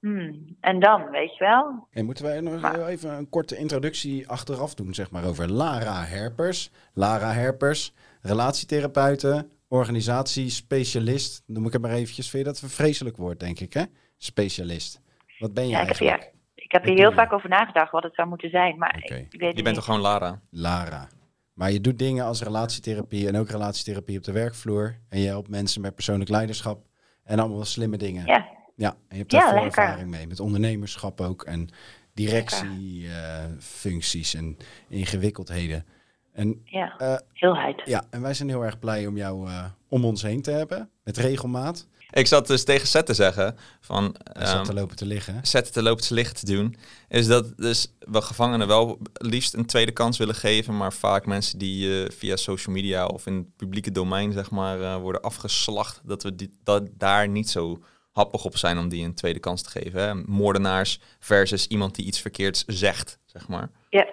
Hmm, 0.05 0.57
En 0.61 0.81
dan, 0.81 1.11
weet 1.11 1.37
je 1.37 1.45
wel, 1.45 1.87
Hey, 1.91 2.03
moeten 2.03 2.25
wij 2.25 2.41
nog 2.41 2.61
Maar- 2.61 2.87
even 2.87 3.11
een 3.11 3.29
korte 3.29 3.57
introductie 3.57 4.29
achteraf 4.29 4.75
doen, 4.75 4.95
zeg 4.95 5.11
maar, 5.11 5.25
over 5.25 5.51
Lara 5.51 6.05
Herpers. 6.05 6.71
Lara 6.95 7.33
Herpers, 7.33 7.93
relatietherapeuten, 8.21 9.51
organisatiespecialist. 9.69 11.43
Noem 11.47 11.67
ik 11.67 11.73
het 11.73 11.83
maar 11.83 11.91
eventjes. 11.91 12.31
Vind 12.31 12.47
je 12.47 12.53
dat 12.53 12.61
een 12.63 12.69
vreselijk 12.69 13.17
woord, 13.17 13.41
denk 13.41 13.61
ik, 13.61 13.73
hè? 13.73 13.83
Specialist. 14.17 15.01
Wat 15.39 15.55
ben 15.55 15.65
je 15.65 15.71
ja, 15.71 15.81
ik 15.81 15.89
heb 15.89 16.01
eigenlijk? 16.01 16.33
hier, 16.55 16.65
ik 16.65 16.73
heb 16.73 16.85
hier 16.85 16.97
heel 16.99 17.13
vaak 17.13 17.33
over 17.33 17.49
nagedacht 17.49 17.93
wat 17.93 18.03
het 18.03 18.15
zou 18.15 18.29
moeten 18.29 18.51
zijn, 18.51 18.79
maar 18.79 18.97
ik, 18.97 19.03
ik 19.05 19.11
weet 19.11 19.33
Je 19.33 19.39
bent 19.53 19.65
niet. 19.65 19.75
toch 19.75 19.85
gewoon 19.85 20.01
Lara? 20.01 20.41
Lara. 20.51 21.09
Maar 21.55 21.71
je 21.73 21.81
doet 21.81 21.99
dingen 21.99 22.25
als 22.25 22.43
relatietherapie 22.43 23.29
en 23.29 23.37
ook 23.37 23.49
relatietherapie 23.49 24.17
op 24.19 24.25
de 24.25 24.33
werkvloer. 24.33 24.99
En 25.09 25.19
je 25.21 25.27
helpt 25.27 25.49
mensen 25.49 25.81
met 25.81 25.95
persoonlijk 25.95 26.31
leiderschap 26.31 26.87
en 27.25 27.39
allemaal 27.39 27.65
slimme 27.65 27.97
dingen. 27.97 28.27
Ja, 28.27 28.47
Ja, 28.77 28.89
en 28.91 28.97
je 29.09 29.17
hebt 29.17 29.33
Ja, 29.33 29.39
daar 29.39 29.53
veel 29.55 29.65
ervaring 29.65 30.11
mee. 30.11 30.27
Met 30.27 30.41
ondernemerschap 30.41 31.21
ook 31.21 31.43
en 31.43 31.69
directiefuncties 32.15 34.35
en 34.35 34.57
ingewikkeldheden. 34.89 35.85
En, 36.33 36.61
Ja, 36.65 36.95
eh, 36.99 37.17
heelheid. 37.33 37.83
ja, 37.85 38.05
en 38.11 38.23
wij 38.23 38.35
zijn 38.35 38.49
heel 38.49 38.65
erg 38.65 38.79
blij 38.79 39.07
om 39.07 39.17
jou 39.17 39.49
eh, 39.49 39.65
om 39.89 40.05
ons 40.05 40.23
heen 40.23 40.43
te 40.43 40.51
hebben. 40.51 40.91
Met 41.05 41.17
regelmaat. 41.17 41.87
Ik 42.11 42.27
zat 42.27 42.47
dus 42.47 42.65
tegen 42.65 42.89
Seth 42.89 43.07
te 43.07 43.15
zeggen 43.15 43.57
van... 43.81 44.17
Zat 44.33 44.55
ehm, 44.55 44.63
te 44.63 44.75
lopen 44.75 44.97
te 44.97 45.07
liggen. 45.07 45.39
zetten 45.43 45.73
te 45.73 45.83
lopen 45.83 46.05
te 46.05 46.15
licht 46.15 46.39
te 46.39 46.47
doen, 46.47 46.77
is 47.09 47.27
dat 47.27 47.57
dus 47.57 47.93
we 47.99 48.23
gevangenen 48.23 48.67
wel 48.67 48.99
liefst 49.13 49.55
een 49.55 49.67
tweede 49.67 49.93
kans 49.93 50.19
willen 50.19 50.35
geven, 50.35 50.77
maar 50.77 50.93
vaak 50.93 51.27
mensen 51.27 51.59
die 51.59 52.05
eh, 52.05 52.11
via 52.11 52.37
social 52.37 52.75
media 52.75 53.07
of 53.07 53.27
in 53.27 53.35
het 53.35 53.57
publieke 53.57 53.91
domein 53.91 54.33
zeg 54.33 54.51
maar 54.51 54.81
eh, 54.81 54.97
worden 54.97 55.21
afgeslacht, 55.23 56.01
dat 56.05 56.23
we 56.23 56.35
die, 56.35 56.59
dat 56.63 56.89
daar 56.93 57.29
niet 57.29 57.51
zo 57.51 57.83
happig 58.15 58.45
op 58.45 58.57
zijn 58.57 58.79
om 58.79 58.89
die 58.89 59.05
een 59.05 59.15
tweede 59.15 59.41
kans 59.41 59.63
te 59.63 59.81
geven. 59.81 60.01
Hè? 60.01 60.15
Moordenaars 60.15 61.01
versus 61.19 61.67
iemand 61.67 61.95
die 61.95 62.07
iets 62.07 62.21
verkeerds 62.21 62.65
zegt, 62.67 63.19
zeg 63.25 63.49
maar. 63.49 63.71
Ja. 63.89 64.07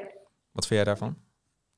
Wat 0.51 0.67
vind 0.67 0.79
jij 0.79 0.83
daarvan? 0.83 1.15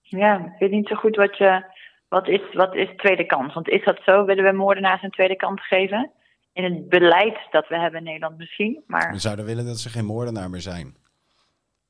Ja, 0.01 0.37
ik 0.37 0.59
weet 0.59 0.71
niet 0.71 0.87
zo 0.87 0.95
goed 0.95 1.15
wat 1.15 1.37
je. 1.37 1.71
Wat 2.07 2.27
is, 2.27 2.41
wat 2.53 2.75
is 2.75 2.89
tweede 2.97 3.25
kans? 3.25 3.53
Want 3.53 3.69
is 3.69 3.83
dat 3.83 3.99
zo? 4.05 4.25
Willen 4.25 4.43
we 4.43 4.51
moordenaars 4.51 5.03
een 5.03 5.11
tweede 5.11 5.35
kans 5.35 5.67
geven? 5.67 6.11
In 6.53 6.63
het 6.63 6.89
beleid 6.89 7.37
dat 7.51 7.67
we 7.67 7.79
hebben 7.79 7.99
in 7.99 8.05
Nederland 8.05 8.37
misschien. 8.37 8.83
Maar 8.87 9.11
We 9.11 9.19
zouden 9.19 9.45
willen 9.45 9.65
dat 9.65 9.79
ze 9.79 9.89
geen 9.89 10.05
moordenaar 10.05 10.49
meer 10.49 10.61
zijn. 10.61 10.95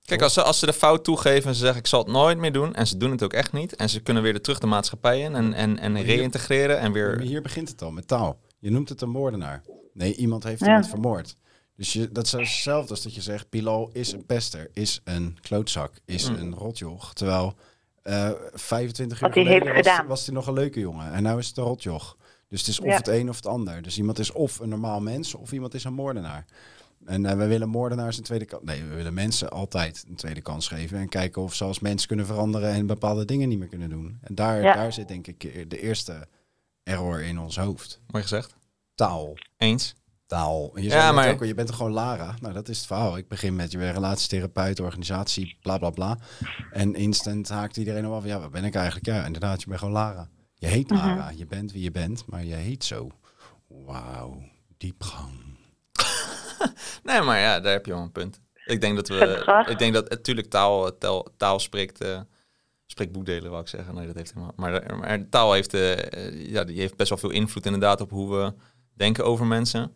Kijk, 0.06 0.22
als 0.22 0.34
ze, 0.34 0.42
als 0.42 0.60
ze 0.60 0.66
de 0.66 0.74
fout 0.74 1.04
toegeven 1.04 1.50
en 1.50 1.56
ze 1.56 1.62
zeggen 1.62 1.80
ik 1.80 1.88
zal 1.88 2.00
het 2.00 2.12
nooit 2.12 2.38
meer 2.38 2.52
doen 2.52 2.76
en 2.76 2.88
ze 2.88 2.98
doen 2.98 3.12
het 3.12 3.24
ook 3.24 3.34
echt 3.34 3.54
niet 3.54 3.76
en 3.76 3.90
ze 3.90 4.04
kunnen 4.04 4.24
weer 4.24 4.34
de 4.34 4.42
terug 4.42 4.60
de 4.60 4.68
maatschappij 4.68 5.20
in 5.20 5.36
en, 5.36 5.54
en, 5.54 5.80
en 5.80 6.02
reïntegreren 6.02 6.80
en 6.80 6.92
Maar 6.92 7.02
weer... 7.02 7.20
hier 7.20 7.42
begint 7.42 7.70
het 7.70 7.82
al, 7.82 7.92
met 7.92 8.08
taal. 8.08 8.40
Je 8.64 8.72
noemt 8.72 8.90
het 8.90 9.02
een 9.02 9.10
moordenaar. 9.10 9.62
Nee, 9.94 10.16
iemand 10.16 10.44
heeft 10.44 10.60
Ja. 10.60 10.66
iemand 10.66 10.88
vermoord. 10.88 11.36
Dus 11.76 11.94
je, 11.94 12.12
dat 12.12 12.26
is 12.26 12.32
hetzelfde 12.32 12.90
als 12.90 13.04
dat 13.04 13.16
je 13.16 13.22
zegt, 13.22 13.50
Bilal 13.50 13.90
is 13.94 14.12
een 14.12 14.26
pester, 14.26 14.70
is 14.74 15.02
een 15.04 15.38
klootzak, 15.42 15.94
is 16.06 16.30
Mm. 16.30 16.36
een 16.36 16.54
rotjoch. 16.56 17.14
Terwijl 17.14 17.54
eh 18.04 18.30
25 18.54 19.20
jaar 19.20 19.30
Wat 19.30 19.38
hij 19.46 19.60
geleden 19.60 20.08
was, 20.08 20.26
hij 20.26 20.36
nog 20.36 20.48
een 20.48 20.54
leuke 20.54 20.80
jongen. 20.80 21.14
En 21.14 21.24
nu 21.24 21.38
is 21.38 21.48
het 21.48 21.58
een 21.58 21.64
rotjoch. 21.64 22.18
Dus 22.50 22.60
het 22.60 22.70
is 22.70 22.80
of 22.80 22.86
Ja. 22.86 22.96
het 22.96 23.08
een 23.08 23.30
of 23.30 23.36
het 23.36 23.46
ander. 23.48 23.82
Dus 23.82 23.98
iemand 23.98 24.20
is 24.20 24.32
of 24.32 24.60
een 24.60 24.70
normaal 24.70 25.02
mens 25.02 25.36
of 25.36 25.52
iemand 25.52 25.74
is 25.74 25.84
een 25.84 25.94
moordenaar. 25.94 26.46
En 27.06 27.26
eh, 27.26 27.38
we 27.38 27.46
willen 27.46 27.70
moordenaars 27.70 28.18
een 28.18 28.24
tweede 28.24 28.46
kans. 28.46 28.64
Nee, 28.64 28.84
we 28.84 28.96
willen 28.96 29.14
mensen 29.14 29.50
altijd 29.52 30.06
een 30.10 30.16
tweede 30.16 30.42
kans 30.42 30.68
geven. 30.68 30.98
En 30.98 31.10
kijken 31.10 31.42
of 31.42 31.54
ze 31.56 31.64
als 31.64 31.80
mens 31.80 32.06
kunnen 32.06 32.26
veranderen 32.26 32.70
en 32.72 32.86
bepaalde 32.86 33.26
dingen 33.26 33.50
niet 33.50 33.60
meer 33.60 33.68
kunnen 33.68 33.90
doen. 33.90 34.18
En 34.22 34.36
daar, 34.36 34.62
Ja. 34.62 34.74
daar 34.74 34.94
zit 34.94 35.08
denk 35.08 35.28
ik 35.28 35.70
de 35.70 35.82
eerste 35.82 36.28
error 36.84 37.22
in 37.22 37.40
ons 37.40 37.58
hoofd. 37.58 38.00
Mooi 38.08 38.24
gezegd. 38.24 38.56
Taal. 38.96 39.34
Eens. 39.58 39.94
Taal. 40.26 40.72
Je 40.80 40.90
Ja, 40.90 41.12
maar- 41.12 41.30
ook 41.32 41.44
je 41.44 41.54
bent 41.54 41.68
toch 41.68 41.78
gewoon 41.78 41.92
Lara? 41.92 42.36
Nou, 42.42 42.54
dat 42.54 42.70
is 42.70 42.78
het 42.78 42.86
verhaal. 42.88 43.18
Ik 43.18 43.28
begin 43.28 43.56
met 43.56 43.72
je 43.72 43.78
bent 43.78 43.94
relatietherapeut, 43.96 44.80
organisatie, 44.80 45.58
bla 45.62 45.78
bla 45.78 45.90
bla. 45.90 46.18
En 46.72 46.94
instant 46.96 47.50
haakt 47.50 47.78
iedereen 47.78 48.06
al 48.06 48.14
af. 48.16 48.26
Ja, 48.26 48.40
wat 48.40 48.52
ben 48.52 48.64
ik 48.64 48.76
eigenlijk? 48.76 49.06
Ja, 49.06 49.26
inderdaad, 49.26 49.60
je 49.62 49.68
bent 49.68 49.80
gewoon 49.80 49.94
Lara. 49.94 50.30
Je 50.56 50.68
heet 50.68 50.90
Mhm. 50.90 51.08
Lara. 51.08 51.30
Je 51.30 51.46
bent 51.46 51.72
wie 51.72 51.84
je 51.84 51.92
bent, 51.92 52.26
maar 52.26 52.44
je 52.46 52.56
heet 52.56 52.84
zo. 52.84 53.10
Wauw, 53.68 54.42
diepgang. 54.78 55.32
Nee, 57.04 57.22
maar 57.22 57.40
ja, 57.40 57.60
daar 57.60 57.72
heb 57.72 57.86
je 57.86 57.92
wel 57.92 58.02
een 58.02 58.12
punt. 58.12 58.40
Ik 58.66 58.82
denk 58.82 58.96
dat 58.96 59.08
we. 59.08 59.66
Ik 59.70 59.80
denk 59.80 59.94
dat 59.94 60.10
natuurlijk 60.10 60.50
taal, 60.50 60.98
taal, 60.98 61.28
taal 61.38 61.60
spreekt. 61.60 62.02
eh 62.02 62.20
spreekt 62.94 63.12
boekdelen, 63.12 63.50
wou 63.50 63.62
ik 63.62 63.68
zeggen. 63.70 63.96
Nee, 63.96 64.08
dat 64.08 64.16
heeft 64.16 64.34
helemaal. 64.34 64.54
Maar, 64.56 64.98
maar 64.98 65.30
taal 65.30 65.54
heeft, 65.54 65.74
eh, 65.74 65.92
eh, 66.28 66.50
ja, 66.50 66.64
die 66.64 66.80
heeft 66.80 66.96
best 66.96 67.10
wel 67.10 67.18
veel 67.18 67.30
invloed 67.30 67.66
inderdaad 67.66 68.02
op 68.02 68.10
hoe 68.10 68.36
we 68.38 68.54
denken 68.94 69.26
over 69.26 69.46
mensen. 69.46 69.92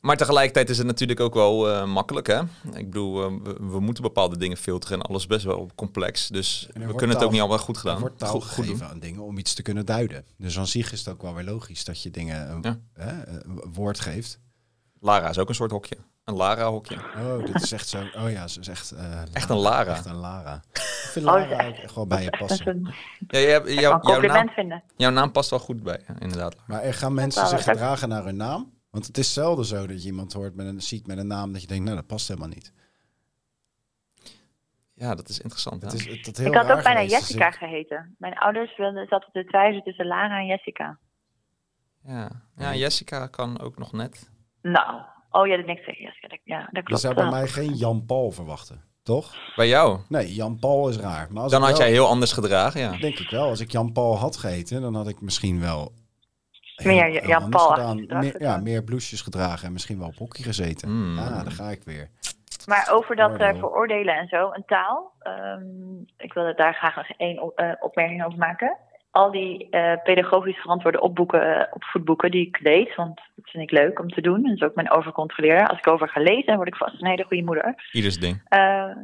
Maar 0.00 0.16
tegelijkertijd 0.16 0.70
is 0.70 0.78
het 0.78 0.86
natuurlijk 0.86 1.20
ook 1.20 1.34
wel 1.34 1.70
eh, 1.70 1.84
makkelijk, 1.86 2.26
hè? 2.26 2.40
Ik 2.74 2.90
bedoel, 2.90 3.42
we, 3.42 3.52
we 3.60 3.80
moeten 3.80 4.02
bepaalde 4.02 4.36
dingen 4.38 4.56
filteren 4.56 5.00
en 5.00 5.06
alles 5.06 5.26
best 5.26 5.44
wel 5.44 5.70
complex. 5.74 6.28
Dus 6.28 6.68
er 6.72 6.86
we 6.86 6.94
kunnen 6.94 7.16
het 7.16 7.24
ook 7.24 7.30
niet 7.32 7.40
allemaal 7.40 7.58
goed 7.58 7.74
Er 7.74 7.80
gedaan. 7.80 8.00
wordt 8.00 8.18
taal 8.18 8.30
Goed, 8.30 8.42
goed 8.42 8.52
gegeven 8.54 8.78
doen. 8.78 8.88
aan 8.88 8.98
dingen 8.98 9.20
om 9.22 9.38
iets 9.38 9.54
te 9.54 9.62
kunnen 9.62 9.86
duiden. 9.86 10.24
Dus 10.38 10.58
aan 10.58 10.66
zich 10.66 10.92
is 10.92 10.98
het 10.98 11.08
ook 11.08 11.22
wel 11.22 11.34
weer 11.34 11.44
logisch 11.44 11.84
dat 11.84 12.02
je 12.02 12.10
dingen 12.10 12.50
een, 12.50 12.62
Ja. 12.62 12.78
hè, 12.92 13.26
een 13.44 13.62
woord 13.72 14.00
geeft. 14.00 14.38
Lara 15.00 15.28
is 15.28 15.38
ook 15.38 15.48
een 15.48 15.54
soort 15.54 15.70
hokje. 15.70 15.96
Een 16.24 16.34
Lara-hokje. 16.34 16.96
Oh, 17.16 17.44
dit 17.44 17.62
is 17.62 17.72
echt 17.72 17.88
zo. 17.88 17.98
Oh 18.16 18.30
ja, 18.30 18.46
ze 18.48 18.60
is 18.60 18.68
echt. 18.68 18.90
eh, 18.90 19.34
Echt 19.34 19.50
een 19.50 19.56
Lara. 19.56 19.92
Echt 19.92 20.04
een 20.06 20.14
Lara. 20.14 20.62
Ik 20.72 20.80
vind 21.12 21.26
Oh, 21.26 21.32
Lara 21.32 21.66
ook 21.66 21.74
echt 21.74 21.94
wel 21.94 22.06
bij 22.06 22.22
je 22.22 22.30
passen. 22.38 22.68
een, 22.68 22.94
Ja, 23.28 23.38
je 23.38 23.46
hebt, 23.46 23.66
een 23.66 23.74
jouw, 23.74 24.00
naam, 24.20 24.48
vinden. 24.48 24.82
jouw 24.96 25.10
naam 25.10 25.32
past 25.32 25.50
wel 25.50 25.58
goed 25.58 25.82
bij, 25.82 26.00
inderdaad. 26.18 26.56
Maar 26.66 26.82
er 26.82 26.94
gaan 26.94 27.14
mensen 27.14 27.46
zich 27.46 27.62
gedragen 27.64 28.08
naar 28.08 28.24
hun 28.24 28.36
naam? 28.36 28.72
Want 28.90 29.06
het 29.06 29.18
is 29.18 29.32
zelden 29.32 29.64
zo 29.64 29.86
dat 29.86 30.02
je 30.02 30.08
iemand 30.08 30.32
hoort 30.32 30.54
met 30.54 30.66
een, 30.66 30.82
ziet 30.82 31.06
met 31.06 31.18
een 31.18 31.26
naam 31.26 31.52
dat 31.52 31.60
je 31.60 31.66
denkt, 31.66 31.84
nou 31.84 31.96
dat 31.96 32.06
past 32.06 32.28
helemaal 32.28 32.48
niet. 32.48 32.72
Ja, 34.94 35.14
dat 35.14 35.28
is 35.28 35.40
interessant. 35.40 35.82
Het 35.82 35.92
is 35.92 36.06
het, 36.06 36.24
dat 36.24 36.36
heel 36.36 36.46
Ik 36.46 36.54
had 36.54 36.62
ook 36.70 36.82
bijna 36.82 37.00
geweest. 37.00 37.10
Dus 37.10 37.18
Jessica 37.18 37.46
ik- 37.48 37.54
geheten. 37.54 38.14
Mijn 38.18 38.38
ouders 38.38 38.76
wilden, 38.76 39.06
zaten 39.08 39.32
te 39.32 39.44
twijfelen 39.44 39.82
tussen 39.84 40.06
Lara 40.06 40.38
en 40.38 40.46
Jessica. 40.46 40.98
Ja. 42.04 42.30
ja, 42.56 42.74
Jessica 42.74 43.26
kan 43.26 43.60
ook 43.60 43.78
nog 43.78 43.92
net. 43.92 44.30
Nou, 44.62 45.02
oh 45.32 45.46
ja, 45.46 45.56
dat 45.56 45.66
niks 45.66 45.84
tegen 45.84 46.04
Jessica. 46.04 46.28
Dat- 46.28 46.38
Ja, 46.44 46.58
dat 46.58 46.68
je 46.72 46.82
klopt. 46.82 47.00
zou 47.00 47.14
bij 47.14 47.30
mij 47.30 47.46
geen 47.46 47.74
Jan 47.74 48.04
Paul 48.06 48.30
verwachten, 48.30 48.82
toch? 49.02 49.34
Bij 49.56 49.68
jou. 49.68 49.98
Nee, 50.08 50.34
Jan 50.34 50.58
Paul 50.58 50.88
is 50.88 50.96
raar. 50.96 51.28
Maar 51.32 51.42
als 51.42 51.52
Dan 51.52 51.60
had 51.62 51.70
wel- 51.70 51.78
jij 51.80 51.90
heel 51.90 52.06
anders 52.06 52.32
gedragen, 52.32 52.80
ja. 52.80 52.96
Denk 52.96 53.18
ik 53.18 53.30
wel. 53.30 53.48
Als 53.48 53.60
ik 53.60 53.70
Jan 53.70 53.92
Paul 53.92 54.16
had 54.18 54.36
geheten, 54.36 54.80
dan 54.82 54.94
had 54.94 55.08
ik 55.08 55.20
misschien 55.20 55.60
wel... 55.60 55.92
Meer 56.84 57.26
Jan 57.26 57.50
Paul 57.50 57.94
Meer, 57.94 58.40
ja, 58.42 58.56
meer 58.56 58.84
blouses 58.84 59.20
gedragen 59.20 59.66
en 59.66 59.72
misschien 59.72 59.98
wel 59.98 60.08
op 60.08 60.16
hockey 60.16 60.44
gezeten. 60.44 60.90
Mm. 61.12 61.18
Ah, 61.18 61.42
daar 61.42 61.50
ga 61.52 61.68
ik 61.70 61.82
weer. 61.84 62.10
Maar 62.66 62.88
over 62.92 63.16
dat 63.16 63.36
eh, 63.36 63.48
veroordelen 63.58 64.16
en 64.16 64.28
zo, 64.28 64.50
een 64.52 64.64
taal. 64.66 65.12
ehm, 65.18 65.62
ik 66.16 66.32
wil 66.32 66.56
daar 66.56 66.74
graag 66.74 66.96
nog 66.96 67.08
één 67.16 67.42
op- 67.42 67.58
eh, 67.58 67.72
opmerking 67.80 68.24
over 68.24 68.38
maken. 68.38 68.76
Al 69.12 69.30
die 69.30 69.68
eh, 69.70 70.02
pedagogisch 70.02 70.56
verantwoorde 70.56 71.00
opboeken, 71.00 71.58
eh, 71.58 71.72
opvoedboeken 71.74 72.30
die 72.30 72.46
ik 72.46 72.60
lees, 72.60 72.94
want 72.94 73.16
dat 73.16 73.50
vind 73.50 73.62
ik 73.62 73.70
leuk 73.70 73.98
om 73.98 74.08
te 74.08 74.20
doen. 74.20 74.36
En 74.36 74.42
dat 74.42 74.52
is 74.56 74.62
ook 74.62 74.74
mijn 74.74 74.90
overcontroleren. 74.90 75.68
Als 75.68 75.78
ik 75.78 75.86
over 75.86 76.08
ga 76.08 76.20
lezen, 76.20 76.56
word 76.56 76.68
ik 76.68 76.76
vast 76.76 77.00
een 77.00 77.08
hele 77.08 77.24
goede 77.24 77.42
moeder. 77.42 77.88
Ieders 77.92 78.18
ding. 78.18 78.42
Eh, 78.44 78.96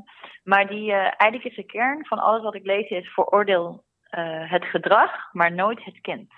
maar 0.44 0.66
die, 0.68 0.92
eh, 0.92 0.98
eigenlijk 0.98 1.44
is 1.44 1.56
de 1.56 1.62
kern 1.62 2.06
van 2.06 2.18
alles 2.18 2.42
wat 2.42 2.54
ik 2.54 2.66
lees 2.66 2.88
is 2.88 3.08
veroordeel 3.08 3.86
het 4.48 4.64
gedrag, 4.64 5.32
maar 5.32 5.52
nooit 5.52 5.84
het 5.84 6.00
kind. 6.00 6.32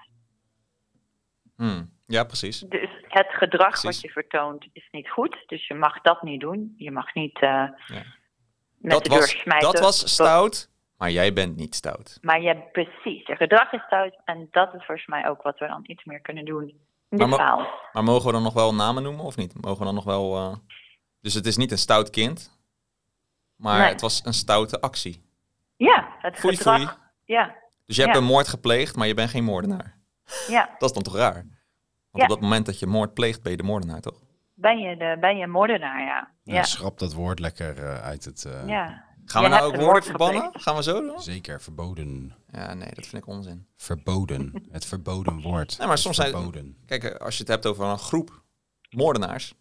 Hmm. 1.57 1.91
Ja, 2.11 2.25
precies. 2.25 2.61
Dus 2.61 2.91
het 3.09 3.27
gedrag 3.31 3.69
Precies. 3.69 3.85
wat 3.85 4.01
je 4.01 4.11
vertoont 4.11 4.67
is 4.73 4.89
niet 4.91 5.11
goed. 5.11 5.37
Dus 5.47 5.67
je 5.67 5.75
mag 5.75 6.01
dat 6.01 6.23
niet 6.23 6.41
doen. 6.41 6.75
Je 6.77 6.91
mag 6.91 7.15
niet 7.15 7.41
eh, 7.41 7.65
met 8.79 8.93
Dat 8.93 9.05
de 9.05 9.09
deur 9.09 9.19
was, 9.19 9.31
smijten. 9.31 9.73
dat 9.73 9.81
was 9.81 10.13
stout, 10.15 10.70
maar 11.01 11.11
jij 11.11 11.33
bent 11.33 11.57
niet 11.57 11.75
stout. 11.75 12.19
Maar 12.21 12.41
je, 12.41 12.57
precies, 12.73 13.27
je 13.27 13.37
gedrag 13.37 13.73
is 13.73 13.83
stout. 13.87 14.17
En 14.25 14.49
dat 14.51 14.75
is 14.75 14.85
volgens 14.85 15.07
mij 15.07 15.29
ook 15.29 15.43
wat 15.43 15.59
we 15.59 15.67
dan 15.67 15.83
iets 15.87 16.05
meer 16.05 16.21
kunnen 16.21 16.45
doen 16.45 16.75
Maar 17.09 17.29
mo-. 17.29 17.67
Maar 17.93 18.05
mogen 18.05 18.27
we 18.27 18.33
dan 18.33 18.43
nog 18.43 18.53
wel 18.53 18.75
namen 18.75 19.03
noemen 19.03 19.25
of 19.25 19.37
niet? 19.37 19.63
Mogen 19.63 19.79
we 19.79 19.85
dan 19.85 19.95
nog 19.95 20.05
wel... 20.05 20.37
eh, 20.37 20.57
Dus 21.21 21.35
het 21.35 21.47
is 21.47 21.57
niet 21.57 21.71
een 21.73 21.79
stout 21.79 22.11
kind, 22.11 22.59
maar 23.57 23.79
Nee. 23.79 23.89
het 23.89 24.01
was 24.01 24.25
een 24.25 24.33
stoute 24.35 24.81
actie. 24.81 25.23
Ja, 25.77 26.09
het 26.19 26.39
Foei, 26.39 26.57
gedrag. 26.57 26.77
foei. 26.83 26.89
Ja, 27.25 27.55
Dus 27.87 27.97
je 27.97 28.03
hebt 28.03 28.15
Ja. 28.15 28.21
een 28.21 28.27
moord 28.27 28.49
gepleegd, 28.49 28.97
maar 28.97 29.07
je 29.07 29.15
bent 29.15 29.31
geen 29.31 29.45
moordenaar. 29.45 29.97
ja. 30.49 30.69
Dat 30.79 30.89
is 30.89 30.95
dan 30.95 31.03
toch 31.03 31.17
raar? 31.17 31.35
Want 31.35 31.47
Ja. 32.13 32.23
op 32.23 32.29
dat 32.29 32.41
moment 32.41 32.67
dat 32.67 32.79
je 32.79 32.87
moord 32.87 33.15
pleegt, 33.15 33.43
ben 33.43 33.51
je 33.51 33.57
de 33.59 33.63
moordenaar, 33.63 34.01
toch? 34.01 34.21
Ben 34.55 34.79
je, 34.79 34.97
de, 34.97 35.17
ben 35.21 35.37
je 35.37 35.43
een 35.45 35.51
moordenaar, 35.51 36.01
ja. 36.01 36.29
Ja. 36.43 36.55
Ja, 36.55 36.63
Schrap 36.63 36.99
dat 36.99 37.13
woord 37.13 37.39
lekker 37.39 37.79
eh, 37.85 38.01
uit 38.03 38.25
het... 38.25 38.45
eh, 38.45 38.69
ja. 38.69 39.05
Gaan 39.31 39.43
we 39.43 39.49
nou 39.49 39.61
ook 39.63 39.69
woorden 39.71 39.87
moord 39.87 40.05
verbannen? 40.05 40.51
Gaan 40.53 40.77
we 40.77 40.83
zo 40.83 41.01
doen? 41.01 41.21
Zeker, 41.21 41.61
verboden. 41.61 42.35
Ja, 42.53 42.75
nee, 42.75 42.89
dat 42.95 43.07
vind 43.07 43.23
ik 43.23 43.27
onzin. 43.29 43.67
Verboden. 43.77 44.65
Het 44.71 44.85
verboden 44.85 45.41
woord. 45.41 45.79
Nee, 45.79 45.87
maar 45.89 45.99
soms 45.99 46.17
zijn- 46.17 46.31
verboden. 46.31 46.77
Kijk, 46.87 47.15
als 47.17 47.35
je 47.35 47.41
het 47.43 47.49
hebt 47.53 47.67
over 47.67 47.85
een 47.85 47.99
groep 47.99 48.43
moordenaars. 48.91 49.55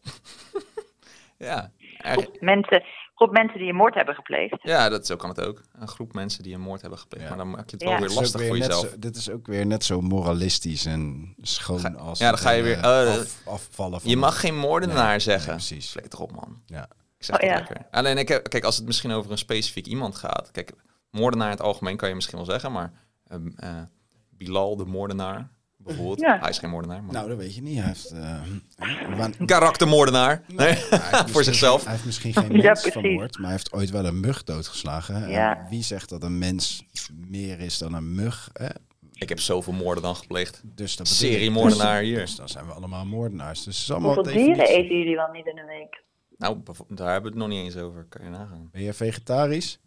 ja, 1.38 1.72
Groep 1.98 2.38
mensen, 2.40 2.84
groep 3.16 3.32
mensen 3.32 3.60
die 3.60 3.70
een 3.70 3.76
moord 3.76 3.94
hebben 3.96 4.16
gepleegd. 4.16 4.58
ja, 4.62 4.90
dat, 4.90 5.06
zo 5.06 5.16
kan 5.16 5.30
het 5.30 5.42
ook. 5.42 5.62
Een 5.80 5.88
groep 5.88 6.14
mensen 6.14 6.44
die 6.44 6.54
een 6.54 6.62
moord 6.62 6.82
hebben 6.82 7.00
gepleegd. 7.00 7.24
Ja. 7.24 7.30
Maar 7.36 7.46
dan 7.46 7.50
maak 7.54 7.70
je 7.70 7.76
het 7.76 7.84
wel 7.84 8.00
weer 8.00 8.10
lastig 8.10 8.40
weer 8.40 8.48
voor 8.50 8.58
jezelf. 8.58 8.90
zo- 8.90 9.00
dit 9.00 9.16
is 9.16 9.30
ook 9.30 9.48
weer 9.48 9.66
net 9.66 9.84
zo 9.84 10.02
moralistisch 10.02 10.86
en 10.86 11.34
schoon 11.42 11.80
Ga- 11.80 11.90
als... 11.94 12.20
ja, 12.20 12.30
dan 12.30 12.40
ga 12.40 12.50
je 12.52 12.64
weer, 12.64 12.78
eh, 12.80 12.86
af- 13.20 13.42
afvallen 13.46 14.02
van... 14.02 14.10
Je 14.10 14.18
mag 14.18 14.40
geen 14.40 14.58
moordenaar 14.58 15.10
Nee, 15.10 15.20
zeggen. 15.20 15.48
nee, 15.48 15.56
precies. 15.58 15.90
Flikker 15.92 16.14
erop, 16.14 16.32
man. 16.32 16.62
Ja. 16.66 16.88
Ik 17.20 17.26
zeg 17.26 17.36
Oh, 17.36 17.42
het 17.42 17.50
ja. 17.52 17.56
lekker. 17.58 17.86
Alleen, 17.92 18.18
ik 18.18 18.28
heb, 18.28 18.50
kijk, 18.50 18.64
als 18.64 18.78
het 18.78 18.86
misschien 18.86 19.12
over 19.12 19.32
een 19.32 19.38
specifiek 19.38 19.86
iemand 19.88 20.16
gaat. 20.16 20.50
Kijk, 20.52 20.72
moordenaar 21.12 21.46
in 21.48 21.54
het 21.54 21.62
algemeen 21.66 21.98
kan 21.98 22.10
je 22.10 22.16
misschien 22.16 22.38
wel 22.38 22.46
zeggen, 22.46 22.72
maar 22.72 22.92
ehm, 23.28 23.48
eh, 23.56 23.82
Bilal, 24.30 24.76
de 24.76 24.86
moordenaar, 24.86 25.50
bijvoorbeeld. 25.78 26.20
Ja. 26.20 26.40
Hij 26.40 26.50
is 26.50 26.58
geen 26.60 26.70
moordenaar, 26.70 27.04
maar... 27.04 27.14
Nou, 27.14 27.28
dat 27.30 27.38
weet 27.38 27.56
je 27.56 27.62
niet. 27.62 27.78
Hij 27.78 27.88
heeft... 27.88 28.12
eh, 28.12 29.46
Karaktermoordenaar. 29.46 30.44
Nee, 30.48 30.68
hij 30.68 30.76
heeft 30.76 30.90
voor 31.10 31.20
misschien- 31.24 31.44
zichzelf. 31.44 31.84
Hij 31.84 31.92
heeft 31.92 32.06
misschien 32.06 32.34
geen 32.44 32.52
Ja, 32.52 32.62
mens 32.62 32.82
vermoord, 32.82 33.34
maar 33.36 33.44
hij 33.44 33.52
heeft 33.52 33.72
ooit 33.74 33.90
wel 33.90 34.06
een 34.06 34.20
mug 34.20 34.44
doodgeslagen. 34.44 35.16
En 35.24 35.30
Ja. 35.30 35.66
wie 35.70 35.84
zegt 35.84 36.10
dat 36.10 36.24
een 36.24 36.38
mens 36.38 36.84
meer 37.28 37.60
is 37.60 37.78
dan 37.78 37.94
een 37.94 38.16
mug? 38.16 38.50
Hè? 38.54 38.68
Ik 39.14 39.30
heb 39.30 39.40
zoveel 39.40 39.74
moorden 39.74 40.04
dan 40.04 40.16
gepleegd. 40.16 40.62
Dus 40.66 40.96
dat. 40.96 41.08
Seriemoordenaar 41.08 42.02
hier. 42.02 42.20
Dus 42.20 42.36
dan 42.36 42.50
zijn 42.50 42.66
we 42.66 42.72
allemaal 42.74 43.06
moordenaars. 43.06 43.64
Dus 43.64 43.76
het 43.76 43.84
is 43.84 43.92
allemaal 43.92 44.14
Hoeveel 44.16 44.34
dieren 44.34 44.68
eten 44.68 44.98
jullie 44.98 45.16
wel 45.16 45.32
niet 45.32 45.46
in 45.46 45.58
een 45.58 45.66
week? 45.66 46.04
Nou, 46.40 46.58
daar 46.88 47.12
hebben 47.12 47.32
we 47.32 47.38
het 47.40 47.48
nog 47.48 47.58
niet 47.58 47.64
eens 47.66 47.78
over. 47.84 48.06
Kan 48.10 48.24
je 48.24 48.30
nagaan. 48.30 48.70
Ben 48.72 48.82
je 48.82 48.94
vegetarisch? 48.94 49.80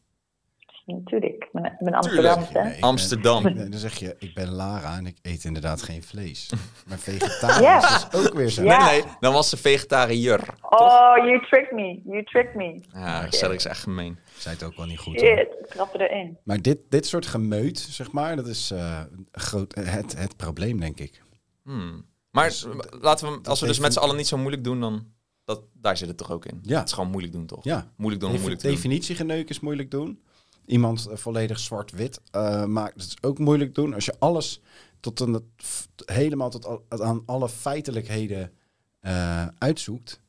Natuurlijk. 0.87 1.33
Ik 1.35 1.49
ben, 1.53 1.65
ik 1.65 1.79
ben 1.79 1.93
Amsterdamse. 1.95 2.53
Nee, 2.53 2.65
ik 2.65 2.73
ben- 2.73 2.81
Amsterdam. 2.89 3.43
Dan 3.71 3.73
zeg 3.79 3.95
je, 3.99 4.17
ik 4.19 4.35
ben 4.35 4.49
Lara 4.49 4.97
en 4.97 5.07
ik 5.07 5.17
eet 5.23 5.45
inderdaad 5.45 5.83
geen 5.83 6.03
vlees. 6.03 6.51
Maar 6.89 6.99
vegetarisch 6.99 7.59
Ja. 7.61 7.97
is 7.97 8.27
ook 8.27 8.35
weer 8.35 8.49
zo. 8.49 8.63
Ja. 8.63 8.85
Nee, 8.91 9.03
nee, 9.03 9.13
dan 9.21 9.33
was 9.33 9.49
ze 9.49 9.57
vegetariër. 9.57 10.55
Oh, 10.61 11.17
you 11.17 11.47
tricked 11.47 11.73
me. 11.73 12.01
You 12.05 12.25
tricked 12.25 12.55
me. 12.55 12.81
Ja, 12.93 13.31
Cedric 13.31 13.59
is 13.59 13.65
echt 13.65 13.83
gemeen. 13.83 14.19
Zei 14.39 14.55
het 14.55 14.65
ook 14.65 14.77
wel 14.77 14.87
niet 14.87 14.99
goed. 14.99 15.19
Shit, 15.21 15.49
trappen 15.69 16.01
erin. 16.01 16.39
Maar 16.45 16.63
dit, 16.63 16.79
dit 16.89 17.07
soort 17.07 17.27
gemeut, 17.27 17.79
zeg 17.79 18.13
maar, 18.13 18.37
dat 18.37 18.47
is 18.47 18.71
eh, 18.71 19.01
groot, 19.33 19.75
het, 19.75 20.19
het 20.19 20.37
probleem, 20.37 20.81
denk 20.81 21.01
ik. 21.01 21.23
Hmm. 21.65 22.05
Maar 22.31 22.45
Dus, 22.49 22.67
laten 23.01 23.33
we, 23.43 23.49
als 23.49 23.61
we 23.61 23.67
dus 23.67 23.79
met 23.79 23.93
z'n 23.93 23.99
allen 23.99 24.17
niet 24.17 24.27
zo 24.29 24.37
moeilijk 24.39 24.65
doen, 24.65 24.81
dan 24.81 25.07
dat, 25.45 25.63
daar 25.73 25.97
zit 25.97 26.09
het 26.09 26.17
toch 26.17 26.31
ook 26.31 26.45
in. 26.47 26.59
Ja. 26.63 26.79
Het 26.79 26.89
is 26.89 26.95
gewoon 26.95 27.11
moeilijk 27.11 27.33
doen, 27.35 27.47
toch? 27.47 27.65
Ja. 27.65 27.93
Moeilijk 27.97 28.23
doen 28.23 28.33
moeilijk 28.33 28.61
te 28.61 28.67
doen. 28.67 28.75
definitiegeneuk 28.77 29.49
is 29.49 29.61
moeilijk 29.61 29.91
doen. 29.91 30.23
Iemand 30.67 31.07
eh, 31.07 31.17
volledig 31.17 31.59
zwart-wit 31.59 32.21
eh, 32.31 32.65
maakt, 32.65 32.99
dat 32.99 33.07
is 33.07 33.17
ook 33.23 33.39
moeilijk 33.39 33.75
doen. 33.75 33.95
Als 33.95 34.05
je 34.05 34.15
alles 34.19 34.61
tot 35.01 35.21
een, 35.21 35.53
helemaal 36.05 36.51
tot 36.51 36.67
al- 36.67 36.85
aan 36.89 37.23
alle 37.27 37.49
feitelijkheden 37.49 38.53
eh, 39.01 39.47
uitzoekt, 39.59 40.21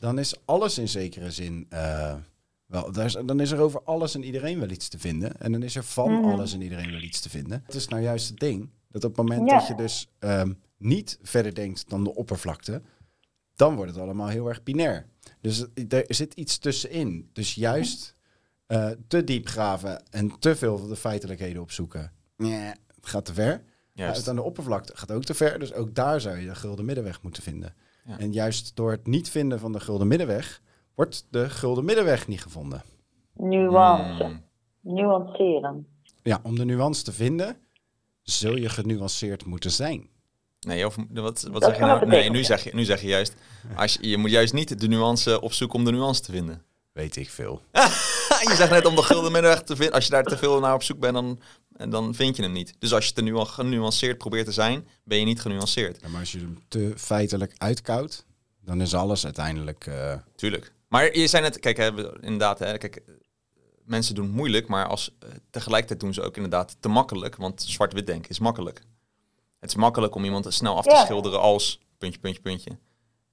dan 0.00 0.18
is 0.18 0.34
alles 0.44 0.78
in 0.78 0.88
zekere 0.88 1.30
zin 1.30 1.66
eh, 1.68 2.14
wel. 2.66 2.92
Daar 2.92 3.04
is, 3.04 3.16
dan 3.26 3.40
is 3.40 3.50
er 3.50 3.58
over 3.60 3.82
alles 3.82 4.14
en 4.14 4.24
iedereen 4.24 4.58
wel 4.60 4.70
iets 4.70 4.88
te 4.88 4.98
vinden. 4.98 5.40
En 5.40 5.52
dan 5.52 5.62
is 5.62 5.76
er 5.76 5.84
van 5.84 6.12
Mhm. 6.12 6.24
alles 6.30 6.52
en 6.54 6.62
iedereen 6.62 6.90
wel 6.90 7.00
iets 7.02 7.20
te 7.20 7.30
vinden. 7.30 7.62
Het 7.66 7.74
is 7.74 7.88
nou 7.88 8.02
juist 8.02 8.28
het 8.28 8.38
ding 8.40 8.70
dat 8.90 9.04
op 9.04 9.16
het 9.16 9.26
moment 9.28 9.50
Ja. 9.50 9.58
dat 9.58 9.66
je 9.66 9.74
dus 9.74 10.08
ehm, 10.18 10.52
niet 10.78 11.18
verder 11.22 11.54
denkt 11.54 11.88
dan 11.88 12.04
de 12.04 12.14
oppervlakte, 12.14 12.82
dan 13.56 13.74
wordt 13.76 13.90
het 13.92 14.00
allemaal 14.00 14.28
heel 14.28 14.48
erg 14.48 14.62
binair. 14.62 15.06
Dus 15.40 15.58
het- 15.74 15.92
er 15.92 16.04
zit 16.14 16.34
iets 16.34 16.58
tussenin. 16.58 17.30
Dus 17.32 17.54
juist 17.54 18.12
eh, 18.66 18.90
te 19.08 19.24
diep 19.24 19.46
graven 19.48 20.02
en 20.10 20.38
te 20.38 20.56
veel 20.56 20.78
van 20.78 20.88
de 20.88 20.96
feitelijkheden 20.96 21.62
opzoeken. 21.62 22.12
Nee, 22.36 22.60
het 22.94 23.06
gaat 23.06 23.24
te 23.24 23.34
ver. 23.34 23.64
Juist. 23.92 24.16
Uit 24.16 24.28
aan 24.28 24.36
de 24.36 24.42
oppervlakte 24.42 24.96
gaat 24.96 25.12
ook 25.12 25.24
te 25.24 25.34
ver. 25.34 25.58
Dus 25.58 25.72
ook 25.72 25.94
daar 25.94 26.20
zou 26.20 26.36
je 26.38 26.46
de 26.46 26.54
gulden 26.54 26.84
middenweg 26.84 27.22
moeten 27.22 27.42
vinden. 27.42 27.74
Ja. 28.04 28.18
En 28.18 28.32
juist 28.32 28.76
door 28.76 28.90
het 28.90 29.06
niet 29.06 29.28
vinden 29.30 29.58
van 29.60 29.72
de 29.72 29.80
gulden 29.80 30.06
middenweg, 30.08 30.62
wordt 30.94 31.26
de 31.30 31.50
gulden 31.50 31.84
middenweg 31.84 32.28
niet 32.28 32.42
gevonden. 32.42 32.82
Nuance. 33.34 34.24
Hmm. 34.24 34.42
Nuanceren. 34.80 35.86
Ja, 36.22 36.40
om 36.42 36.56
de 36.56 36.64
nuance 36.64 37.02
te 37.04 37.12
vinden, 37.12 37.56
zul 38.22 38.56
je 38.56 38.68
genuanceerd 38.68 39.44
moeten 39.44 39.70
zijn. 39.70 40.08
Nee, 40.64 40.86
of 40.86 40.96
wat, 41.10 41.42
wat 41.42 41.52
Dat 41.52 41.64
zeg 41.64 41.74
je 41.78 41.84
nou? 41.84 42.06
Nee, 42.06 42.30
nu 42.30 42.44
zeg 42.44 42.64
je, 42.64 42.70
nu 42.74 42.84
zeg 42.84 43.00
je 43.00 43.06
juist, 43.06 43.34
als 43.74 43.98
je, 44.00 44.08
je 44.08 44.16
moet 44.16 44.30
juist 44.30 44.52
niet 44.52 44.80
de 44.80 44.88
nuance 44.88 45.40
opzoeken 45.40 45.78
om 45.78 45.84
de 45.84 45.90
nuance 45.90 46.20
te 46.22 46.32
vinden. 46.32 46.62
Weet 46.92 47.16
ik 47.16 47.30
veel. 47.30 47.62
je 48.48 48.52
zegt 48.56 48.70
net 48.70 48.86
om 48.86 48.96
de 48.96 49.02
gulden 49.02 49.32
middenweg 49.32 49.62
te 49.62 49.76
vinden. 49.76 49.94
Als 49.94 50.04
je 50.04 50.10
daar 50.10 50.24
te 50.24 50.36
veel 50.36 50.60
naar 50.60 50.74
op 50.74 50.82
zoek 50.82 50.98
bent, 50.98 51.14
dan, 51.14 51.40
dan 51.90 52.14
vind 52.14 52.36
je 52.36 52.42
hem 52.42 52.52
niet. 52.52 52.74
Dus 52.78 52.92
als 52.92 53.06
je 53.06 53.12
te 53.12 53.22
nu 53.22 53.36
genuanceerd 53.38 54.18
probeert 54.18 54.46
te 54.46 54.52
zijn, 54.52 54.86
ben 55.04 55.18
je 55.18 55.24
niet 55.24 55.40
genuanceerd. 55.40 55.98
Ja, 56.02 56.08
maar 56.08 56.20
als 56.20 56.32
je 56.32 56.38
hem 56.38 56.58
te 56.68 56.92
feitelijk 56.96 57.52
uitkoudt, 57.58 58.24
dan 58.64 58.80
is 58.80 58.94
alles 58.94 59.24
uiteindelijk... 59.24 59.86
eh, 59.86 60.14
Tuurlijk. 60.36 60.72
Maar 60.88 61.16
je 61.18 61.26
zei 61.26 61.42
net, 61.42 61.58
kijk, 61.58 61.76
hè, 61.76 61.94
we- 61.94 62.16
inderdaad, 62.20 62.58
hè, 62.58 62.78
kijk, 62.78 63.02
mensen 63.84 64.14
doen 64.14 64.24
het 64.26 64.34
moeilijk, 64.34 64.66
maar 64.68 64.86
als, 64.86 65.10
eh, 65.18 65.28
tegelijkertijd 65.50 66.00
doen 66.00 66.14
ze 66.14 66.22
ook 66.22 66.34
inderdaad 66.36 66.76
te 66.80 66.88
makkelijk, 66.88 67.36
want 67.36 67.62
zwart-wit 67.66 68.06
denken 68.06 68.30
is 68.30 68.38
makkelijk. 68.38 68.80
Het 69.64 69.72
is 69.72 69.78
makkelijk 69.78 70.14
om 70.14 70.24
iemand 70.24 70.46
snel 70.54 70.76
af 70.76 70.84
te 70.84 70.90
Ja. 70.90 71.04
schilderen 71.04 71.40
als 71.40 71.80
puntje, 71.98 72.20
puntje, 72.20 72.40
puntje. 72.40 72.70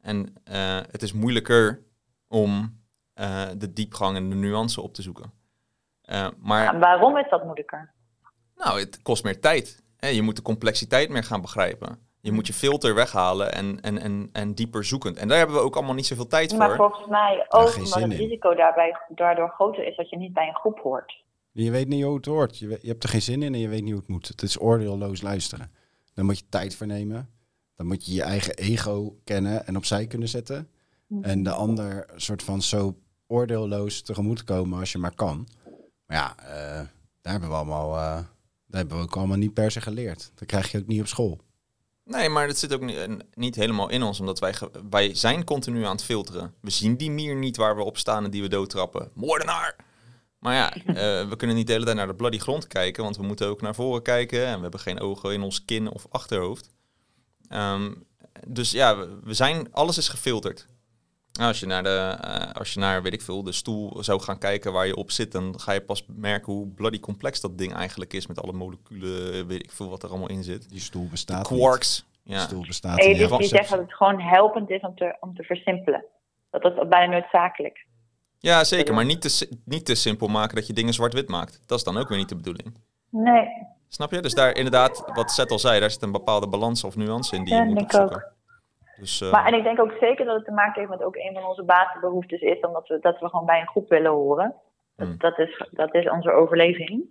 En 0.01 0.33
eh, 0.43 0.77
het 0.91 1.01
is 1.01 1.13
moeilijker 1.13 1.81
om 2.27 2.79
eh, 3.13 3.47
de 3.57 3.73
diepgang 3.73 4.15
en 4.17 4.29
de 4.29 4.35
nuance 4.35 4.81
op 4.81 4.93
te 4.93 5.01
zoeken. 5.01 5.31
Eh, 6.01 6.27
maar 6.39 6.79
waarom 6.79 7.17
is 7.17 7.29
dat 7.29 7.43
moeilijker? 7.43 7.93
nou, 8.55 8.79
het 8.79 9.01
kost 9.01 9.23
meer 9.23 9.39
tijd. 9.39 9.83
Hè? 9.97 10.07
Je 10.07 10.21
moet 10.21 10.35
de 10.35 10.41
complexiteit 10.41 11.09
meer 11.09 11.23
gaan 11.23 11.41
begrijpen. 11.41 11.99
Je 12.21 12.31
moet 12.31 12.47
je 12.47 12.53
filter 12.53 12.95
weghalen 12.95 13.53
en, 13.53 13.81
en, 13.81 13.97
en, 13.99 14.29
en 14.31 14.53
dieper 14.53 14.83
zoekend. 14.85 15.17
En 15.17 15.27
daar 15.27 15.37
hebben 15.37 15.55
we 15.55 15.61
ook 15.61 15.75
allemaal 15.75 15.93
niet 15.95 16.05
zoveel 16.05 16.27
tijd 16.27 16.57
Maar 16.57 16.67
voor. 16.67 16.77
volgens 16.77 17.07
mij 17.07 17.45
ook 17.49 17.75
omdat 17.75 17.93
het 17.93 18.03
in. 18.03 18.09
risico 18.17 18.55
daarbij, 18.55 18.97
daardoor 19.09 19.49
groter 19.49 19.87
is 19.87 19.95
dat 19.95 20.09
je 20.09 20.17
niet 20.17 20.33
bij 20.33 20.47
een 20.47 20.55
groep 20.55 20.79
hoort. 20.79 21.23
Je 21.51 21.71
weet 21.71 21.87
niet 21.87 22.03
hoe 22.03 22.15
het 22.15 22.25
hoort. 22.25 22.57
Je, 22.57 22.67
je 22.81 22.87
hebt 22.87 23.03
er 23.03 23.09
geen 23.09 23.21
zin 23.21 23.43
in 23.43 23.53
en 23.53 23.59
je 23.59 23.67
weet 23.67 23.81
niet 23.81 23.91
hoe 23.91 23.99
het 23.99 24.09
moet. 24.09 24.27
Het 24.27 24.41
is 24.41 24.61
oordeelloos 24.61 25.21
luisteren. 25.21 25.71
Dan 26.21 26.29
moet 26.29 26.39
je 26.39 26.49
tijd 26.49 26.75
voor 26.75 26.87
nemen. 26.87 27.29
Dan 27.75 27.87
moet 27.87 28.05
je 28.05 28.13
je 28.13 28.21
eigen 28.21 28.55
ego 28.55 29.19
kennen 29.23 29.67
en 29.67 29.77
opzij 29.77 30.07
kunnen 30.07 30.27
zetten. 30.27 30.69
En 31.21 31.43
de 31.43 31.51
ander 31.51 32.05
soort 32.15 32.43
van 32.43 32.61
zo 32.61 32.97
oordeelloos 33.27 34.01
tegemoet 34.01 34.43
komen 34.43 34.79
als 34.79 34.91
je 34.91 34.97
maar 34.97 35.15
kan. 35.15 35.47
Maar 36.05 36.17
ja, 36.17 36.37
eh, 36.37 36.87
daar 37.21 37.31
hebben 37.31 37.49
we 37.49 37.55
allemaal... 37.55 37.95
eh, 37.95 38.25
daar 38.67 38.79
hebben 38.79 38.97
we 38.97 39.03
ook 39.03 39.15
allemaal 39.15 39.37
niet 39.37 39.53
per 39.53 39.71
se 39.71 39.81
geleerd. 39.81 40.31
Dat 40.35 40.47
krijg 40.47 40.71
je 40.71 40.77
ook 40.77 40.87
niet 40.87 41.01
op 41.01 41.07
school. 41.07 41.39
Nee, 42.03 42.29
maar 42.29 42.47
dat 42.47 42.57
zit 42.57 42.73
ook 42.73 42.81
niet, 42.81 43.07
niet 43.33 43.55
helemaal 43.55 43.89
in 43.89 44.03
ons, 44.03 44.19
omdat 44.19 44.39
wij, 44.39 44.53
wij 44.89 45.15
zijn 45.15 45.43
continu 45.43 45.83
aan 45.83 45.95
het 45.95 46.03
filteren. 46.03 46.53
We 46.61 46.69
zien 46.69 46.97
die 46.97 47.11
mier 47.11 47.35
niet 47.35 47.57
waar 47.57 47.75
we 47.75 47.83
op 47.83 47.97
staan 47.97 48.23
en 48.23 48.31
die 48.31 48.41
we 48.41 48.47
doodtrappen. 48.47 49.11
Moordenaar! 49.13 49.75
Maar 50.41 50.53
ja, 50.53 50.73
eh, 50.73 51.29
we 51.29 51.35
kunnen 51.37 51.55
niet 51.55 51.67
de 51.67 51.73
hele 51.73 51.85
tijd 51.85 51.97
naar 51.97 52.07
de 52.07 52.15
bloody 52.15 52.37
grond 52.37 52.67
kijken, 52.67 53.03
want 53.03 53.17
we 53.17 53.23
moeten 53.23 53.47
ook 53.47 53.61
naar 53.61 53.75
voren 53.75 54.01
kijken 54.01 54.45
en 54.45 54.55
we 54.55 54.61
hebben 54.61 54.79
geen 54.79 54.99
ogen 54.99 55.33
in 55.33 55.41
ons 55.41 55.65
kin 55.65 55.91
of 55.91 56.05
achterhoofd. 56.09 56.69
Ehm, 57.49 57.91
dus 58.47 58.71
ja, 58.71 58.97
we, 59.23 59.33
zijn, 59.33 59.73
alles 59.73 59.97
is 59.97 60.09
gefilterd. 60.09 60.67
Nou, 61.31 61.47
als 61.47 61.59
je 61.59 61.65
naar 61.65 61.83
de, 61.83 62.17
eh, 62.21 62.51
als 62.51 62.73
je 62.73 62.79
naar, 62.79 63.01
weet 63.01 63.13
ik 63.13 63.21
veel, 63.21 63.43
de 63.43 63.51
stoel 63.51 64.03
zou 64.03 64.21
gaan 64.21 64.37
kijken 64.37 64.73
waar 64.73 64.87
je 64.87 64.95
op 64.95 65.11
zit, 65.11 65.31
dan 65.31 65.59
ga 65.59 65.71
je 65.71 65.81
pas 65.81 66.05
merken 66.07 66.53
hoe 66.53 66.67
bloody 66.67 66.99
complex 66.99 67.41
dat 67.41 67.57
ding 67.57 67.73
eigenlijk 67.73 68.13
is 68.13 68.27
met 68.27 68.41
alle 68.41 68.53
moleculen, 68.53 69.47
weet 69.47 69.63
ik 69.63 69.71
veel 69.71 69.89
wat 69.89 70.03
er 70.03 70.09
allemaal 70.09 70.29
in 70.29 70.43
zit. 70.43 70.69
Die 70.69 70.79
stoel 70.79 71.07
bestaat 71.07 71.47
Quarks. 71.47 72.05
niet. 72.23 72.33
Ja. 72.33 72.37
Die 72.37 72.47
stoel 72.47 72.65
bestaat 72.65 72.97
Nee, 72.97 73.07
dus 73.07 73.17
die 73.17 73.27
zegt 73.27 73.39
conceptie. 73.39 73.75
dat 73.75 73.85
het 73.85 73.95
gewoon 73.95 74.19
helpend 74.19 74.69
is 74.69 74.81
om 74.81 74.95
te, 74.95 75.17
om 75.19 75.35
te 75.35 75.43
versimpelen. 75.43 76.05
Dat 76.49 76.65
is 76.65 76.87
bijna 76.87 77.19
noodzakelijk. 77.19 77.85
Ja, 78.41 78.63
zeker. 78.63 78.93
Maar 78.93 79.05
niet 79.05 79.21
te, 79.21 79.59
niet 79.65 79.85
te 79.85 79.95
simpel 79.95 80.27
maken 80.27 80.55
dat 80.55 80.67
je 80.67 80.73
dingen 80.73 80.93
zwart-wit 80.93 81.29
maakt. 81.29 81.63
Dat 81.65 81.77
is 81.77 81.83
dan 81.83 81.97
ook 81.97 82.07
weer 82.07 82.17
niet 82.17 82.29
de 82.29 82.35
bedoeling. 82.35 82.77
Nee, 83.09 83.47
Snap 83.93 84.11
je? 84.11 84.19
Dus 84.21 84.33
daar 84.33 84.55
inderdaad, 84.55 85.11
wat 85.13 85.31
Seth 85.31 85.51
al 85.51 85.59
zei, 85.59 85.79
daar 85.79 85.91
zit 85.91 86.01
een 86.01 86.11
bepaalde 86.11 86.47
balans 86.47 86.83
of 86.83 86.95
nuance 86.95 87.35
in 87.35 87.43
die 87.43 87.53
Ja, 87.53 87.63
je 87.63 87.69
moet 87.69 87.83
opzoeken. 87.83 88.23
Dus, 88.95 89.21
eh, 89.21 89.31
maar 89.31 89.45
en 89.45 89.53
ik 89.53 89.63
denk 89.63 89.79
ook 89.79 89.93
zeker 89.99 90.25
dat 90.25 90.35
het 90.35 90.45
te 90.45 90.51
maken 90.51 90.79
heeft 90.79 90.89
met 90.89 91.03
ook 91.03 91.15
een 91.15 91.33
van 91.33 91.45
onze 91.45 91.63
basisbehoeftes 91.63 92.41
is, 92.41 92.59
omdat 92.59 92.87
we, 92.87 92.99
dat 92.99 93.19
we 93.19 93.29
gewoon 93.29 93.45
bij 93.45 93.59
een 93.59 93.67
groep 93.67 93.89
willen 93.89 94.11
horen. 94.11 94.55
Dat, 94.95 95.07
Hmm. 95.07 95.17
dat, 95.17 95.39
is, 95.39 95.67
dat 95.71 95.93
is 95.93 96.09
onze 96.09 96.31
overleving. 96.31 97.03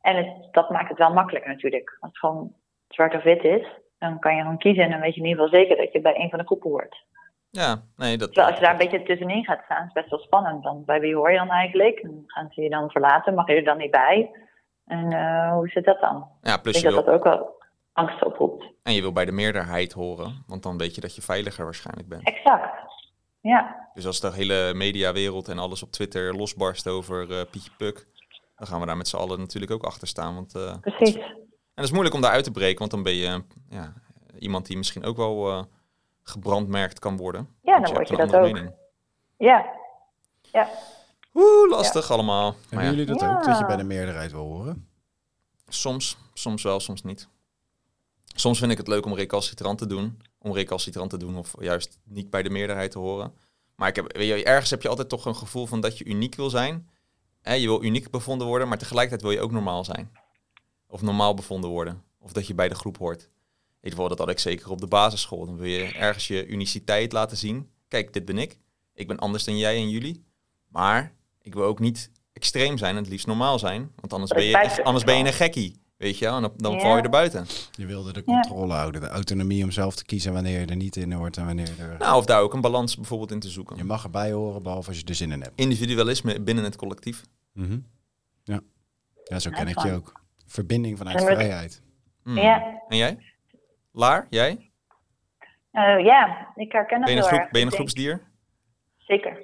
En 0.00 0.16
het, 0.16 0.52
dat 0.52 0.70
maakt 0.70 0.88
het 0.88 0.98
wel 0.98 1.12
makkelijker 1.12 1.50
natuurlijk. 1.50 1.96
Als 2.00 2.10
het 2.10 2.18
gewoon 2.18 2.52
zwart 2.88 3.14
of 3.14 3.22
wit 3.22 3.44
is, 3.44 3.66
dan 3.98 4.18
kan 4.18 4.34
je 4.34 4.42
gewoon 4.42 4.58
kiezen 4.58 4.84
en 4.84 4.90
dan 4.90 5.00
weet 5.00 5.14
je 5.14 5.20
in 5.20 5.26
ieder 5.26 5.44
geval 5.44 5.60
zeker 5.60 5.76
dat 5.76 5.92
je 5.92 6.00
bij 6.00 6.20
een 6.20 6.30
van 6.30 6.38
de 6.38 6.44
groepen 6.44 6.70
hoort. 6.70 7.04
Ja, 7.60 7.82
nee, 7.96 8.16
dat... 8.18 8.26
Terwijl 8.32 8.46
als 8.48 8.58
je 8.58 8.64
daar 8.64 8.72
een 8.72 8.88
beetje 8.88 9.02
tussenin 9.02 9.44
gaat 9.44 9.62
staan, 9.64 9.78
is 9.78 9.84
het 9.84 9.92
best 9.92 10.10
wel 10.10 10.18
spannend. 10.18 10.62
Dan, 10.62 10.84
bij 10.84 11.00
wie 11.00 11.14
hoor 11.14 11.30
je 11.30 11.38
dan 11.38 11.50
eigenlijk? 11.50 11.98
En 11.98 12.24
gaan 12.26 12.50
ze 12.50 12.62
je 12.62 12.70
dan 12.70 12.90
verlaten? 12.90 13.34
Mag 13.34 13.46
je 13.46 13.54
er 13.54 13.64
dan 13.64 13.78
niet 13.78 13.90
bij? 13.90 14.30
En 14.86 15.12
eh, 15.12 15.52
hoe 15.52 15.68
zit 15.68 15.84
dat 15.84 16.00
dan? 16.00 16.28
Ja, 16.42 16.54
Ik 16.54 16.62
plus 16.62 16.76
je 16.76 16.82
denk 16.82 16.94
dat 16.94 17.04
wil, 17.04 17.12
dat 17.12 17.26
ook 17.26 17.34
wel 17.36 17.60
angst 17.92 18.24
oproept. 18.24 18.64
en 18.82 18.92
je 18.92 19.00
wil 19.00 19.12
bij 19.12 19.24
de 19.24 19.32
meerderheid 19.32 19.92
horen, 19.92 20.44
want 20.46 20.62
dan 20.62 20.78
weet 20.78 20.94
je 20.94 21.00
dat 21.00 21.14
je 21.14 21.22
veiliger 21.22 21.64
waarschijnlijk 21.64 22.08
bent. 22.08 22.26
Exact. 22.26 22.90
Ja, 23.40 23.88
Dus 23.94 24.06
als 24.06 24.20
de 24.20 24.32
hele 24.32 24.74
mediawereld 24.74 25.48
en 25.48 25.58
alles 25.58 25.82
op 25.82 25.90
Twitter 25.90 26.34
losbarst 26.36 26.88
over 26.88 27.30
eh, 27.30 27.44
Pietje 27.50 27.70
Puk, 27.78 28.06
dan 28.56 28.66
gaan 28.66 28.80
we 28.80 28.86
daar 28.86 28.96
met 28.96 29.08
z'n 29.08 29.16
allen 29.16 29.38
natuurlijk 29.38 29.72
ook 29.72 29.82
achter 29.84 30.08
staan. 30.08 30.34
Want, 30.34 30.54
eh, 30.54 30.74
precies. 30.80 31.14
En 31.16 31.34
dat 31.74 31.84
is 31.84 31.90
moeilijk 31.90 32.14
om 32.14 32.20
daar 32.20 32.32
uit 32.32 32.44
te 32.44 32.50
breken, 32.50 32.78
want 32.78 32.90
dan 32.90 33.02
ben 33.02 33.14
je 33.14 33.42
ja, 33.68 33.92
iemand 34.38 34.66
die 34.66 34.76
misschien 34.76 35.04
ook 35.04 35.16
wel 35.16 35.66
gebrandmerkt 36.22 36.98
kan 36.98 37.16
worden. 37.16 37.48
Ja, 37.62 37.80
dan 37.80 37.92
word 37.94 38.08
je 38.08 38.16
dat 38.16 38.34
ook. 38.34 38.42
mening. 38.42 38.74
Ja. 39.36 39.66
Ja. 40.40 40.70
Oeh, 41.34 41.70
lastig 41.70 42.10
allemaal. 42.10 42.50
Maar 42.50 42.60
Hebben 42.60 42.82
ja, 42.84 42.90
jullie 42.90 43.06
dat 43.06 43.20
Ja. 43.20 43.36
ook, 43.36 43.44
dat 43.44 43.58
je 43.58 43.66
bij 43.66 43.76
de 43.76 43.84
meerderheid 43.84 44.30
wil 44.32 44.44
horen? 44.44 44.88
soms, 45.68 46.18
soms 46.34 46.62
wel, 46.62 46.80
soms 46.80 47.02
niet. 47.02 47.28
Soms 48.34 48.58
vind 48.58 48.70
ik 48.70 48.78
het 48.78 48.88
leuk 48.88 49.06
om 49.06 49.14
recalcitrant 49.14 49.78
te 49.78 49.86
doen. 49.86 50.22
Om 50.38 50.52
recalcitrant 50.52 51.10
te 51.10 51.16
doen 51.16 51.36
of 51.36 51.54
juist 51.58 51.98
niet 52.04 52.30
bij 52.30 52.42
de 52.42 52.50
meerderheid 52.50 52.90
te 52.90 52.98
horen. 52.98 53.34
Maar 53.76 53.88
ik 53.88 53.96
heb, 53.96 54.16
weet 54.16 54.28
je, 54.28 54.44
ergens 54.44 54.70
heb 54.70 54.82
je 54.82 54.88
altijd 54.88 55.08
toch 55.08 55.24
een 55.24 55.36
gevoel 55.36 55.66
van 55.66 55.80
dat 55.80 55.98
je 55.98 56.04
uniek 56.04 56.34
wil 56.34 56.50
zijn. 56.50 56.88
Hè, 57.40 57.54
je 57.54 57.66
wil 57.66 57.82
uniek 57.84 58.10
bevonden 58.10 58.46
worden, 58.46 58.68
maar 58.68 58.78
tegelijkertijd 58.78 59.22
wil 59.22 59.30
je 59.30 59.40
ook 59.40 59.52
normaal 59.52 59.84
zijn. 59.84 60.12
Of 60.86 61.02
normaal 61.02 61.34
bevonden 61.34 61.70
worden. 61.70 62.02
Of 62.18 62.32
dat 62.32 62.46
je 62.46 62.54
bij 62.54 62.68
de 62.68 62.74
groep 62.74 62.98
hoort. 62.98 63.28
Ieder 63.82 63.98
geval, 63.98 64.08
dat 64.08 64.18
had 64.18 64.28
ik 64.28 64.38
zeker 64.38 64.70
op 64.70 64.80
de 64.80 64.86
basisschool. 64.86 65.46
Dan 65.46 65.56
wil 65.56 65.68
je 65.68 65.84
ergens 65.84 66.26
je 66.26 66.46
uniciteit 66.46 67.12
laten 67.12 67.36
zien. 67.36 67.70
Kijk, 67.88 68.12
dit 68.12 68.24
ben 68.24 68.38
ik. 68.38 68.58
Ik 68.94 69.06
ben 69.06 69.18
anders 69.18 69.44
dan 69.44 69.58
jij 69.58 69.76
en 69.76 69.90
jullie. 69.90 70.24
Maar 70.68 71.14
ik 71.40 71.54
wil 71.54 71.64
ook 71.64 71.78
niet 71.78 72.10
extreem 72.32 72.78
zijn 72.78 72.96
en 72.96 73.02
het 73.02 73.10
liefst 73.10 73.26
normaal 73.26 73.58
zijn. 73.58 73.90
Want 73.96 74.12
anders 74.12 74.32
ben 74.32 74.44
je, 74.44 74.58
echt, 74.58 74.82
anders 74.82 75.04
ben 75.04 75.18
je 75.18 75.24
een 75.24 75.32
gekkie. 75.32 75.80
Weet 75.96 76.18
je, 76.18 76.24
wel? 76.24 76.36
en 76.36 76.52
dan, 76.56 76.80
val 76.80 76.96
je 76.96 77.02
er 77.02 77.10
buiten. 77.10 77.46
Je 77.72 77.86
wilde 77.86 78.12
de 78.12 78.24
controle 78.24 78.72
houden, 78.72 79.00
de 79.00 79.08
autonomie 79.08 79.64
om 79.64 79.70
zelf 79.70 79.94
te 79.94 80.04
kiezen 80.04 80.32
wanneer 80.32 80.60
je 80.60 80.66
er 80.66 80.76
niet 80.76 80.96
in 80.96 81.12
hoort 81.12 81.36
en 81.36 81.46
wanneer 81.46 81.66
je 81.76 81.82
er... 81.82 81.98
Nou, 81.98 82.16
of 82.16 82.24
daar 82.24 82.40
ook 82.40 82.54
een 82.54 82.60
balans 82.60 82.96
bijvoorbeeld 82.96 83.30
in 83.30 83.40
te 83.40 83.50
zoeken. 83.50 83.76
Je 83.76 83.84
mag 83.84 84.04
erbij 84.04 84.32
horen, 84.32 84.62
behalve 84.62 84.88
als 84.88 84.98
je 84.98 85.04
er 85.04 85.14
zin 85.14 85.32
in 85.32 85.42
hebt. 85.42 85.60
Individualisme 85.60 86.40
binnen 86.40 86.64
het 86.64 86.76
collectief. 86.76 87.22
Mhm. 87.52 87.78
Ja. 88.44 88.60
Ja, 89.24 89.38
zo 89.38 89.50
Ja, 89.50 89.56
ken 89.56 89.68
ik 89.68 89.82
je 89.82 89.92
ook. 89.92 90.20
Verbinding 90.46 90.98
vanuit 90.98 91.22
vrijheid. 91.22 91.82
Hmm. 92.22 92.36
Ja. 92.36 92.82
En 92.88 92.96
jij? 92.96 93.18
Laar, 93.94 94.26
jij? 94.30 94.70
Eh, 95.70 96.04
ja, 96.04 96.52
ik 96.54 96.72
herken 96.72 96.96
dat 96.96 97.06
Ben 97.06 97.14
je 97.14 97.20
heel 97.20 97.28
groep, 97.28 97.40
erg. 97.40 97.50
ben 97.50 97.60
je 97.60 97.66
een 97.66 97.72
groepsdier? 97.72 98.20
Zeker. 98.96 99.42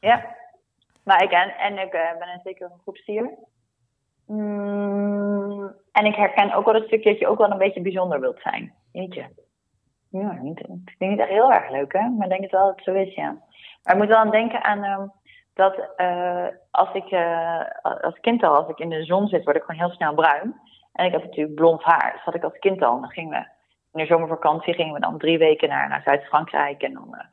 Ja. 0.00 0.36
Maar 1.04 1.22
ik 1.22 1.30
en, 1.30 1.48
en 1.58 1.78
ik 1.78 1.92
eh, 1.92 2.18
ben 2.18 2.28
een 2.28 2.40
zeker 2.44 2.70
een 2.70 2.78
groepsdier. 2.82 3.30
Mm, 4.26 5.74
en 5.92 6.04
ik 6.04 6.14
herken 6.14 6.52
ook 6.52 6.64
wel 6.64 6.74
het 6.74 6.86
stukje 6.86 7.10
dat 7.10 7.18
je 7.18 7.26
ook 7.26 7.38
wel 7.38 7.50
een 7.50 7.58
beetje 7.58 7.80
bijzonder 7.82 8.20
wilt 8.20 8.40
zijn. 8.40 8.74
Jeetje. 8.92 9.30
Ja, 10.10 10.32
niet, 10.32 10.58
ik 10.60 10.66
vind 10.66 10.90
het 10.98 11.08
niet 11.08 11.18
echt 11.18 11.28
heel 11.28 11.52
erg 11.52 11.70
leuk, 11.70 11.92
hè? 11.92 12.08
Maar 12.08 12.26
ik 12.26 12.30
denk 12.30 12.42
het 12.42 12.50
wel 12.50 12.66
dat 12.66 12.74
het 12.76 12.84
zo 12.84 12.92
is, 12.92 13.14
ja. 13.14 13.30
Maar 13.82 13.94
ik 13.94 14.00
moet 14.00 14.08
wel 14.08 14.18
aan 14.18 14.30
denken 14.30 14.62
aan 14.62 14.84
ehm, 14.84 15.06
dat 15.54 15.94
eh, 15.96 16.46
als 16.70 16.92
ik 16.92 17.14
als 18.00 18.20
kind 18.20 18.42
al, 18.42 18.54
als 18.56 18.68
ik 18.68 18.78
in 18.78 18.88
de 18.88 19.04
zon 19.04 19.28
zit, 19.28 19.44
word 19.44 19.56
ik 19.56 19.62
gewoon 19.62 19.80
heel 19.80 19.94
snel 19.96 20.14
bruin. 20.14 20.60
En 20.92 21.06
ik 21.06 21.12
heb 21.12 21.22
natuurlijk 21.22 21.54
blond 21.54 21.82
haar. 21.82 22.12
Dus 22.12 22.22
had 22.22 22.34
ik 22.34 22.44
als 22.44 22.58
kind 22.58 22.82
al. 22.82 23.00
Dan 23.00 23.10
gingen 23.10 23.40
we 23.40 23.58
in 23.92 24.00
de 24.00 24.06
zomervakantie 24.06 24.74
gingen 24.74 24.94
we 24.94 25.00
dan 25.00 25.18
drie 25.18 25.38
weken 25.38 25.68
naar, 25.68 25.88
naar 25.88 26.02
Zuid-Frankrijk. 26.04 26.82
En 26.82 26.92
dan 26.92 27.14
eh, 27.14 27.24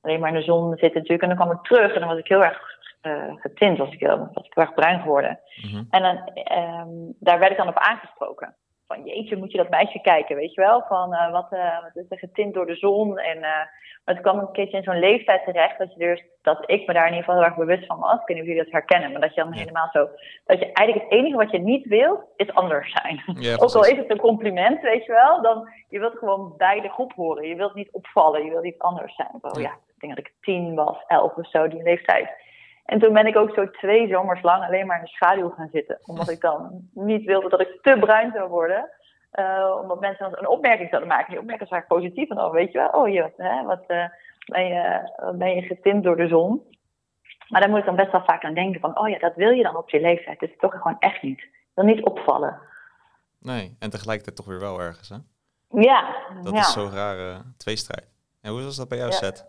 alleen 0.00 0.20
maar 0.20 0.28
in 0.28 0.38
de 0.38 0.42
zon 0.42 0.70
zitten 0.70 1.00
natuurlijk. 1.00 1.22
En 1.22 1.28
dan 1.28 1.36
kwam 1.36 1.50
ik 1.50 1.62
terug 1.62 1.94
en 1.94 2.00
dan 2.00 2.08
was 2.08 2.18
ik 2.18 2.28
heel 2.28 2.44
erg 2.44 2.60
eh, 3.00 3.34
getint. 3.36 3.78
Was 3.78 3.92
ik, 3.92 4.00
heel, 4.00 4.18
was 4.18 4.46
ik 4.46 4.54
heel 4.54 4.64
erg 4.64 4.74
bruin 4.74 5.00
geworden. 5.00 5.40
Mhm. 5.62 5.82
En 5.90 6.02
dan, 6.02 6.16
ehm, 6.34 6.88
daar 7.18 7.38
werd 7.38 7.50
ik 7.50 7.56
dan 7.56 7.68
op 7.68 7.78
aangesproken. 7.78 8.54
Van 8.86 9.04
jeetje, 9.04 9.36
moet 9.36 9.52
je 9.52 9.58
dat 9.58 9.70
meisje 9.70 10.00
kijken, 10.00 10.36
weet 10.36 10.54
je 10.54 10.60
wel? 10.60 10.84
Van 10.88 11.14
eh, 11.14 11.32
wat, 11.32 11.52
eh, 11.52 11.82
wat 11.82 12.04
is 12.04 12.10
er 12.10 12.18
getint 12.18 12.54
door 12.54 12.66
de 12.66 12.76
zon? 12.76 13.18
En, 13.18 13.36
eh, 13.36 13.66
maar 14.04 14.14
toen 14.14 14.22
kwam 14.22 14.38
een 14.38 14.52
keertje 14.52 14.76
in 14.76 14.82
zo'n 14.82 14.98
leeftijd 14.98 15.44
terecht 15.44 15.78
dat, 15.78 15.92
je 15.92 15.98
dus, 15.98 16.24
dat 16.42 16.62
ik 16.66 16.86
me 16.86 16.92
daar 16.92 17.06
in 17.06 17.14
ieder 17.14 17.24
geval 17.24 17.34
heel 17.34 17.44
erg 17.44 17.56
bewust 17.56 17.86
van 17.86 17.98
was. 17.98 18.20
Ik 18.20 18.26
weet 18.26 18.36
niet 18.36 18.40
of 18.40 18.46
jullie 18.46 18.62
dat 18.62 18.72
herkennen, 18.72 19.12
maar 19.12 19.20
dat 19.20 19.34
je 19.34 19.42
dan 19.42 19.52
helemaal 19.52 19.88
zo... 19.92 20.08
Dat 20.44 20.58
je 20.58 20.72
eigenlijk 20.72 21.08
het 21.08 21.18
enige 21.18 21.36
wat 21.36 21.50
je 21.50 21.58
niet 21.58 21.86
wilt, 21.86 22.24
is 22.36 22.54
anders 22.54 22.92
zijn. 22.92 23.22
Ja, 23.38 23.56
Ook 23.62 23.74
al 23.74 23.86
is 23.86 23.96
het 23.96 24.10
een 24.10 24.18
compliment, 24.18 24.80
weet 24.80 25.04
je 25.04 25.12
wel, 25.12 25.42
dan 25.42 25.68
je 25.88 25.98
wilt 25.98 26.18
gewoon 26.18 26.54
bij 26.56 26.80
de 26.80 26.88
groep 26.88 27.12
horen. 27.12 27.48
Je 27.48 27.54
wilt 27.54 27.74
niet 27.74 27.92
opvallen, 27.92 28.44
je 28.44 28.50
wilt 28.50 28.66
iets 28.66 28.78
anders 28.78 29.14
zijn. 29.14 29.38
Ja. 29.40 29.60
ja, 29.60 29.70
ik 29.70 30.00
denk 30.00 30.16
dat 30.16 30.26
ik 30.26 30.34
tien 30.40 30.74
was, 30.74 31.04
elf 31.06 31.36
of 31.36 31.50
zo, 31.50 31.68
die 31.68 31.82
leeftijd. 31.82 32.28
En 32.86 32.98
toen 32.98 33.12
ben 33.12 33.26
ik 33.26 33.36
ook 33.36 33.54
zo 33.54 33.70
twee 33.70 34.08
zomers 34.08 34.42
lang 34.42 34.64
alleen 34.64 34.86
maar 34.86 34.98
in 34.98 35.04
de 35.04 35.10
schaduw 35.10 35.50
gaan 35.50 35.68
zitten. 35.72 35.98
Omdat 36.04 36.30
ik 36.30 36.40
dan 36.40 36.88
niet 36.94 37.24
wilde 37.24 37.48
dat 37.48 37.60
ik 37.60 37.78
te 37.82 37.96
bruin 38.00 38.32
zou 38.32 38.48
worden. 38.48 38.90
Eh, 39.30 39.78
omdat 39.82 40.00
mensen 40.00 40.30
dan 40.30 40.38
een 40.38 40.48
opmerking 40.48 40.88
zouden 40.88 41.08
maken. 41.10 41.30
Die 41.30 41.38
opmerkingen 41.38 41.72
waren 41.72 41.86
positief. 41.86 42.30
En 42.30 42.36
dan 42.36 42.50
weet 42.50 42.72
je 42.72 42.78
wel, 42.78 42.88
oh 42.88 43.08
je, 43.08 43.32
hè, 43.36 43.62
wat, 43.62 43.84
eh, 43.86 44.04
ben 44.46 44.66
je, 44.66 45.10
ben 45.34 45.54
je 45.54 45.62
getint 45.62 46.04
door 46.04 46.16
de 46.16 46.28
zon. 46.28 46.62
Maar 47.48 47.60
daar 47.60 47.70
moet 47.70 47.78
ik 47.78 47.84
dan 47.84 47.96
best 47.96 48.12
wel 48.12 48.24
vaak 48.24 48.44
aan 48.44 48.54
denken 48.54 48.80
van, 48.80 48.98
oh 48.98 49.08
ja, 49.08 49.18
dat 49.18 49.34
wil 49.34 49.50
je 49.50 49.62
dan 49.62 49.76
op 49.76 49.90
je 49.90 50.00
leeftijd. 50.00 50.40
Dus 50.40 50.56
toch 50.58 50.72
gewoon 50.72 50.96
echt 50.98 51.22
niet. 51.22 51.38
Ik 51.38 51.70
wil 51.74 51.84
niet 51.84 52.04
opvallen. 52.04 52.60
Nee, 53.40 53.76
en 53.78 53.90
tegelijkertijd 53.90 54.36
toch 54.36 54.46
weer 54.46 54.60
wel 54.60 54.80
ergens, 54.80 55.08
hè? 55.08 55.16
Ja, 55.80 56.16
Dat 56.42 56.52
ja. 56.52 56.58
is 56.58 56.72
zo'n 56.72 56.90
rare 56.90 57.42
tweestrijd. 57.56 58.08
En 58.42 58.52
hoe 58.52 58.62
was 58.62 58.76
dat 58.76 58.88
bij 58.88 58.98
jou, 58.98 59.10
Ja. 59.10 59.16
Seth? 59.16 59.46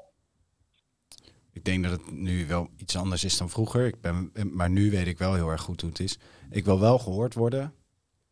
Ik 1.57 1.65
denk 1.65 1.83
dat 1.83 1.91
het 1.91 2.11
nu 2.11 2.47
wel 2.47 2.69
iets 2.75 2.95
anders 2.95 3.23
is 3.23 3.37
dan 3.37 3.49
vroeger. 3.49 3.85
Ik 3.85 4.01
ben, 4.01 4.31
maar 4.53 4.69
nu 4.69 4.91
weet 4.91 5.07
ik 5.07 5.17
wel 5.17 5.33
heel 5.33 5.49
erg 5.49 5.61
goed 5.61 5.81
hoe 5.81 5.89
het 5.89 5.99
is. 5.99 6.17
Ik 6.49 6.65
wil 6.65 6.79
wel 6.79 6.99
gehoord 6.99 7.33
worden 7.33 7.73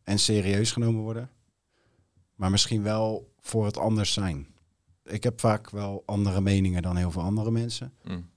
en 0.02 0.18
serieus 0.18 0.72
genomen 0.72 1.02
worden. 1.02 1.30
Maar 2.34 2.50
misschien 2.50 2.82
wel 2.82 3.32
voor 3.40 3.64
het 3.64 3.78
anders 3.78 4.12
zijn. 4.12 4.46
Ik 5.04 5.22
heb 5.22 5.40
vaak 5.40 5.70
wel 5.70 6.02
andere 6.06 6.40
meningen 6.40 6.82
dan 6.82 6.96
heel 6.96 7.10
veel 7.10 7.22
andere 7.22 7.50
mensen. 7.50 7.92
Mm. 8.04 8.30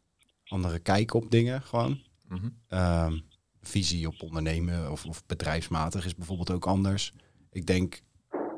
Andere 0.45 0.79
kijk 0.79 1.13
op 1.13 1.31
dingen 1.31 1.61
gewoon. 1.61 2.01
Mhm. 2.27 2.49
Ehm, 2.67 3.19
visie 3.61 4.07
op 4.07 4.21
ondernemen 4.21 4.91
of, 4.91 5.05
of 5.05 5.25
bedrijfsmatig 5.25 6.05
is 6.05 6.15
bijvoorbeeld 6.15 6.51
ook 6.51 6.67
anders. 6.67 7.13
Ik 7.51 7.65
denk 7.65 8.01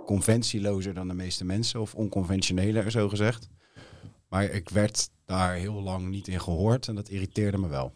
conventielozer 0.06 0.94
dan 0.94 1.08
de 1.08 1.14
meeste 1.14 1.46
mensen 1.46 1.82
of 1.82 1.96
onconventioneler, 1.96 2.92
zo 2.92 3.10
gezegd. 3.10 3.50
Maar 4.32 4.44
ik 4.44 4.70
werd 4.70 5.10
daar 5.26 5.54
heel 5.54 5.82
lang 5.82 6.08
niet 6.08 6.28
in 6.28 6.42
gehoord 6.42 6.88
en 6.88 6.96
dat 6.96 7.10
irriteerde 7.10 7.58
me 7.58 7.68
wel. 7.68 7.94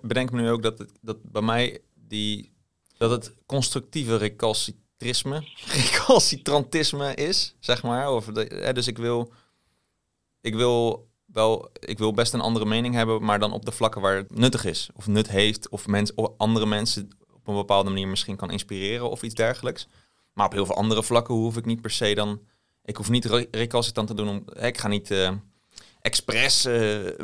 Bedenk 0.00 0.30
me 0.30 0.40
nu 0.40 0.50
ook 0.50 0.62
dat, 0.62 0.78
het, 0.78 0.92
dat 1.00 1.22
bij 1.22 1.42
mij 1.42 1.80
die, 1.94 2.52
dat 2.96 3.10
het 3.10 3.34
constructieve 3.46 4.16
recalcitrisme, 4.16 5.44
recalcitrantisme 5.82 7.14
is, 7.14 7.54
zeg 7.60 7.82
maar. 7.82 8.12
Of 8.12 8.26
hè, 8.26 8.72
dus 8.72 8.86
ik 8.86 8.98
wil, 8.98 9.32
ik 10.40 10.54
wil 10.54 11.08
wel, 11.24 11.70
ik 11.78 11.98
wil 11.98 12.12
best 12.12 12.32
een 12.32 12.40
andere 12.40 12.64
mening 12.64 12.94
hebben, 12.94 13.24
maar 13.24 13.38
dan 13.38 13.52
op 13.52 13.64
de 13.64 13.72
vlakken 13.72 14.00
waar 14.00 14.16
het 14.16 14.36
nuttig 14.36 14.64
is. 14.64 14.90
Of 14.94 15.06
nut 15.06 15.28
heeft, 15.28 15.68
of, 15.68 15.86
mens, 15.86 16.14
of 16.14 16.28
andere 16.36 16.66
mensen 16.66 17.08
op 17.34 17.48
een 17.48 17.54
bepaalde 17.54 17.90
manier 17.90 18.08
misschien 18.08 18.36
kan 18.36 18.50
inspireren 18.50 19.10
of 19.10 19.22
iets 19.22 19.34
dergelijks. 19.34 19.88
Maar 20.32 20.46
op 20.46 20.52
heel 20.52 20.66
veel 20.66 20.76
andere 20.76 21.02
vlakken 21.02 21.34
hoef 21.34 21.56
ik 21.56 21.64
niet 21.64 21.80
per 21.80 21.90
se 21.90 22.14
dan... 22.14 22.40
Ik 22.84 22.96
hoef 22.96 23.10
niet 23.10 23.24
re- 23.24 23.48
recalcitrant 23.50 24.08
te 24.08 24.14
doen 24.14 24.28
om... 24.28 24.44
Ik 24.62 24.78
ga 24.78 24.88
niet... 24.88 25.10
eh, 25.10 25.30
expres 26.00 26.64
eh, 26.64 27.06
eh, 27.08 27.14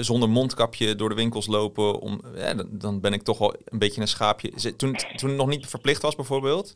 zonder 0.00 0.28
mondkapje 0.28 0.94
door 0.94 1.08
de 1.08 1.14
winkels 1.14 1.46
lopen. 1.46 2.00
Om, 2.00 2.20
ja, 2.34 2.54
dan, 2.54 2.68
dan 2.70 3.00
ben 3.00 3.12
ik 3.12 3.22
toch 3.22 3.38
wel 3.38 3.54
een 3.64 3.78
beetje 3.78 4.00
een 4.00 4.08
schaapje. 4.08 4.50
Toen, 4.76 4.96
toen 5.16 5.28
het 5.28 5.38
nog 5.38 5.48
niet 5.48 5.66
verplicht 5.66 6.02
was 6.02 6.14
bijvoorbeeld, 6.14 6.74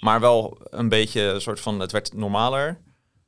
maar 0.00 0.20
wel 0.20 0.58
een 0.70 0.88
beetje 0.88 1.20
een 1.22 1.40
soort 1.40 1.60
van, 1.60 1.80
het 1.80 1.92
werd 1.92 2.14
normaler. 2.14 2.80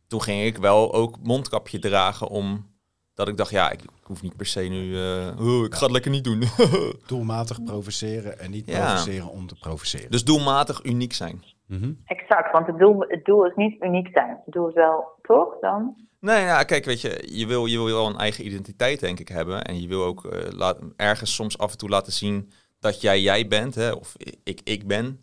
Toen 0.09 0.22
ging 0.22 0.44
ik 0.44 0.57
wel 0.57 0.92
ook 0.94 1.16
mondkapje 1.22 1.78
dragen 1.78 2.28
om 2.28 2.74
dat 3.14 3.28
ik 3.28 3.36
dacht, 3.36 3.50
ja, 3.50 3.70
ik, 3.70 3.82
ik 3.82 3.88
hoef 4.02 4.22
niet 4.22 4.36
per 4.36 4.46
se 4.46 4.61
nu, 4.61 4.96
eh, 5.02 5.40
oh, 5.40 5.64
ik 5.64 5.74
ga 5.74 5.82
het 5.82 5.90
lekker 5.90 6.11
niet 6.11 6.24
doen. 6.24 6.42
Doelmatig 7.07 7.62
provoceren 7.64 8.38
en 8.38 8.50
niet 8.50 8.66
Ja. 8.66 8.86
provoceren 8.86 9.28
om 9.28 9.46
te 9.46 9.54
provoceren. 9.54 10.11
dus 10.11 10.24
doelmatig 10.24 10.84
uniek 10.84 11.12
zijn. 11.12 11.44
Mhm. 11.66 11.92
Exact, 12.04 12.52
want 12.52 12.66
het 12.66 12.78
doel, 12.78 13.00
het 13.08 13.24
doel 13.24 13.46
is 13.46 13.54
niet 13.54 13.82
uniek 13.82 14.08
zijn. 14.12 14.40
Het 14.44 14.54
doel 14.54 14.68
is 14.68 14.74
wel, 14.74 15.04
toch 15.22 15.58
dan? 15.60 15.94
Nee, 16.20 16.42
ja, 16.44 16.62
kijk, 16.62 16.84
weet 16.84 17.00
je, 17.00 17.28
je 17.32 17.46
wil, 17.46 17.66
je 17.66 17.76
wil 17.76 17.86
wel 17.86 18.06
een 18.06 18.18
eigen 18.18 18.46
identiteit, 18.46 19.00
denk 19.00 19.20
ik, 19.20 19.28
hebben. 19.28 19.64
En 19.64 19.80
je 19.80 19.88
wil 19.88 20.04
ook 20.04 20.24
eh, 20.24 20.52
laat, 20.52 20.78
ergens 20.96 21.34
soms 21.34 21.58
af 21.58 21.72
en 21.72 21.78
toe 21.78 21.88
laten 21.88 22.12
zien 22.12 22.50
dat 22.80 23.00
jij 23.00 23.20
jij 23.20 23.46
bent, 23.48 23.74
hè, 23.74 23.90
of 23.92 24.14
ik 24.44 24.60
ik 24.64 24.86
ben. 24.86 25.20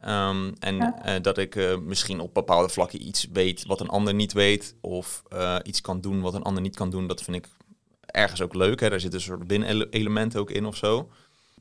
Ehm, 0.00 0.52
en 0.58 0.76
Ja. 0.76 1.02
eh, 1.02 1.22
dat 1.22 1.38
ik 1.38 1.56
eh, 1.56 1.76
misschien 1.78 2.20
op 2.20 2.34
bepaalde 2.34 2.68
vlakken 2.68 3.06
iets 3.06 3.28
weet 3.32 3.66
wat 3.66 3.80
een 3.80 3.88
ander 3.88 4.14
niet 4.14 4.32
weet. 4.32 4.76
Of 4.80 5.22
iets 5.62 5.80
kan 5.80 6.00
doen 6.00 6.20
wat 6.20 6.34
een 6.34 6.42
ander 6.42 6.62
niet 6.62 6.76
kan 6.76 6.90
doen. 6.90 7.06
Dat 7.06 7.22
vind 7.22 7.36
ik 7.36 7.48
ergens 8.06 8.42
ook 8.42 8.54
leuk. 8.54 8.80
Hè. 8.80 8.90
Daar 8.90 9.00
zit 9.00 9.14
een 9.14 9.20
soort 9.20 9.46
binnen-element 9.46 10.36
ook 10.36 10.50
in 10.50 10.66
of 10.66 10.76
zo. 10.76 11.08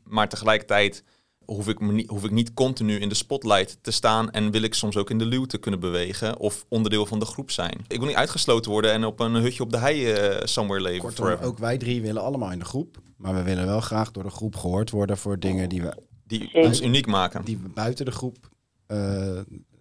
Maar 0.04 0.30
tegelijkertijd 0.30 1.04
hoef 1.46 1.68
ik, 1.68 1.80
me 1.80 1.92
niet, 1.92 2.10
hoef 2.10 2.24
ik 2.24 2.32
niet 2.32 2.54
continu 2.54 3.00
in 3.00 3.10
de 3.10 3.16
spotlight 3.16 3.78
te 3.82 3.92
staan. 3.92 4.32
En 4.32 4.52
wil 4.52 4.62
ik 4.62 4.74
soms 4.74 4.98
ook 4.98 5.10
in 5.10 5.18
de 5.18 5.26
luwte 5.26 5.58
kunnen 5.58 5.80
bewegen. 5.80 6.38
Of 6.38 6.66
onderdeel 6.68 7.06
van 7.06 7.20
de 7.20 7.26
groep 7.26 7.52
zijn. 7.52 7.78
Ik 7.88 7.98
wil 7.98 8.08
niet 8.08 8.16
uitgesloten 8.16 8.72
worden 8.72 8.92
en 8.92 9.06
op 9.06 9.20
een 9.20 9.34
hutje 9.34 9.64
op 9.64 9.72
de 9.72 9.78
hei 9.78 10.12
eh, 10.12 10.46
somewhere 10.46 10.82
leven. 10.84 11.02
Kortom, 11.02 11.26
forever. 11.26 11.46
ook 11.46 11.58
wij 11.58 11.78
drie 11.78 12.02
willen 12.02 12.22
allemaal 12.22 12.52
in 12.52 12.60
de 12.60 12.66
groep. 12.66 12.98
Maar 13.18 13.36
we 13.36 13.44
willen 13.44 13.66
wel 13.66 13.82
graag 13.82 14.12
door 14.12 14.24
de 14.24 14.30
groep 14.30 14.56
gehoord 14.56 14.90
worden 14.90 15.18
voor 15.18 15.40
dingen 15.40 15.70
die 15.70 15.82
we, 15.82 16.04
Die 16.24 16.54
ons 16.54 16.82
uniek 16.82 17.06
maken. 17.08 17.46
die 17.46 17.58
we 17.58 17.70
buiten 17.70 18.06
de 18.06 18.12
groep 18.12 18.50
eh, 18.86 19.40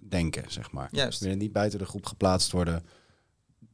denken, 0.08 0.44
zeg 0.48 0.72
maar. 0.72 0.88
Juist. 0.92 1.18
We 1.18 1.24
willen 1.24 1.40
niet 1.40 1.52
buiten 1.52 1.78
de 1.78 1.84
groep 1.86 2.06
geplaatst 2.06 2.52
worden 2.52 2.82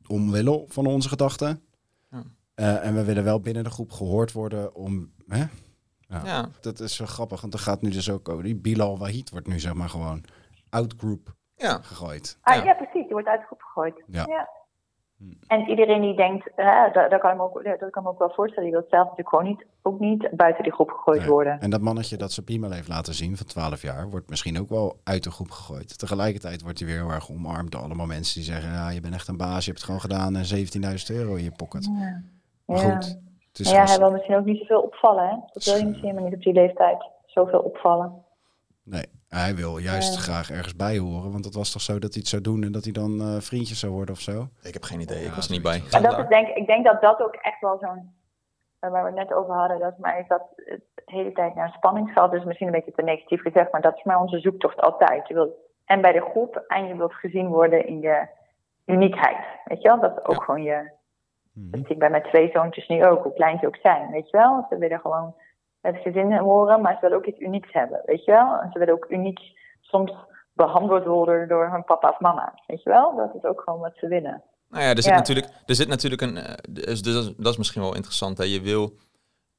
omwille 0.07 0.65
van 0.69 0.87
onze 0.87 1.09
gedachten. 1.09 1.63
Ja. 2.11 2.25
Eh, 2.55 2.87
en 2.87 2.95
we 2.95 3.05
willen 3.05 3.25
wel 3.25 3.41
binnen 3.41 3.65
de 3.65 3.71
groep 3.71 3.93
gehoord 3.93 4.33
worden 4.33 4.75
om... 4.75 5.13
Hè? 5.29 5.45
Ja. 6.11 6.21
Ja, 6.25 6.49
Dat 6.61 6.81
is 6.81 6.97
zo 6.97 7.07
grappig, 7.07 7.41
want 7.41 7.55
er 7.55 7.61
gaat 7.61 7.83
nu 7.83 7.91
dus 7.91 8.11
ook 8.11 8.29
over. 8.29 8.45
Die 8.45 8.57
Bilal 8.57 8.99
Wahid 8.99 9.31
wordt 9.31 9.47
nu 9.47 9.59
zeg 9.61 9.75
maar 9.75 9.89
gewoon 9.89 10.25
outgroup 10.71 11.35
ja. 11.57 11.79
gegooid. 11.83 12.39
Ah, 12.43 12.57
Ja. 12.57 12.65
ja. 12.65 12.75
precies, 12.75 12.93
die 13.03 13.11
wordt 13.13 13.29
uit 13.29 13.41
de 13.41 13.47
groep 13.47 13.63
gegooid. 13.63 14.03
Ja. 14.07 14.49
En 15.47 15.69
iedereen 15.69 16.01
die 16.01 16.17
denkt, 16.17 16.51
hè, 16.57 16.65
daar, 16.93 17.09
daar 17.11 17.19
kan 17.21 17.31
ik 17.31 17.37
me 17.37 17.43
ook, 17.43 17.65
dat 17.65 17.79
kan 17.79 17.89
ik 17.89 18.03
me 18.03 18.09
ook 18.09 18.19
wel 18.19 18.33
voorstellen, 18.35 18.71
die 18.71 18.79
wil 18.79 18.87
zelf 18.91 19.03
natuurlijk 19.03 19.29
gewoon 19.29 19.45
niet, 19.45 19.65
ook 19.83 20.01
niet 20.01 20.29
buiten 20.37 20.63
die 20.63 20.73
groep 20.73 20.91
gegooid 20.91 21.21
Nee. 21.21 21.29
worden. 21.29 21.61
En 21.61 21.71
dat 21.71 21.81
mannetje 21.81 22.17
dat 22.17 22.33
zijn 22.33 22.47
piemel 22.47 22.71
heeft 22.71 22.89
laten 22.89 23.15
zien 23.15 23.37
van 23.37 23.47
12 23.47 23.83
jaar, 23.83 24.11
wordt 24.11 24.29
misschien 24.31 24.59
ook 24.59 24.69
wel 24.69 25.01
uit 25.05 25.23
de 25.23 25.31
groep 25.31 25.51
gegooid. 25.51 25.99
Tegelijkertijd 25.99 26.63
wordt 26.63 26.79
hij 26.79 26.89
weer 26.89 26.97
heel 26.97 27.11
erg 27.11 27.31
omarmd 27.31 27.71
door 27.73 27.81
allemaal 27.81 28.07
mensen 28.07 28.35
die 28.35 28.51
zeggen, 28.53 28.73
ja, 28.73 28.89
je 28.91 29.01
bent 29.01 29.15
echt 29.15 29.29
een 29.29 29.37
baas, 29.37 29.65
je 29.65 29.71
hebt 29.71 29.77
het 29.83 29.85
gewoon 29.85 30.01
gedaan 30.01 30.37
en 30.37 30.45
17.000 31.09 31.17
euro 31.17 31.35
in 31.35 31.45
je 31.45 31.53
pocket. 31.53 31.85
Ja. 31.85 32.23
Maar 32.65 32.79
goed, 32.79 33.19
is 33.61 33.71
ja, 33.71 33.85
hij 33.85 33.99
wil 33.99 34.11
misschien 34.11 34.37
ook 34.37 34.45
niet 34.45 34.59
zoveel 34.61 34.81
opvallen, 34.81 35.25
hè? 35.29 35.37
Dat 35.53 35.65
wil 35.65 35.75
je 35.77 35.85
misschien 35.87 36.09
helemaal 36.09 36.29
niet 36.29 36.35
op 36.39 36.43
die 36.43 36.53
leeftijd. 36.53 37.05
Zoveel 37.27 37.61
opvallen. 37.61 38.25
Nee, 38.83 39.05
hij 39.29 39.55
wil 39.55 39.79
juist 39.79 40.15
Ja. 40.15 40.21
graag 40.21 40.51
ergens 40.51 40.77
bij 40.77 40.99
horen, 40.99 41.33
want 41.33 41.45
het 41.45 41.55
was 41.55 41.73
toch 41.73 41.83
zo 41.83 41.93
dat 41.99 42.13
hij 42.13 42.21
het 42.21 42.29
zou 42.29 42.43
doen 42.43 42.63
en 42.63 42.73
dat 42.73 42.85
hij 42.85 42.93
dan 42.93 43.21
eh, 43.21 43.37
vriendjes 43.41 43.81
zou 43.81 43.93
worden 43.93 44.15
of 44.15 44.21
zo. 44.21 44.47
Ik 44.63 44.73
heb 44.73 44.83
geen 44.83 45.01
idee, 45.01 45.19
ik 45.23 45.29
Ja, 45.31 45.35
was 45.35 45.47
er 45.47 45.53
niet 45.53 45.63
bij. 45.63 45.83
Maar 45.91 46.03
dat 46.03 46.19
is 46.19 46.27
denk, 46.29 46.49
ik 46.49 46.67
denk 46.67 46.85
dat 46.85 47.01
dat 47.01 47.21
ook 47.23 47.35
echt 47.35 47.61
wel 47.61 47.79
zo'n, 47.81 48.15
eh, 48.79 48.91
waar 48.91 49.03
we 49.03 49.09
het 49.09 49.29
net 49.29 49.33
over 49.39 49.55
hadden, 49.55 49.79
dat 49.79 49.93
is 49.93 49.99
maar 49.99 50.19
is 50.21 50.29
dat 50.29 50.43
het 50.57 50.81
de 50.95 51.03
hele 51.05 51.33
tijd 51.33 51.55
naar 51.55 51.67
een 51.67 51.73
spanningsveld 51.73 52.33
is 52.33 52.45
misschien 52.45 52.67
een 52.67 52.73
beetje 52.73 52.93
te 52.93 53.03
negatief 53.03 53.41
gezegd, 53.43 53.73
maar 53.73 53.81
dat 53.81 53.97
is 53.97 54.03
maar 54.05 54.21
onze 54.21 54.39
zoektocht 54.39 54.81
altijd. 54.81 55.29
Je 55.29 55.35
wilt 55.35 55.53
en 55.85 56.01
bij 56.01 56.13
de 56.13 56.21
groep 56.31 56.65
en 56.67 56.87
je 56.87 56.97
wilt 56.97 57.15
gezien 57.15 57.49
worden 57.49 57.87
in 57.87 58.01
je 58.01 58.27
uniekheid. 58.87 59.45
Weet 59.65 59.83
je 59.83 59.89
wel? 59.89 60.01
Dat 60.01 60.11
is 60.19 60.25
ook 60.25 60.37
Ja. 60.39 60.45
gewoon 60.45 60.63
je, 60.63 60.91
Mhm. 61.63 61.71
dat 61.71 61.81
zie 61.81 61.91
ik 61.95 61.99
bij 61.99 62.11
mijn 62.11 62.23
twee 62.23 62.51
zoontjes 62.53 62.89
nu 62.89 63.05
ook, 63.05 63.23
hoe 63.23 63.35
klein 63.35 63.59
ze 63.59 63.67
ook 63.67 63.79
zijn. 63.83 64.11
Weet 64.11 64.31
je 64.31 64.37
wel? 64.37 64.67
Ze 64.69 64.79
willen 64.79 65.01
gewoon 65.01 65.35
het 65.81 65.97
gezin 65.97 66.33
horen, 66.37 66.81
maar 66.81 66.95
ze 66.95 67.01
willen 67.01 67.17
ook 67.17 67.27
iets 67.27 67.41
unieks 67.41 67.73
hebben, 67.73 68.01
weet 68.05 68.25
je 68.25 68.31
wel? 68.31 68.61
En 68.61 68.71
ze 68.73 68.79
willen 68.79 68.95
ook 68.95 69.07
uniek 69.09 69.41
soms 69.81 70.13
behandeld 70.53 71.05
worden 71.05 71.49
door 71.49 71.71
hun 71.71 71.85
papa 71.85 72.09
of 72.09 72.21
mama, 72.21 72.55
weet 72.67 72.83
je 72.83 72.91
wel? 72.91 73.17
Dat 73.17 73.35
is 73.35 73.45
ook 73.45 73.63
gewoon 73.65 73.81
wat 73.81 73.97
ze 73.97 74.09
willen. 74.09 74.43
Nou 74.69 74.83
ja, 74.85 74.91
er 74.91 75.03
zit, 75.03 75.13
natuurlijk, 75.13 75.47
er 75.67 75.75
zit 75.75 75.89
natuurlijk 75.89 76.23
een. 76.23 76.37
eh, 76.37 76.55
Dus, 76.71 77.03
dus 77.03 77.35
dat 77.37 77.53
is 77.53 77.57
misschien 77.57 77.83
wel 77.83 77.95
interessant. 77.95 78.39
Hè? 78.39 78.45
Je 78.45 78.61
wil 78.61 78.93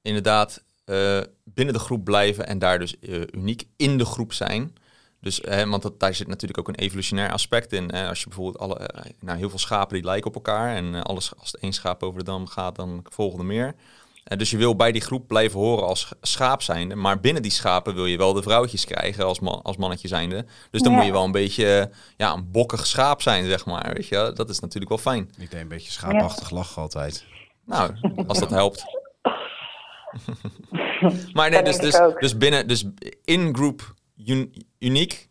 inderdaad 0.01 0.63
eh, 0.85 1.21
binnen 1.43 1.73
de 1.73 1.79
groep 1.79 2.03
blijven 2.03 2.47
en 2.47 2.59
daar 2.59 2.79
dus 2.79 2.99
eh, 2.99 3.21
uniek 3.31 3.63
in 3.77 3.97
de 3.97 4.05
groep 4.05 4.33
zijn. 4.33 4.73
Dus, 5.21 5.39
hè, 5.43 5.67
want 5.67 5.81
dat, 5.81 5.99
daar 5.99 6.13
zit 6.13 6.27
natuurlijk 6.27 6.59
ook 6.59 6.67
een 6.67 6.75
evolutionair 6.83 7.31
aspect 7.31 7.73
in. 7.73 7.89
Hè? 7.93 8.07
Als 8.07 8.19
je 8.19 8.25
bijvoorbeeld 8.27 8.57
alle, 8.59 8.77
eh, 8.77 9.11
nou, 9.19 9.37
heel 9.37 9.49
veel 9.49 9.59
schapen 9.59 9.93
die 9.95 10.03
lijken 10.03 10.27
op 10.27 10.35
elkaar. 10.35 10.75
En 10.75 10.95
eh, 10.95 11.01
alles, 11.01 11.31
als 11.37 11.51
het 11.51 11.61
één 11.61 11.73
schaap 11.73 12.03
over 12.03 12.19
de 12.19 12.25
dam 12.25 12.47
gaat, 12.47 12.75
dan 12.75 13.05
volgen 13.09 13.39
er 13.39 13.45
meer. 13.45 13.75
Eh, 14.23 14.37
dus 14.37 14.49
je 14.49 14.57
wil 14.57 14.75
bij 14.75 14.91
die 14.91 15.01
groep 15.01 15.27
blijven 15.27 15.59
horen 15.59 15.85
als 15.87 15.99
sch- 15.99 16.11
schaap 16.21 16.61
zijnde. 16.61 16.95
Maar 16.95 17.19
binnen 17.19 17.41
die 17.41 17.51
schapen 17.51 17.93
wil 17.93 18.05
je 18.05 18.17
wel 18.17 18.33
de 18.33 18.41
vrouwtjes 18.41 18.85
krijgen 18.85 19.25
als, 19.25 19.39
man, 19.39 19.61
als 19.61 19.77
mannetje 19.77 20.07
zijnde. 20.07 20.45
Dus 20.71 20.81
dan 20.81 20.91
Ja. 20.91 20.97
moet 20.97 21.05
je 21.07 21.11
wel 21.13 21.23
een 21.23 21.31
beetje 21.31 21.91
ja, 22.17 22.33
een 22.33 22.51
bokkig 22.51 22.87
schaap 22.87 23.21
zijn, 23.21 23.45
zeg 23.45 23.65
maar. 23.65 23.93
Weet 23.93 24.07
je? 24.07 24.31
Dat 24.35 24.49
is 24.49 24.59
natuurlijk 24.59 24.89
wel 24.91 25.13
fijn. 25.13 25.29
Ik 25.37 25.51
deed 25.51 25.61
een 25.61 25.67
beetje 25.67 25.91
schaapachtig 25.91 26.49
lachen 26.49 26.81
altijd. 26.81 27.25
Nou, 27.65 27.95
als 28.27 28.39
dat 28.39 28.49
helpt. 28.49 28.83
maar 31.33 31.49
nee, 31.49 31.63
dus, 31.63 31.77
dus, 31.77 31.99
dus 32.19 32.37
binnen, 32.37 32.67
dus 32.67 32.85
in-groep 33.23 33.93
un- 34.25 34.53
uniek, 34.79 35.29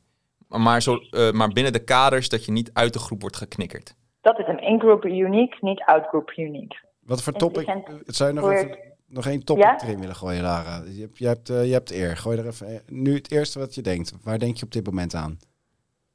maar, 0.49 0.83
zo, 0.83 0.97
eh, 1.11 1.31
maar 1.31 1.49
binnen 1.49 1.73
de 1.73 1.85
kaders 1.85 2.29
dat 2.29 2.45
je 2.45 2.53
niet 2.53 2.71
uit 2.73 2.93
de 2.93 2.99
groep 2.99 3.21
wordt 3.21 3.37
geknikkerd. 3.37 3.95
Dat 4.21 4.39
is 4.39 4.47
een 4.47 4.61
in-group 4.61 5.05
uniek, 5.05 5.63
niet 5.63 5.81
out-group 5.81 6.33
uniek. 6.37 6.81
Wat 7.01 7.23
voor 7.23 7.33
topic? 7.33 7.67
Het 8.07 8.17
zou 8.17 8.35
je 8.35 8.41
nog, 8.41 8.51
even, 8.51 8.79
nog 9.07 9.27
één 9.27 9.45
topic 9.45 9.65
Ja? 9.65 9.81
erin 9.83 10.01
willen 10.01 10.15
gooien, 10.15 10.43
Lara. 10.43 10.83
Je 10.87 11.01
hebt, 11.01 11.19
je, 11.19 11.27
hebt, 11.27 11.51
eh, 11.51 11.67
je 11.67 11.73
hebt 11.73 11.91
eer. 11.91 12.17
Gooi 12.17 12.39
er 12.39 12.47
even. 12.47 12.83
Nu 12.87 13.15
het 13.15 13.31
eerste 13.33 13.59
wat 13.59 13.75
je 13.75 13.83
denkt. 13.83 14.13
Waar 14.23 14.39
denk 14.39 14.57
je 14.57 14.65
op 14.65 14.73
dit 14.73 14.87
moment 14.87 15.15
aan? 15.15 15.39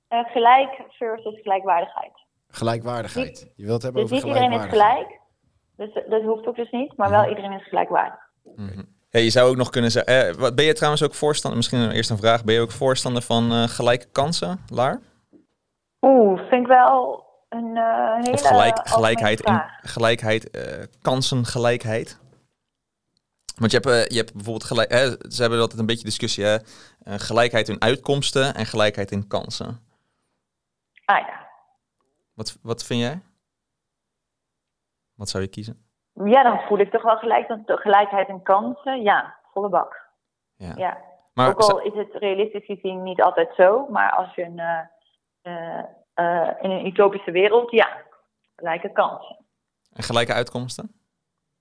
Eh, 0.08 0.20
gelijk 0.26 0.82
versus 0.90 1.40
gelijkwaardigheid. 1.42 2.12
Gelijkwaardigheid. 2.48 3.52
Je 3.56 3.66
wilt 3.66 3.82
het 3.82 3.84
hebben 3.84 4.02
Dus 4.02 4.12
over 4.12 4.26
niet 4.28 4.36
iedereen 4.36 4.58
is 4.60 4.70
gelijkwaardigheid. 4.70 5.20
gelijk. 5.76 5.94
Dus 5.94 6.10
dat 6.10 6.22
hoeft 6.24 6.46
ook 6.48 6.56
dus 6.56 6.72
niet, 6.72 6.98
maar 6.98 7.10
wel 7.10 7.30
iedereen 7.30 7.52
is 7.52 7.68
gelijkwaardig. 7.68 8.20
Ja, 9.16 9.22
je 9.22 9.30
zou 9.30 9.50
ook 9.50 9.56
nog 9.56 9.70
kunnen 9.70 9.92
zeggen, 9.92 10.28
eh, 10.30 10.36
wat- 10.36 10.56
ben 10.56 10.66
je 10.66 10.74
trouwens 10.74 11.04
ook 11.04 11.14
voorstander, 11.14 11.58
misschien 11.58 11.92
eerst 11.92 12.10
een 12.10 12.18
vraag, 12.18 12.44
ben 12.44 12.54
je 12.54 12.62
ook 12.62 12.72
voorstander 12.72 13.22
van 13.22 13.52
eh, 13.52 13.64
gelijke 13.64 14.06
kansen, 14.12 14.60
Laar? 14.70 15.02
Oeh, 16.02 16.40
vind 16.40 16.62
ik 16.62 16.68
wel 16.68 17.26
een 17.50 17.78
eh, 17.78 18.16
hele 18.16 18.32
Of 18.32 18.48
gelijk, 18.48 18.90
gelijkheid, 18.90 19.42
in, 19.42 19.64
gelijkheid 19.82 20.50
eh, 20.50 20.84
kansengelijkheid? 21.02 22.20
Want 23.56 23.72
je 23.72 23.78
hebt, 23.78 24.12
je 24.12 24.18
hebt 24.18 24.34
bijvoorbeeld 24.34 24.64
gelijk, 24.64 24.92
hè, 24.92 25.10
ze 25.10 25.42
hebben 25.42 25.60
altijd 25.60 25.80
een 25.80 25.86
beetje 25.86 26.04
discussie, 26.04 26.44
hè? 26.44 26.58
Gelijkheid 27.04 27.70
in 27.70 27.82
uitkomsten 27.82 28.56
en 28.56 28.66
gelijkheid 28.66 29.12
in 29.12 29.28
kansen. 29.28 29.80
Ah 31.06 31.20
ja. 31.28 31.48
Wat, 32.34 32.58
wat 32.62 32.84
vind 32.84 33.00
jij? 33.00 33.22
Wat 35.14 35.30
zou 35.30 35.44
je 35.44 35.50
kiezen? 35.50 35.85
Ja, 36.24 36.44
dan 36.44 36.60
voel 36.60 36.78
ik 36.78 36.92
toch 36.92 37.02
wel 37.02 37.18
gelijk 37.18 37.58
gelijkheid 37.66 38.28
in 38.28 38.42
kansen, 38.42 39.02
ja, 39.02 39.38
volle 39.54 39.70
bak. 39.70 40.10
Ja. 40.56 40.74
Ja. 40.76 40.98
Maar 41.34 41.50
Ook 41.50 41.60
al 41.60 41.82
is 41.82 41.94
het 41.94 42.14
realistisch 42.14 42.66
gezien 42.66 43.04
niet 43.04 43.22
altijd 43.22 43.56
zo, 43.56 43.88
maar 43.90 44.12
als 44.12 44.36
je 44.36 44.44
een, 44.44 44.60
eh, 44.60 44.80
eh, 45.42 45.84
eh, 46.14 46.52
in 46.62 46.70
een 46.70 46.86
utopische 46.86 47.32
wereld, 47.32 47.72
ja, 47.72 48.02
gelijke 48.56 48.92
kansen. 48.92 49.46
en 49.94 50.04
gelijke 50.04 50.34
uitkomsten? 50.34 50.92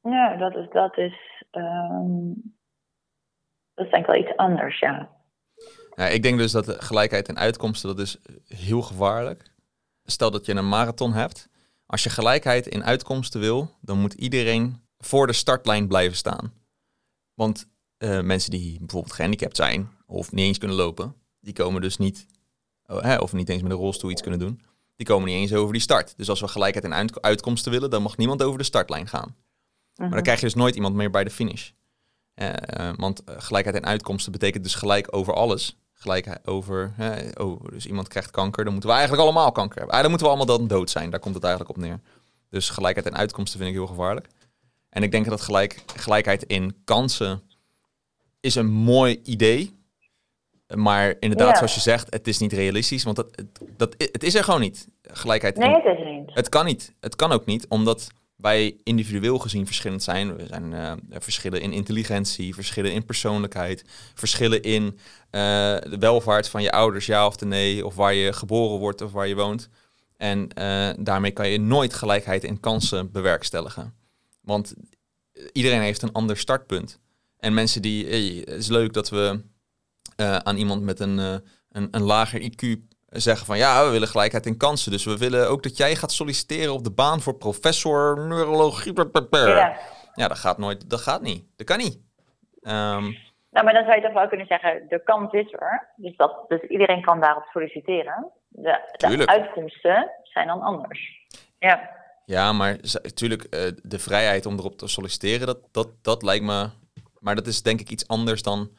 Ja, 0.00 0.36
dat 0.36 0.56
is, 0.56 0.68
dat 0.70 0.96
is, 0.96 1.44
ehm, 1.50 2.32
dat 3.74 3.84
is 3.84 3.90
denk 3.90 4.06
ik 4.06 4.06
wel 4.06 4.20
iets 4.20 4.36
anders, 4.36 4.78
ja. 4.78 5.08
Ja, 5.94 6.04
ik 6.04 6.22
denk 6.22 6.38
dus 6.38 6.52
dat 6.52 6.84
gelijkheid 6.84 7.28
in 7.28 7.38
uitkomsten, 7.38 7.88
dat 7.88 7.98
is 7.98 8.18
heel 8.48 8.82
gevaarlijk. 8.82 9.52
Stel 10.04 10.30
dat 10.30 10.46
je 10.46 10.54
een 10.54 10.68
marathon 10.68 11.12
hebt. 11.12 11.48
Als 11.86 12.02
je 12.02 12.10
gelijkheid 12.10 12.66
in 12.66 12.84
uitkomsten 12.84 13.40
wil, 13.40 13.76
dan 13.80 13.98
moet 14.00 14.12
iedereen 14.12 14.80
voor 14.98 15.26
de 15.26 15.32
startlijn 15.32 15.88
blijven 15.88 16.16
staan. 16.16 16.52
Want 17.34 17.66
eh, 17.96 18.20
mensen 18.20 18.50
die 18.50 18.78
bijvoorbeeld 18.78 19.14
gehandicapt 19.14 19.56
zijn 19.56 19.90
of 20.06 20.32
niet 20.32 20.44
eens 20.44 20.58
kunnen 20.58 20.76
lopen, 20.76 21.14
die 21.40 21.52
komen 21.52 21.80
dus 21.80 21.96
niet, 21.96 22.26
oh, 22.86 23.02
hè, 23.02 23.16
of 23.16 23.32
niet 23.32 23.48
eens 23.48 23.62
met 23.62 23.70
een 23.70 23.78
rolstoel 23.78 24.10
iets 24.10 24.22
kunnen 24.22 24.40
doen, 24.40 24.62
die 24.96 25.06
komen 25.06 25.28
niet 25.28 25.36
eens 25.36 25.52
over 25.52 25.72
die 25.72 25.82
start. 25.82 26.16
Dus 26.16 26.28
als 26.28 26.40
we 26.40 26.48
gelijkheid 26.48 26.84
in 26.84 26.94
uit- 26.94 27.22
uitkomsten 27.22 27.72
willen, 27.72 27.90
dan 27.90 28.02
mag 28.02 28.16
niemand 28.16 28.42
over 28.42 28.58
de 28.58 28.64
startlijn 28.64 29.08
gaan. 29.08 29.36
Maar 29.94 30.10
dan 30.10 30.22
krijg 30.22 30.40
je 30.40 30.46
dus 30.46 30.54
nooit 30.54 30.74
iemand 30.74 30.94
meer 30.94 31.10
bij 31.10 31.24
de 31.24 31.30
finish. 31.30 31.70
Eh, 32.34 32.88
eh, 32.88 32.96
want 32.96 33.22
gelijkheid 33.26 33.76
in 33.76 33.86
uitkomsten 33.86 34.32
betekent 34.32 34.64
dus 34.64 34.74
gelijk 34.74 35.16
over 35.16 35.34
alles. 35.34 35.78
Gelijk 35.94 36.38
over, 36.44 36.92
hè, 36.96 37.28
oh, 37.42 37.64
dus 37.70 37.86
iemand 37.86 38.08
krijgt 38.08 38.30
kanker, 38.30 38.62
dan 38.64 38.72
moeten 38.72 38.90
we 38.90 38.96
eigenlijk 38.96 39.26
allemaal 39.26 39.52
kanker 39.52 39.76
hebben. 39.78 39.94
Ah, 39.94 40.00
dan 40.00 40.10
moeten 40.10 40.28
we 40.28 40.34
allemaal 40.36 40.58
dan 40.58 40.66
dood 40.68 40.90
zijn, 40.90 41.10
daar 41.10 41.20
komt 41.20 41.34
het 41.34 41.44
eigenlijk 41.44 41.76
op 41.76 41.82
neer. 41.84 42.00
Dus 42.50 42.70
gelijkheid 42.70 43.06
in 43.06 43.16
uitkomsten 43.16 43.58
vind 43.58 43.70
ik 43.70 43.76
heel 43.76 43.86
gevaarlijk. 43.86 44.26
En 44.88 45.02
ik 45.02 45.10
denk 45.10 45.26
dat 45.28 45.40
gelijk, 45.40 45.82
gelijkheid 45.96 46.42
in 46.42 46.76
kansen 46.84 47.42
is 48.40 48.54
een 48.54 48.66
mooi 48.70 49.20
idee. 49.24 49.82
Maar 50.74 51.14
inderdaad, 51.20 51.48
Ja. 51.50 51.56
zoals 51.56 51.74
je 51.74 51.80
zegt, 51.80 52.12
het 52.12 52.28
is 52.28 52.38
niet 52.38 52.52
realistisch. 52.52 53.04
Want 53.04 53.16
dat, 53.16 53.42
dat, 53.76 53.94
het 53.98 54.22
is 54.22 54.34
er 54.34 54.44
gewoon 54.44 54.60
niet. 54.60 54.88
Gelijkheid 55.02 55.54
in 55.54 55.60
Nee, 55.60 55.74
het 55.74 55.84
is 55.84 56.04
er 56.04 56.12
niet. 56.12 56.30
het 56.34 56.48
kan 56.48 56.64
niet. 56.64 56.94
Het 57.00 57.16
kan 57.16 57.32
ook 57.32 57.44
niet, 57.46 57.66
omdat 57.68 58.08
wij 58.36 58.76
individueel 58.82 59.38
gezien 59.38 59.66
verschillend 59.66 60.02
zijn. 60.02 60.36
We 60.36 60.46
zijn 60.46 60.72
eh, 60.72 60.92
verschillen 61.10 61.60
in 61.60 61.72
intelligentie, 61.72 62.54
verschillen 62.54 62.92
in 62.92 63.04
persoonlijkheid, 63.04 63.84
verschillen 64.14 64.62
in 64.62 64.98
eh, 65.30 65.40
de 65.80 65.96
welvaart 65.98 66.48
van 66.48 66.62
je 66.62 66.72
ouders, 66.72 67.06
ja 67.06 67.26
of 67.26 67.40
nee, 67.40 67.86
of 67.86 67.94
waar 67.94 68.14
je 68.14 68.32
geboren 68.32 68.78
wordt 68.78 69.00
of 69.00 69.12
waar 69.12 69.28
je 69.28 69.34
woont. 69.34 69.68
En 70.16 70.48
eh, 70.48 70.90
daarmee 70.98 71.30
kan 71.30 71.48
je 71.48 71.60
nooit 71.60 71.94
gelijkheid 71.94 72.44
in 72.44 72.60
kansen 72.60 73.10
bewerkstelligen. 73.10 73.94
Want 74.40 74.74
iedereen 75.52 75.80
heeft 75.80 76.02
een 76.02 76.12
ander 76.12 76.36
startpunt. 76.36 76.98
En 77.36 77.54
mensen 77.54 77.82
die, 77.82 78.06
het 78.38 78.48
is 78.48 78.68
leuk 78.68 78.92
dat 78.92 79.08
we 79.08 79.40
aan 80.16 80.56
iemand 80.56 80.82
met 80.82 81.00
een, 81.00 81.18
een, 81.18 81.88
een 81.90 82.02
lager 82.02 82.40
IQ 82.40 82.93
zeggen 83.20 83.46
van 83.46 83.58
ja, 83.58 83.84
we 83.84 83.90
willen 83.90 84.08
gelijkheid 84.08 84.46
in 84.46 84.56
kansen. 84.56 84.90
Dus 84.90 85.04
we 85.04 85.18
willen 85.18 85.48
ook 85.48 85.62
dat 85.62 85.76
jij 85.76 85.94
gaat 85.94 86.12
solliciteren 86.12 86.72
op 86.72 86.84
de 86.84 86.92
baan 86.92 87.20
voor 87.20 87.34
professor 87.34 88.26
neurologie. 88.26 88.92
Ja. 89.30 89.76
Ja, 90.14 90.28
dat 90.28 90.38
gaat 90.38 90.58
nooit, 90.58 90.90
dat 90.90 91.00
gaat 91.00 91.22
niet. 91.22 91.44
Dat 91.56 91.66
kan 91.66 91.78
niet. 91.78 91.98
Ehm, 92.62 93.12
Nou, 93.50 93.64
maar 93.64 93.74
dan 93.74 93.84
zou 93.84 93.96
je 93.96 94.02
toch 94.02 94.12
wel 94.12 94.28
kunnen 94.28 94.46
zeggen, 94.46 94.82
de 94.88 95.02
kans 95.02 95.32
is 95.32 95.52
er. 95.52 95.88
Dus, 95.96 96.16
dat, 96.16 96.44
dus 96.48 96.60
iedereen 96.60 97.02
kan 97.02 97.20
daarop 97.20 97.44
solliciteren. 97.52 98.30
De, 98.48 98.80
de 98.96 99.26
uitkomsten 99.26 100.10
zijn 100.22 100.46
dan 100.46 100.60
anders. 100.60 101.26
Ja. 101.58 101.90
ja, 102.24 102.52
maar 102.52 102.76
natuurlijk, 103.02 103.50
de 103.82 103.98
vrijheid 103.98 104.46
om 104.46 104.58
erop 104.58 104.78
te 104.78 104.88
solliciteren, 104.88 105.46
dat, 105.46 105.58
dat, 105.72 105.88
dat 106.02 106.22
lijkt 106.22 106.44
me... 106.44 106.68
Maar 107.20 107.34
dat 107.34 107.46
is 107.46 107.62
denk 107.62 107.80
ik 107.80 107.90
iets 107.90 108.08
anders 108.08 108.42
dan 108.42 108.70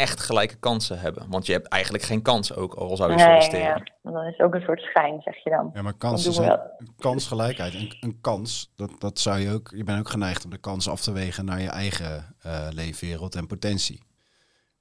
echt 0.00 0.20
gelijke 0.20 0.54
kansen 0.56 1.00
hebben. 1.00 1.26
Want 1.28 1.46
je 1.46 1.52
hebt 1.52 1.68
eigenlijk 1.68 2.04
geen 2.04 2.22
kans 2.22 2.54
ook, 2.54 2.74
al 2.74 2.96
zou 2.96 3.10
je 3.10 3.16
Nee, 3.16 3.24
solliciteren. 3.26 3.90
ja. 4.02 4.10
Dan 4.10 4.24
is 4.24 4.36
het 4.36 4.46
ook 4.46 4.54
een 4.54 4.60
soort 4.60 4.80
schijn, 4.80 5.20
zeg 5.20 5.44
je 5.44 5.50
dan. 5.50 5.70
Ja, 5.74 5.82
maar 5.82 5.94
kansen 5.94 6.32
zijn 6.32 6.48
wel. 6.48 6.70
kansgelijkheid. 6.98 7.74
Een, 7.74 7.96
een 8.00 8.20
kans, 8.20 8.72
dat, 8.76 8.90
dat 8.98 9.18
zou 9.18 9.38
je 9.38 9.52
ook. 9.52 9.70
Je 9.74 9.84
bent 9.84 9.98
ook 9.98 10.08
geneigd 10.10 10.44
om 10.44 10.50
de 10.50 10.58
kans 10.58 10.88
af 10.88 11.00
te 11.00 11.12
wegen 11.12 11.44
naar 11.44 11.60
je 11.60 11.68
eigen 11.68 12.34
eh, 12.40 12.66
leefwereld 12.70 13.34
en 13.34 13.46
potentie. 13.46 14.02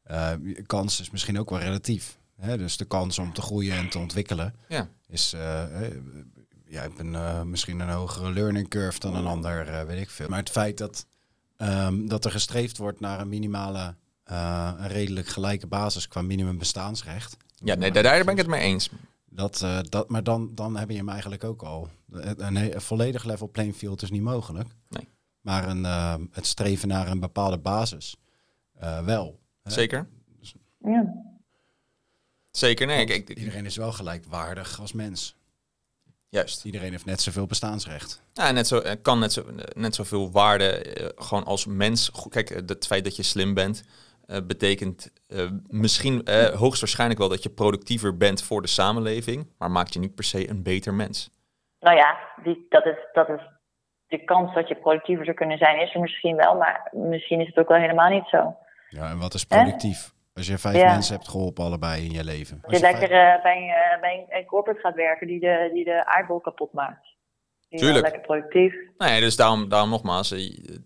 Eh, 0.04 0.32
je- 0.44 0.64
kans 0.66 1.00
is 1.00 1.10
misschien 1.12 1.40
ook 1.40 1.50
wel 1.50 1.60
relatief. 1.60 2.18
Hè? 2.40 2.58
Dus 2.58 2.78
de 2.78 2.86
kans 2.86 3.20
om 3.20 3.34
te 3.34 3.42
groeien 3.42 3.76
en 3.78 3.90
te 3.90 3.98
ontwikkelen 4.00 4.56
Ja. 4.68 4.88
is. 5.08 5.34
eh, 5.34 5.86
eh, 5.86 5.96
ja, 6.66 6.84
ik 6.84 6.96
ben 6.96 7.16
eh, 7.16 7.42
misschien 7.42 7.80
een 7.80 7.90
hogere 7.90 8.32
learning 8.32 8.68
curve 8.70 9.00
dan 9.00 9.16
een 9.16 9.26
ander, 9.28 9.86
weet 9.88 10.02
ik 10.02 10.10
veel. 10.10 10.30
Maar 10.30 10.40
het 10.40 10.50
feit 10.50 10.78
dat, 10.78 11.06
ehm, 11.58 12.08
dat 12.08 12.26
er 12.26 12.32
gestreefd 12.32 12.78
wordt 12.78 13.00
naar 13.00 13.20
een 13.20 13.30
minimale, 13.30 13.96
eh, 14.30 14.74
een 14.78 14.88
redelijk 14.88 15.28
gelijke 15.28 15.68
basis 15.68 16.08
qua 16.08 16.22
minimum 16.22 16.58
bestaansrecht. 16.58 17.38
Ja, 17.56 17.76
nee, 17.76 17.92
daar, 17.92 18.04
daar 18.04 18.24
ben 18.24 18.34
ik 18.34 18.38
het 18.40 18.48
mee 18.48 18.62
eens. 18.62 18.90
Dat, 19.26 19.62
eh, 19.62 19.80
dat, 19.90 20.10
maar 20.10 20.24
dan, 20.24 20.52
dan 20.56 20.78
heb 20.78 20.90
je 20.90 20.98
hem 20.98 21.10
eigenlijk 21.10 21.44
ook 21.44 21.62
al. 21.64 21.90
Een, 22.12 22.56
een, 22.56 22.82
volledig 22.82 23.24
level 23.24 23.50
playing 23.50 23.76
field 23.76 24.02
is 24.02 24.10
niet 24.12 24.22
mogelijk. 24.22 24.68
Nee. 24.90 25.08
Maar 25.42 25.68
een, 25.68 25.86
eh, 25.86 26.16
het 26.32 26.46
streven 26.46 26.88
naar 26.88 27.08
een 27.08 27.20
bepaalde 27.20 27.58
basis 27.58 28.16
eh, 28.74 29.04
wel. 29.04 29.40
hè. 29.64 29.72
Zeker. 29.72 30.08
Ja. 30.84 31.14
Zeker, 32.52 32.88
nee. 32.88 32.98
Want 32.98 33.10
Ik, 33.10 33.30
ik- 33.30 33.38
Iedereen 33.38 33.66
is 33.66 33.76
wel 33.76 33.92
gelijkwaardig 33.92 34.80
als 34.80 34.94
mens. 34.94 35.36
juist. 36.30 36.66
Iedereen 36.66 36.92
heeft 36.92 37.06
net 37.06 37.22
zoveel 37.22 37.46
bestaansrecht. 37.46 38.22
Ja, 38.34 38.52
net 38.52 38.68
zo, 38.68 38.80
eh, 38.80 38.96
kan 39.02 39.20
net, 39.20 39.34
zo, 39.34 39.46
net 39.76 39.96
zoveel 39.96 40.32
waarde 40.32 40.66
eh, 40.72 41.10
gewoon 41.26 41.44
als 41.46 41.66
mens. 41.66 42.12
Kijk, 42.30 42.50
eh, 42.50 42.62
het 42.66 42.86
feit 42.86 43.04
dat 43.04 43.16
je 43.16 43.24
slim 43.24 43.54
bent, 43.54 43.84
eh, 44.30 44.38
betekent 44.48 45.14
eh, 45.28 45.50
misschien 45.68 46.24
eh, 46.24 46.46
hoogstwaarschijnlijk 46.46 47.20
wel 47.20 47.30
dat 47.30 47.44
je 47.44 47.50
productiever 47.50 48.18
bent 48.18 48.44
voor 48.44 48.62
de 48.62 48.68
samenleving, 48.68 49.54
maar 49.58 49.72
maakt 49.72 49.94
je 49.94 50.00
niet 50.00 50.16
per 50.16 50.24
se 50.24 50.50
een 50.50 50.64
beter 50.64 50.94
mens. 50.94 51.30
Nou 51.80 51.98
ja, 51.98 52.18
die, 52.44 52.66
dat, 52.70 52.86
is, 52.86 52.98
dat 53.14 53.30
is 53.30 53.42
de 54.08 54.24
kans 54.24 54.54
dat 54.54 54.68
je 54.68 54.76
productiever 54.76 55.26
zou 55.26 55.38
kunnen 55.38 55.58
zijn, 55.58 55.82
is 55.82 55.94
er 55.94 56.00
misschien 56.00 56.36
wel. 56.36 56.56
Maar 56.56 56.90
misschien 56.92 57.40
is 57.40 57.48
het 57.48 57.58
ook 57.58 57.68
wel 57.68 57.78
helemaal 57.78 58.10
niet 58.10 58.28
zo. 58.28 58.56
Ja, 58.90 59.10
en 59.10 59.20
wat 59.20 59.34
is 59.34 59.46
productief? 59.46 60.12
Als 60.34 60.48
je 60.48 60.58
vijf 60.58 60.76
Ja. 60.76 60.92
mensen 60.92 61.16
hebt 61.16 61.28
geholpen 61.28 61.64
allebei 61.64 62.06
in 62.06 62.12
je 62.12 62.24
leven. 62.24 62.60
Als 62.62 62.76
je 62.76 62.82
lekker 62.82 63.12
eh, 63.12 63.44
bij, 63.44 63.58
een, 63.58 64.00
bij 64.02 64.14
een, 64.18 64.38
een 64.38 64.46
corporate 64.46 64.80
gaat 64.80 64.96
werken 64.96 65.28
die 65.28 65.40
de, 65.40 65.70
die 65.74 65.84
de 65.84 66.06
aardbol 66.06 66.40
kapot 66.40 66.74
maakt. 66.74 67.08
Tuurlijk. 67.70 68.02
lekker 68.04 68.22
productief. 68.22 68.74
Nee, 68.98 69.20
dus 69.22 69.36
daarom, 69.36 69.70
daarom 69.70 69.90
nogmaals, 69.90 70.32
eh, 70.32 70.40
je- 70.40 70.82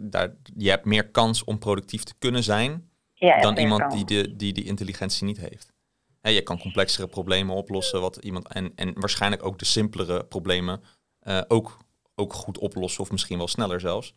daar, 0.00 0.34
je 0.56 0.70
hebt 0.70 0.84
meer 0.84 1.08
kans 1.10 1.44
om 1.44 1.58
productief 1.58 2.02
te 2.02 2.14
kunnen 2.18 2.42
zijn 2.42 2.90
Ja, 3.14 3.40
dan 3.40 3.56
iemand 3.56 3.80
kans. 3.80 3.94
die, 3.94 4.04
de, 4.04 4.36
die 4.36 4.52
die 4.52 4.64
intelligentie 4.64 5.24
niet 5.26 5.38
heeft. 5.40 5.72
Je 6.20 6.42
kan 6.42 6.58
complexere 6.58 7.06
problemen 7.06 7.56
oplossen 7.56 8.00
wat 8.00 8.16
iemand, 8.16 8.48
en, 8.48 8.72
en 8.74 8.92
waarschijnlijk 9.00 9.44
ook 9.44 9.58
de 9.58 9.64
simpelere 9.64 10.24
problemen 10.24 10.82
eh, 11.20 11.40
ook, 11.48 11.76
ook 12.14 12.32
goed 12.32 12.58
oplossen, 12.58 13.02
of 13.02 13.10
misschien 13.10 13.38
wel 13.38 13.48
sneller 13.48 13.80
zelfs, 13.80 14.14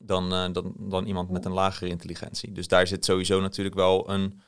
dan, 0.00 0.32
eh, 0.32 0.52
dan, 0.52 0.74
dan 0.78 1.06
iemand 1.06 1.30
met 1.30 1.44
een 1.44 1.52
lagere 1.52 1.90
intelligentie. 1.90 2.52
Dus 2.52 2.68
daar 2.68 2.86
zit 2.86 3.04
sowieso 3.04 3.40
natuurlijk 3.40 3.76
wel 3.76 4.10
een, 4.10 4.40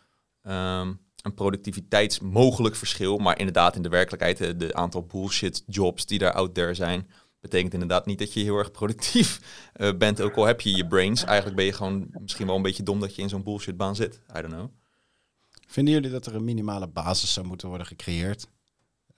ehm, 0.42 0.92
een 1.22 1.34
productiviteitsmogelijk 1.34 2.76
verschil. 2.76 3.18
Maar 3.18 3.38
inderdaad, 3.38 3.76
in 3.76 3.82
de 3.82 3.88
werkelijkheid, 3.88 4.38
de, 4.38 4.56
de 4.56 4.74
aantal 4.74 5.02
bullshit 5.02 5.62
jobs 5.66 6.06
die 6.06 6.18
daar 6.18 6.32
out 6.32 6.54
there 6.54 6.74
zijn, 6.74 7.08
betekent 7.40 7.72
inderdaad 7.72 8.06
niet 8.06 8.18
dat 8.18 8.32
je 8.32 8.40
heel 8.40 8.56
erg 8.56 8.70
productief 8.70 9.40
eh, 9.72 9.96
bent. 9.98 10.20
Ook 10.20 10.36
al 10.36 10.44
heb 10.44 10.60
je 10.60 10.76
je 10.76 10.86
brains. 10.86 11.24
Eigenlijk 11.24 11.56
ben 11.56 11.64
je 11.64 11.72
gewoon 11.72 12.06
misschien 12.20 12.46
wel 12.46 12.56
een 12.56 12.62
beetje 12.62 12.82
dom 12.82 13.00
dat 13.00 13.14
je 13.14 13.22
in 13.22 13.28
zo'n 13.28 13.42
bullshit 13.42 13.76
baan 13.76 13.96
zit. 13.96 14.14
I 14.36 14.40
don't 14.40 14.52
know. 14.52 14.68
Vinden 15.66 15.94
jullie 15.94 16.10
dat 16.10 16.26
er 16.26 16.34
een 16.34 16.44
minimale 16.44 16.86
basis 16.88 17.32
zou 17.32 17.46
moeten 17.46 17.68
worden 17.68 17.86
gecreëerd? 17.86 18.48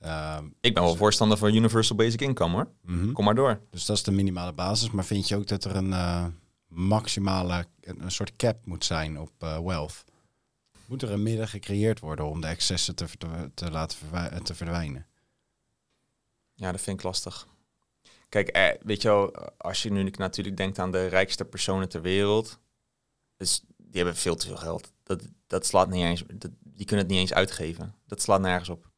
Ehm, 0.01 0.45
Ik 0.61 0.75
ben 0.75 0.83
wel 0.83 0.97
voorstander 0.97 1.39
van 1.39 1.55
Universal 1.55 1.97
Basic 1.97 2.21
Income 2.21 2.55
hoor. 2.55 2.69
mhm. 2.83 3.13
Kom 3.13 3.25
maar 3.25 3.35
door. 3.35 3.61
Dus 3.71 3.85
dat 3.85 3.97
is 3.97 4.03
de 4.03 4.13
minimale 4.13 4.53
basis. 4.53 4.91
Maar 4.91 5.05
vind 5.05 5.29
je 5.29 5.37
ook 5.37 5.47
dat 5.47 5.65
er 5.65 5.77
een 5.77 5.93
eh, 5.93 6.25
maximale, 6.69 7.67
een 7.81 8.11
soort 8.11 8.37
cap 8.37 8.67
moet 8.67 8.85
zijn 8.85 9.21
op 9.21 9.31
eh, 9.39 9.59
wealth? 9.59 10.05
Moet 10.87 11.03
er 11.03 11.11
een 11.11 11.23
midden 11.23 11.49
gecreëerd 11.49 12.01
worden 12.01 12.29
om 12.29 12.41
de 12.41 12.47
excessen 12.47 12.95
te, 12.95 13.07
te, 13.19 13.51
te 13.55 13.71
laten 13.71 14.43
te 14.43 14.55
verdwijnen? 14.55 15.07
Ja, 16.55 16.73
dat 16.73 16.81
vind 16.81 16.99
ik 16.99 17.05
lastig. 17.05 17.47
Kijk, 18.29 18.49
eh, 18.49 18.69
weet 18.81 19.03
je 19.03 19.09
wel, 19.09 19.35
als 19.57 19.83
je 19.83 19.91
nu 19.93 20.03
natuurlijk 20.03 20.57
denkt 20.57 20.79
aan 20.79 20.93
de 20.93 21.07
rijkste 21.07 21.45
personen 21.45 21.89
ter 21.89 22.03
wereld, 22.03 22.59
dus 23.37 23.63
die 23.77 24.03
hebben 24.03 24.17
veel 24.17 24.37
te 24.37 24.47
veel 24.47 24.57
geld. 24.57 24.93
Dat, 25.03 25.23
dat 25.47 25.67
slaat 25.67 25.89
niet 25.89 26.05
eens, 26.05 26.23
die 26.61 26.87
kunnen 26.87 27.05
het 27.05 27.15
niet 27.15 27.21
eens 27.21 27.35
uitgeven. 27.35 27.95
Dat 28.07 28.23
slaat 28.23 28.41
nergens 28.41 28.69
op. 28.69 28.91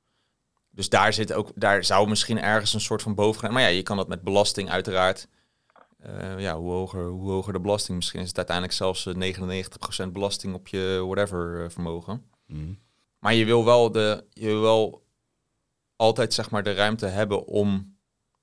Dus 0.70 0.88
daar 0.88 1.12
zit 1.12 1.32
ook, 1.32 1.52
daar 1.54 1.84
zou 1.84 2.08
misschien 2.08 2.40
ergens 2.40 2.74
een 2.74 2.80
soort 2.80 3.02
van 3.02 3.14
bovengrens. 3.14 3.54
Maar 3.54 3.62
ja, 3.62 3.68
je 3.68 3.82
kan 3.82 3.96
dat 3.96 4.08
met 4.08 4.22
belasting 4.22 4.70
uiteraard. 4.70 5.28
Eh, 6.06 6.38
ja, 6.38 6.56
hoe 6.56 6.70
hoger, 6.70 7.08
hoe 7.08 7.30
hoger 7.30 7.52
de 7.52 7.60
belasting. 7.60 7.96
Misschien 7.96 8.20
is 8.20 8.28
het 8.28 8.36
uiteindelijk 8.36 8.76
zelfs 8.76 9.06
eh, 9.06 9.14
99% 10.06 10.12
belasting 10.12 10.54
op 10.54 10.68
je 10.68 11.02
whatever 11.04 11.64
eh, 11.64 11.70
vermogen. 11.70 12.30
Mhm. 12.46 12.72
Maar 13.18 13.34
je 13.34 13.44
wil 13.44 13.64
wel, 13.64 13.92
de, 13.92 14.24
je 14.30 14.46
wil 14.46 14.60
wel 14.60 15.06
altijd 15.96 16.34
zeg 16.34 16.50
maar, 16.50 16.62
de 16.62 16.74
ruimte 16.74 17.06
hebben 17.06 17.46
om 17.46 17.96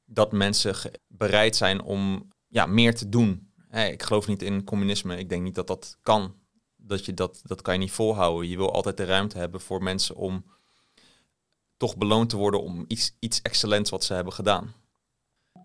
dat 0.06 0.32
mensen 0.32 0.76
bereid 1.08 1.56
zijn 1.56 1.82
om 1.82 2.28
ja, 2.48 2.66
meer 2.66 2.96
te 2.96 3.10
doen. 3.10 3.52
Hè, 3.70 3.88
ik 3.88 4.04
geloof 4.04 4.28
niet 4.28 4.42
in 4.42 4.64
communisme. 4.64 5.18
Ik 5.18 5.30
denk 5.30 5.44
niet 5.44 5.56
dat 5.56 5.68
dat 5.68 5.98
kan. 6.02 6.36
Dat, 6.76 7.06
je 7.06 7.14
dat, 7.14 7.42
dat 7.44 7.62
kan 7.62 7.74
je 7.74 7.80
niet 7.80 7.92
volhouden. 7.92 8.50
Je 8.50 8.58
wil 8.58 8.74
altijd 8.74 8.98
de 8.98 9.06
ruimte 9.06 9.38
hebben 9.38 9.62
voor 9.62 9.84
mensen 9.84 10.16
om 10.16 10.46
toch 11.78 11.98
beloond 11.98 12.30
te 12.30 12.38
worden 12.38 12.62
om 12.62 12.86
iets, 12.88 13.16
iets 13.20 13.42
excellents 13.42 13.90
wat 13.90 14.04
ze 14.04 14.14
hebben 14.14 14.34
gedaan. 14.34 14.74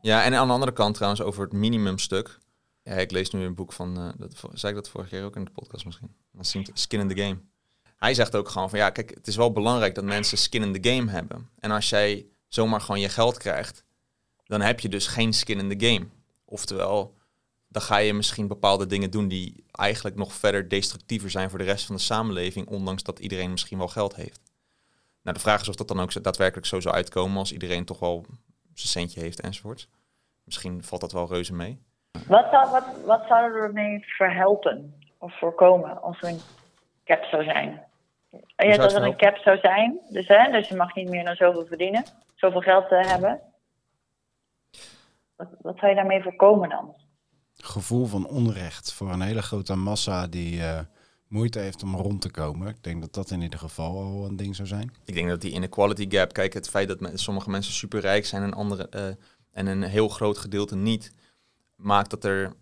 Ja, 0.02 0.24
en 0.24 0.34
aan 0.34 0.46
de 0.46 0.52
andere 0.52 0.72
kant 0.72 0.94
trouwens 0.94 1.22
over 1.22 1.42
het 1.42 1.52
minimumstuk. 1.52 2.38
Ja, 2.82 2.92
ik 2.92 3.10
lees 3.10 3.30
nu 3.30 3.44
een 3.44 3.54
boek 3.54 3.72
van, 3.72 3.98
eh, 3.98 4.08
dat, 4.16 4.42
zei 4.52 4.72
ik 4.72 4.78
dat 4.78 4.88
vorige 4.88 5.10
keer 5.10 5.24
ook 5.24 5.36
in 5.36 5.44
de 5.44 5.50
podcast 5.50 5.84
misschien? 5.84 6.14
Skin 6.72 7.00
in 7.00 7.08
the 7.08 7.22
Game. 7.22 7.38
Hij 7.96 8.14
zegt 8.14 8.36
ook 8.36 8.48
gewoon 8.48 8.70
van 8.70 8.78
ja, 8.78 8.90
kijk, 8.90 9.14
het 9.14 9.26
is 9.26 9.36
wel 9.36 9.52
belangrijk 9.52 9.94
dat 9.94 10.04
mensen 10.04 10.38
skin 10.38 10.62
in 10.62 10.80
the 10.80 10.90
game 10.90 11.10
hebben. 11.10 11.48
En 11.58 11.70
als 11.70 11.88
jij 11.88 12.26
zomaar 12.48 12.80
gewoon 12.80 13.00
je 13.00 13.08
geld 13.08 13.38
krijgt, 13.38 13.84
dan 14.44 14.60
heb 14.60 14.80
je 14.80 14.88
dus 14.88 15.06
geen 15.06 15.32
skin 15.32 15.58
in 15.58 15.78
the 15.78 15.86
game. 15.86 16.06
Oftewel, 16.44 17.16
dan 17.68 17.82
ga 17.82 17.96
je 17.96 18.14
misschien 18.14 18.46
bepaalde 18.46 18.86
dingen 18.86 19.10
doen 19.10 19.28
die 19.28 19.64
eigenlijk 19.70 20.16
nog 20.16 20.32
verder 20.32 20.68
destructiever 20.68 21.30
zijn 21.30 21.50
voor 21.50 21.58
de 21.58 21.64
rest 21.64 21.86
van 21.86 21.96
de 21.96 22.02
samenleving, 22.02 22.66
ondanks 22.66 23.02
dat 23.02 23.18
iedereen 23.18 23.50
misschien 23.50 23.78
wel 23.78 23.88
geld 23.88 24.14
heeft. 24.14 24.40
Nou, 25.22 25.36
de 25.36 25.42
vraag 25.42 25.60
is 25.60 25.68
of 25.68 25.74
dat 25.74 25.88
dan 25.88 26.00
ook 26.00 26.22
daadwerkelijk 26.22 26.66
zo 26.66 26.80
zou 26.80 26.94
uitkomen 26.94 27.38
als 27.38 27.52
iedereen 27.52 27.84
toch 27.84 27.98
wel 27.98 28.26
zijn 28.78 28.88
centje 28.88 29.20
heeft 29.20 29.40
enzovoort. 29.40 29.88
Misschien 30.44 30.82
valt 30.82 31.00
dat 31.00 31.12
wel 31.12 31.28
reuze 31.28 31.54
mee. 31.54 31.82
Wat, 32.26 32.46
zou, 32.50 32.70
wat, 32.70 32.84
wat 33.04 33.24
zouden 33.28 33.60
we 33.60 33.66
ermee 33.66 34.04
verhelpen 34.06 34.94
of 35.18 35.38
voorkomen 35.38 36.02
als 36.02 36.20
er 36.20 36.28
een 36.28 36.40
cap 37.04 37.24
zou 37.24 37.44
zijn? 37.44 37.86
Ja, 38.30 38.40
het 38.56 38.76
dat 38.76 38.92
er 38.92 39.02
een 39.02 39.16
cap 39.16 39.36
zou 39.36 39.58
zijn, 39.58 39.98
dus, 40.08 40.28
hè, 40.28 40.50
dus 40.50 40.68
je 40.68 40.76
mag 40.76 40.94
niet 40.94 41.08
meer 41.08 41.24
dan 41.24 41.34
zoveel 41.34 41.66
verdienen, 41.66 42.04
zoveel 42.34 42.60
geld 42.60 42.88
te 42.88 42.94
hebben. 42.94 43.40
Wat, 45.36 45.48
wat 45.60 45.76
zou 45.78 45.88
je 45.88 45.94
daarmee 45.94 46.22
voorkomen 46.22 46.68
dan? 46.68 46.94
Gevoel 47.54 48.06
van 48.06 48.28
onrecht 48.28 48.92
voor 48.92 49.10
een 49.10 49.20
hele 49.20 49.42
grote 49.42 49.74
massa 49.74 50.26
die 50.26 50.62
eh, 50.62 50.80
moeite 51.28 51.58
heeft 51.58 51.82
om 51.82 51.96
rond 51.96 52.20
te 52.20 52.30
komen. 52.30 52.68
Ik 52.68 52.82
denk 52.82 53.00
dat 53.00 53.14
dat 53.14 53.30
in 53.30 53.40
ieder 53.40 53.58
geval 53.58 53.98
al 53.98 54.26
een 54.26 54.36
ding 54.36 54.56
zou 54.56 54.68
zijn. 54.68 54.92
Ik 55.04 55.14
denk 55.14 55.28
dat 55.28 55.40
die 55.40 55.52
inequality 55.52 56.06
gap, 56.10 56.32
kijk, 56.32 56.52
het 56.52 56.68
feit 56.68 56.88
dat 56.88 57.10
sommige 57.14 57.50
mensen 57.50 57.72
superrijk 57.72 58.26
zijn 58.26 58.42
en 58.42 58.54
andere 58.54 58.88
eh, 58.88 59.06
en 59.50 59.66
een 59.66 59.82
heel 59.82 60.08
groot 60.08 60.38
gedeelte 60.38 60.76
niet, 60.76 61.12
maakt 61.76 62.10
dat 62.10 62.24
er, 62.24 62.52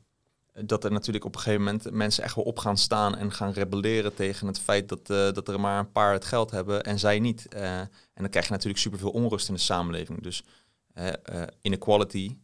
dat 0.65 0.85
er 0.85 0.93
natuurlijk 0.93 1.25
op 1.25 1.35
een 1.35 1.41
gegeven 1.41 1.65
moment 1.65 1.91
mensen 1.91 2.25
echt 2.25 2.35
wel 2.35 2.45
op 2.45 2.59
gaan 2.59 2.79
staan 2.79 3.17
en 3.17 3.33
gaan 3.33 3.53
rebelleren 3.53 4.15
tegen 4.15 4.47
het 4.47 4.59
feit 4.59 4.89
dat, 4.89 5.11
eh, 5.11 5.33
dat 5.33 5.49
er 5.49 5.61
maar 5.61 5.79
een 5.79 5.93
paar 5.93 6.13
het 6.13 6.25
geld 6.25 6.51
hebben 6.51 6.83
en 6.83 6.99
zij 6.99 7.19
niet. 7.19 7.49
Eh, 7.49 7.79
en 7.81 7.91
dan 8.15 8.29
krijg 8.29 8.47
je 8.47 8.53
natuurlijk 8.53 8.83
superveel 8.83 9.11
onrust 9.11 9.49
in 9.49 9.55
de 9.55 9.61
samenleving. 9.61 10.23
Dus 10.23 10.45
inequality. 11.61 12.37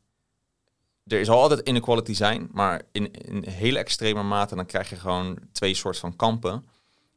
Er 1.07 1.25
zal 1.25 1.41
altijd 1.41 1.69
inequality 1.69 2.15
zijn, 2.15 2.49
maar 2.53 2.83
in, 2.93 3.13
in 3.13 3.45
hele 3.49 3.79
extreme 3.79 4.23
mate 4.23 4.55
dan 4.55 4.67
krijg 4.67 4.91
je 4.91 4.97
gewoon 4.97 5.39
twee 5.53 5.75
soorten 5.75 6.01
van 6.01 6.17
kampen. 6.17 6.67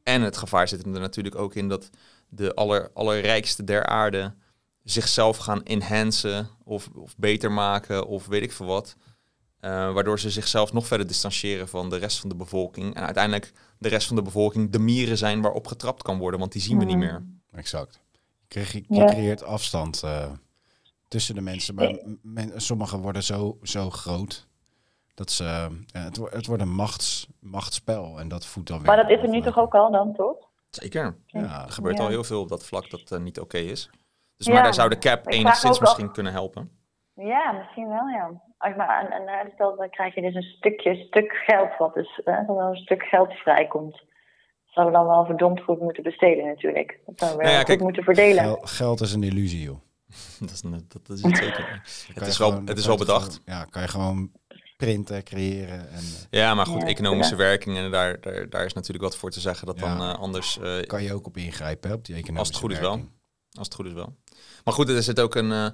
En 0.03 0.21
het 0.21 0.38
gevaar 0.38 0.67
zit 0.67 0.86
er 0.86 0.99
natuurlijk 0.99 1.36
ook 1.36 1.55
in 1.55 1.67
dat 1.67 1.89
de 2.29 2.53
aller, 2.53 2.91
allerrijkste 2.93 3.63
der 3.63 3.86
aarde 3.86 4.33
zichzelf 4.83 5.38
gaan 5.38 5.63
enhancen 5.63 6.49
of, 6.63 6.89
of 6.95 7.15
beter 7.17 7.51
maken 7.51 8.07
of 8.07 8.25
weet 8.25 8.43
ik 8.43 8.51
veel 8.51 8.65
wat. 8.65 8.95
Eh, 9.59 9.93
waardoor 9.93 10.19
ze 10.19 10.29
zichzelf 10.29 10.73
nog 10.73 10.88
verder 10.88 11.07
distancieren 11.07 11.67
van 11.67 11.89
de 11.89 11.97
rest 11.97 12.19
van 12.19 12.29
de 12.29 12.36
bevolking. 12.36 12.95
En 12.95 13.03
uiteindelijk 13.03 13.51
de 13.77 13.89
rest 13.89 14.07
van 14.07 14.15
de 14.15 14.21
bevolking 14.21 14.71
de 14.71 14.79
mieren 14.79 15.17
zijn 15.17 15.41
waarop 15.41 15.67
getrapt 15.67 16.01
kan 16.01 16.17
worden, 16.17 16.39
want 16.39 16.51
die 16.51 16.61
zien 16.61 16.79
we 16.79 16.86
niet 16.86 16.97
meer. 16.97 17.25
Exact. 17.51 17.99
Je, 18.47 18.83
creëert 18.88 19.43
afstand 19.43 20.03
eh, 20.03 20.31
tussen 21.07 21.35
de 21.35 21.41
mensen. 21.41 21.75
Maar 21.75 21.99
men, 22.21 22.61
sommigen 22.61 22.99
worden 22.99 23.23
zo, 23.23 23.57
zo 23.61 23.89
groot 23.89 24.47
dat 25.13 25.31
ze. 25.31 25.43
eh, 25.93 26.03
het, 26.03 26.17
wo- 26.17 26.29
het 26.29 26.45
wordt 26.45 26.61
een 26.61 26.73
machts, 26.75 27.27
machtsspel. 27.39 28.19
En 28.19 28.27
dat 28.27 28.45
voedt 28.45 28.67
dan 28.67 28.77
weer. 28.77 28.87
Maar 28.87 28.97
dat 28.97 29.09
is 29.09 29.21
er 29.23 29.29
nu 29.29 29.41
toch 29.41 29.55
eh, 29.57 29.63
ook 29.63 29.75
al 29.75 29.91
dan, 29.91 30.13
toch? 30.13 30.37
Zeker. 30.69 31.17
Ja, 31.25 31.63
Er 31.65 31.71
gebeurt 31.71 31.97
Ja. 31.97 32.03
al 32.03 32.09
heel 32.09 32.23
veel 32.23 32.41
op 32.41 32.49
dat 32.49 32.65
vlak 32.65 32.89
dat 32.89 33.11
eh, 33.11 33.19
niet 33.19 33.39
oké 33.39 33.57
is. 33.57 33.89
Dus 34.37 34.47
Ja, 34.47 34.53
maar 34.53 34.63
daar 34.63 34.73
zou 34.73 34.89
de 34.89 34.97
cap 34.97 35.27
enigszins 35.27 35.79
misschien 35.79 36.11
kunnen 36.11 36.31
helpen. 36.31 36.71
Ja, 37.13 37.51
misschien 37.51 37.87
wel, 37.87 38.07
ja. 38.07 38.41
Als 38.57 38.75
maar, 38.75 39.11
en, 39.11 39.27
en 39.27 39.51
stel, 39.53 39.75
dan 39.75 39.89
krijg 39.89 40.15
je 40.15 40.21
dus 40.21 40.35
een 40.35 40.41
stukje, 40.57 40.95
stuk 40.95 41.31
geld 41.45 41.77
wat 41.77 41.93
dus, 41.93 42.21
hè, 42.23 42.31
er 42.31 42.49
een 42.49 42.75
stuk 42.75 43.03
geld 43.03 43.33
vrijkomt. 43.33 44.03
Zouden 44.65 44.93
we 44.99 45.05
dan 45.05 45.15
wel 45.15 45.25
verdomd 45.25 45.61
goed 45.61 45.79
moeten 45.79 46.03
besteden 46.03 46.45
natuurlijk. 46.45 46.99
Dat 47.05 47.19
zouden 47.19 47.37
we 47.39 47.43
Nou 47.43 47.53
ja, 47.55 47.59
goed 47.59 47.67
kijk, 47.69 47.81
moeten 47.81 48.03
verdelen. 48.03 48.43
gel- 48.43 48.61
geld 48.61 49.01
is 49.01 49.13
een 49.13 49.23
illusie, 49.23 49.61
joh. 49.61 49.77
Dat 50.39 50.51
is, 50.51 50.61
net- 50.61 50.91
dat 50.91 51.09
is 51.18 51.22
het 51.24 51.38
zeker. 51.38 51.82
Het 52.13 52.28
is 52.28 52.38
wel, 52.38 52.49
gewoon- 52.49 52.68
het 52.68 52.78
is 52.78 52.86
wel 52.86 52.97
bedacht. 52.97 53.24
gewoon- 53.45 53.59
ja, 53.59 53.66
kan 53.66 53.82
je 53.82 53.88
gewoon 53.88 54.32
printen, 54.78 55.24
creëren. 55.24 55.89
En 55.89 55.97
eh, 56.03 56.39
Ja, 56.39 56.53
maar 56.55 56.66
goed, 56.66 56.82
Ja, 56.82 56.88
economische 56.88 57.32
ja. 57.32 57.38
werkingen, 57.38 57.91
daar, 57.91 58.22
daar, 58.22 58.49
daar 58.49 58.66
is 58.66 58.74
natuurlijk 58.74 59.03
wat 59.03 59.16
voor 59.18 59.32
te 59.32 59.39
zeggen 59.39 59.68
dat 59.68 59.80
Ja. 59.80 59.97
dan 59.97 60.09
eh, 60.09 60.20
anders, 60.20 60.59
eh, 60.59 60.82
kan 60.82 61.03
je 61.03 61.13
ook 61.13 61.26
op 61.28 61.38
ingrijpen, 61.38 61.89
hè, 61.89 61.95
op 61.95 62.05
die 62.05 62.16
economische 62.16 62.39
als 62.53 62.61
het 62.61 62.72
goed 62.72 62.72
is 62.72 62.80
wel. 62.80 63.09
Als 63.51 63.68
het 63.68 63.76
goed 63.76 63.86
is 63.86 63.93
wel. 63.93 64.16
Maar 64.63 64.74
goed, 64.74 64.89
er 64.89 65.03
zit 65.03 65.20
ook 65.20 65.36
een. 65.36 65.51
eh, 65.51 65.68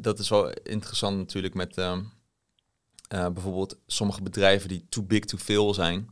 dat 0.00 0.18
is 0.18 0.28
wel 0.28 0.50
interessant 0.62 1.16
natuurlijk 1.16 1.54
met 1.54 1.76
ehm, 1.78 2.02
eh, 3.08 3.28
bijvoorbeeld 3.28 3.76
sommige 3.86 4.22
bedrijven 4.22 4.68
die 4.68 4.86
too 4.88 5.04
big 5.04 5.24
to 5.24 5.38
fail 5.38 5.74
zijn. 5.74 6.08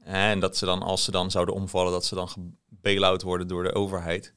Hè, 0.00 0.30
en 0.30 0.40
dat 0.40 0.56
ze 0.56 0.64
dan, 0.64 0.82
als 0.82 1.04
ze 1.04 1.10
dan 1.10 1.30
zouden 1.30 1.54
omvallen, 1.54 1.92
dat 1.92 2.04
ze 2.04 2.14
dan 2.14 2.28
gebail-out 2.28 3.22
worden 3.22 3.48
door 3.48 3.62
de 3.62 3.74
overheid. 3.74 4.32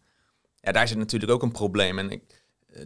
Ja, 0.62 0.72
daar 0.72 0.88
zit 0.88 0.98
natuurlijk 0.98 1.32
ook 1.32 1.44
een 1.44 1.52
probleem. 1.52 2.00
En 2.00 2.10
ik, 2.12 2.39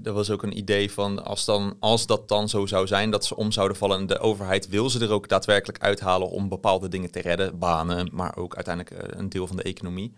er 0.03 0.13
was 0.13 0.29
ook 0.29 0.43
een 0.43 0.57
idee 0.57 0.91
van 0.91 1.25
als, 1.25 1.45
dan, 1.45 1.75
als 1.79 2.05
dat 2.05 2.27
dan 2.27 2.49
zo 2.49 2.65
zou 2.65 2.87
zijn 2.87 3.11
dat 3.11 3.25
ze 3.25 3.35
om 3.35 3.51
zouden 3.51 3.77
vallen 3.77 3.99
en 3.99 4.07
de 4.07 4.19
overheid 4.19 4.67
wil 4.67 4.89
ze 4.89 4.99
er 4.99 5.11
ook 5.11 5.29
daadwerkelijk 5.29 5.83
uithalen 5.83 6.29
om 6.29 6.49
bepaalde 6.49 6.87
dingen 6.87 7.11
te 7.11 7.21
redden, 7.21 7.59
banen, 7.59 8.09
maar 8.11 8.37
ook 8.37 8.55
uiteindelijk 8.55 8.95
eh, 8.95 9.19
een 9.19 9.29
deel 9.29 9.47
van 9.47 9.55
de 9.55 9.63
economie. 9.63 10.13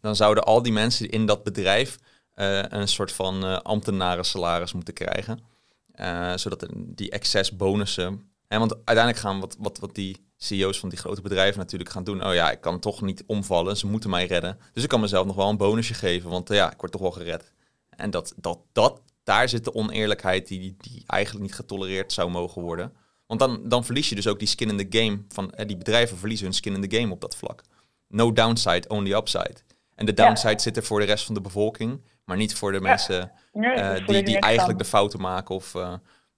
Dan 0.00 0.16
zouden 0.16 0.44
al 0.44 0.62
die 0.62 0.72
mensen 0.72 1.10
in 1.10 1.26
dat 1.26 1.44
bedrijf 1.44 1.98
eh, 2.34 2.62
een 2.68 2.88
soort 2.88 3.12
van 3.12 3.44
eh 3.44 3.58
ambtenaren 3.58 4.24
salaris 4.24 4.72
moeten 4.72 4.94
krijgen. 4.94 5.56
Eh, 5.98 6.36
zodat 6.36 6.66
die 6.74 7.10
excess 7.10 7.56
bonussen. 7.56 8.30
Hè, 8.48 8.58
want 8.58 8.72
uiteindelijk 8.72 9.18
gaan 9.18 9.40
wat, 9.40 9.56
wat, 9.58 9.78
wat 9.78 9.94
die 9.94 10.26
CEO's 10.36 10.78
van 10.78 10.88
die 10.88 10.98
grote 10.98 11.20
bedrijven 11.20 11.58
natuurlijk 11.58 11.90
gaan 11.90 12.04
doen. 12.04 12.26
Oh 12.26 12.34
ja, 12.34 12.50
ik 12.50 12.60
kan 12.60 12.78
toch 12.78 13.00
niet 13.00 13.24
omvallen, 13.26 13.76
ze 13.76 13.86
moeten 13.86 14.10
mij 14.10 14.26
redden. 14.26 14.58
Dus 14.72 14.82
ik 14.82 14.88
kan 14.88 15.00
mezelf 15.00 15.26
nog 15.26 15.36
wel 15.36 15.48
een 15.48 15.56
bonusje 15.56 15.94
geven, 15.94 16.30
want 16.30 16.50
eh, 16.50 16.56
ja, 16.56 16.72
ik 16.72 16.80
word 16.80 16.92
toch 16.92 17.00
wel 17.00 17.10
gered. 17.10 17.52
En 17.90 18.10
dat, 18.10 18.32
dat, 18.36 18.58
dat, 18.72 19.00
daar 19.28 19.48
zit 19.48 19.64
de 19.64 19.74
oneerlijkheid 19.74 20.48
die, 20.48 20.76
die 20.78 21.02
eigenlijk 21.06 21.44
niet 21.44 21.54
getolereerd 21.54 22.12
zou 22.12 22.30
mogen 22.30 22.62
worden. 22.62 22.92
Want 23.26 23.40
dan, 23.40 23.68
dan 23.68 23.84
verlies 23.84 24.08
je 24.08 24.14
dus 24.14 24.26
ook 24.26 24.38
die 24.38 24.48
skin 24.48 24.78
in 24.78 24.88
the 24.88 24.98
game. 24.98 25.24
Van, 25.28 25.52
eh, 25.52 25.66
die 25.66 25.76
bedrijven 25.76 26.18
verliezen 26.18 26.46
hun 26.46 26.54
skin 26.54 26.74
in 26.74 26.88
the 26.88 26.96
game 26.96 27.12
op 27.12 27.20
dat 27.20 27.36
vlak. 27.36 27.62
No 28.08 28.32
downside, 28.32 28.88
only 28.88 29.12
upside. 29.12 29.56
En 29.94 30.06
de 30.06 30.14
downside 30.14 30.60
zit 30.60 30.76
er 30.76 30.82
voor 30.82 31.00
de 31.00 31.06
rest 31.06 31.24
van 31.24 31.34
de 31.34 31.40
bevolking, 31.40 32.00
maar 32.24 32.36
niet 32.36 32.54
voor 32.54 32.72
de 32.72 32.80
mensen 32.80 33.32
Nee, 33.52 33.74
eh, 33.74 34.06
die, 34.06 34.22
die 34.22 34.40
eigenlijk 34.40 34.78
de 34.78 34.84
fouten 34.84 35.20
maken 35.20 35.54
of 35.54 35.74
eh, 35.74 35.94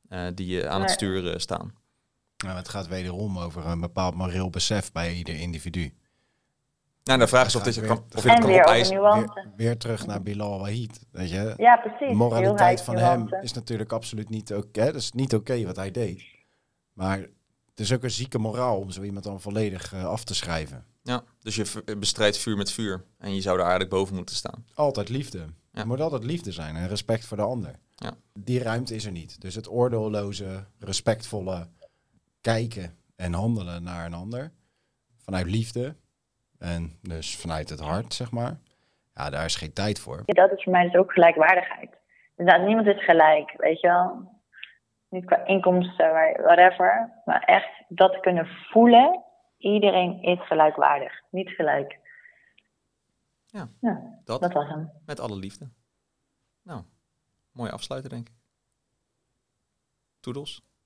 eh, 0.09 0.35
die 0.35 0.69
aan 0.69 0.81
het 0.81 0.91
sturen 0.91 1.41
staan. 1.41 1.75
Nou, 2.45 2.57
het 2.57 2.69
gaat 2.69 2.89
wederom 2.89 3.39
over 3.39 3.67
een 3.67 3.81
bepaald 3.81 4.15
moreel 4.15 4.51
besef 4.51 4.93
bij 4.93 5.15
ieder 5.15 5.35
individu. 5.35 5.95
Nou, 7.05 7.19
de 7.19 7.27
vraag 7.27 7.47
is 7.47 7.57
of, 7.57 7.63
dit 7.63 7.75
je 7.75 7.81
weer- 7.81 7.89
kan, 7.89 8.05
of 8.17 8.23
je 8.23 8.31
het 8.31 8.41
kan 8.41 8.53
opeisen. 8.61 9.03
Weer, 9.03 9.47
weer 9.57 9.77
terug 9.79 10.07
naar 10.07 10.23
Bilal 10.23 10.59
Wahid. 10.59 11.07
Weet 11.11 11.31
je? 11.31 11.55
Ja, 11.57 11.77
precies. 11.77 12.09
de 12.09 12.15
moraliteit 12.15 12.83
van 12.83 12.97
hem 12.97 13.29
is 13.43 13.53
natuurlijk 13.53 13.93
absoluut 13.93 14.29
niet 14.29 14.55
oké. 14.55 14.85
Dat 14.85 14.95
is 14.95 15.13
niet 15.13 15.35
oké 15.35 15.65
wat 15.65 15.77
hij 15.77 15.91
deed. 15.91 16.23
Maar 16.93 17.19
het 17.71 17.81
is 17.81 17.93
ook 17.93 18.03
een 18.03 18.11
zieke 18.11 18.39
moraal 18.39 18.79
om 18.79 18.91
zo 18.91 19.03
iemand 19.03 19.25
dan 19.25 19.41
volledig 19.41 19.93
eh, 19.93 20.05
af 20.05 20.25
te 20.25 20.35
schrijven. 20.35 20.85
Ja, 21.03 21.23
dus 21.39 21.57
je 21.57 21.97
bestrijdt 21.99 22.39
vuur 22.39 22.57
met 22.57 22.71
vuur. 22.73 23.05
En 23.19 23.35
je 23.35 23.41
zou 23.41 23.55
er 23.55 23.61
eigenlijk 23.63 23.91
boven 23.91 24.15
moeten 24.15 24.35
staan. 24.35 24.65
Altijd 24.75 25.09
liefde. 25.09 25.39
Ja. 25.73 25.81
Er 25.81 25.87
moet 25.87 26.01
altijd 26.01 26.25
liefde 26.25 26.53
zijn 26.53 26.77
en 26.77 26.89
respect 26.89 27.25
voor 27.25 27.37
de 27.37 27.43
ander. 27.43 27.79
Ja. 27.95 28.17
Die 28.39 28.63
ruimte 28.63 28.95
is 28.95 29.05
er 29.05 29.11
niet. 29.13 29.41
Dus 29.41 29.55
het 29.55 29.71
oordeelloze, 29.71 30.65
respectvolle 30.79 31.69
kijken 32.41 32.97
en 33.17 33.33
handelen 33.33 33.83
naar 33.83 34.07
een 34.07 34.15
ander. 34.15 34.53
Vanuit 35.19 35.47
liefde. 35.47 35.97
En 36.61 36.99
dus 37.03 37.37
vanuit 37.37 37.69
het 37.69 37.81
hart, 37.81 38.15
zeg 38.15 38.31
maar. 38.31 38.59
Ja, 39.15 39.31
daar 39.31 39.45
is 39.45 39.57
geen 39.57 39.73
tijd 39.73 39.99
voor. 40.01 40.23
Dat 40.27 40.53
is 40.53 40.63
voor 40.63 40.73
mij 40.73 40.85
dus 40.85 40.95
ook 40.95 41.13
gelijkwaardigheid. 41.13 41.91
Inderdaad, 42.37 42.67
niemand 42.67 42.87
is 42.87 43.05
gelijk, 43.05 43.55
weet 43.57 43.81
je 43.81 43.87
wel. 43.87 44.39
Niet 45.09 45.25
qua 45.25 45.45
inkomsten, 45.47 46.11
whatever. 46.43 47.21
Maar 47.25 47.43
echt 47.43 47.85
dat 47.89 48.21
kunnen 48.21 48.47
voelen. 48.47 49.25
Iedereen 49.59 50.23
is 50.23 50.47
gelijkwaardig. 50.47 51.23
Niet 51.31 51.49
gelijk. 51.51 51.99
Ja, 53.47 53.69
Ja, 53.81 54.21
Dat, 54.25 54.41
dat 54.41 54.53
was 54.53 54.69
hem. 54.69 54.91
met 55.07 55.21
alle 55.21 55.37
liefde. 55.37 55.71
Nou, 56.63 56.83
mooi 57.53 57.71
afsluiten 57.71 58.11
denk 58.11 58.29
ik. 58.29 58.35
Toedels. 60.21 60.63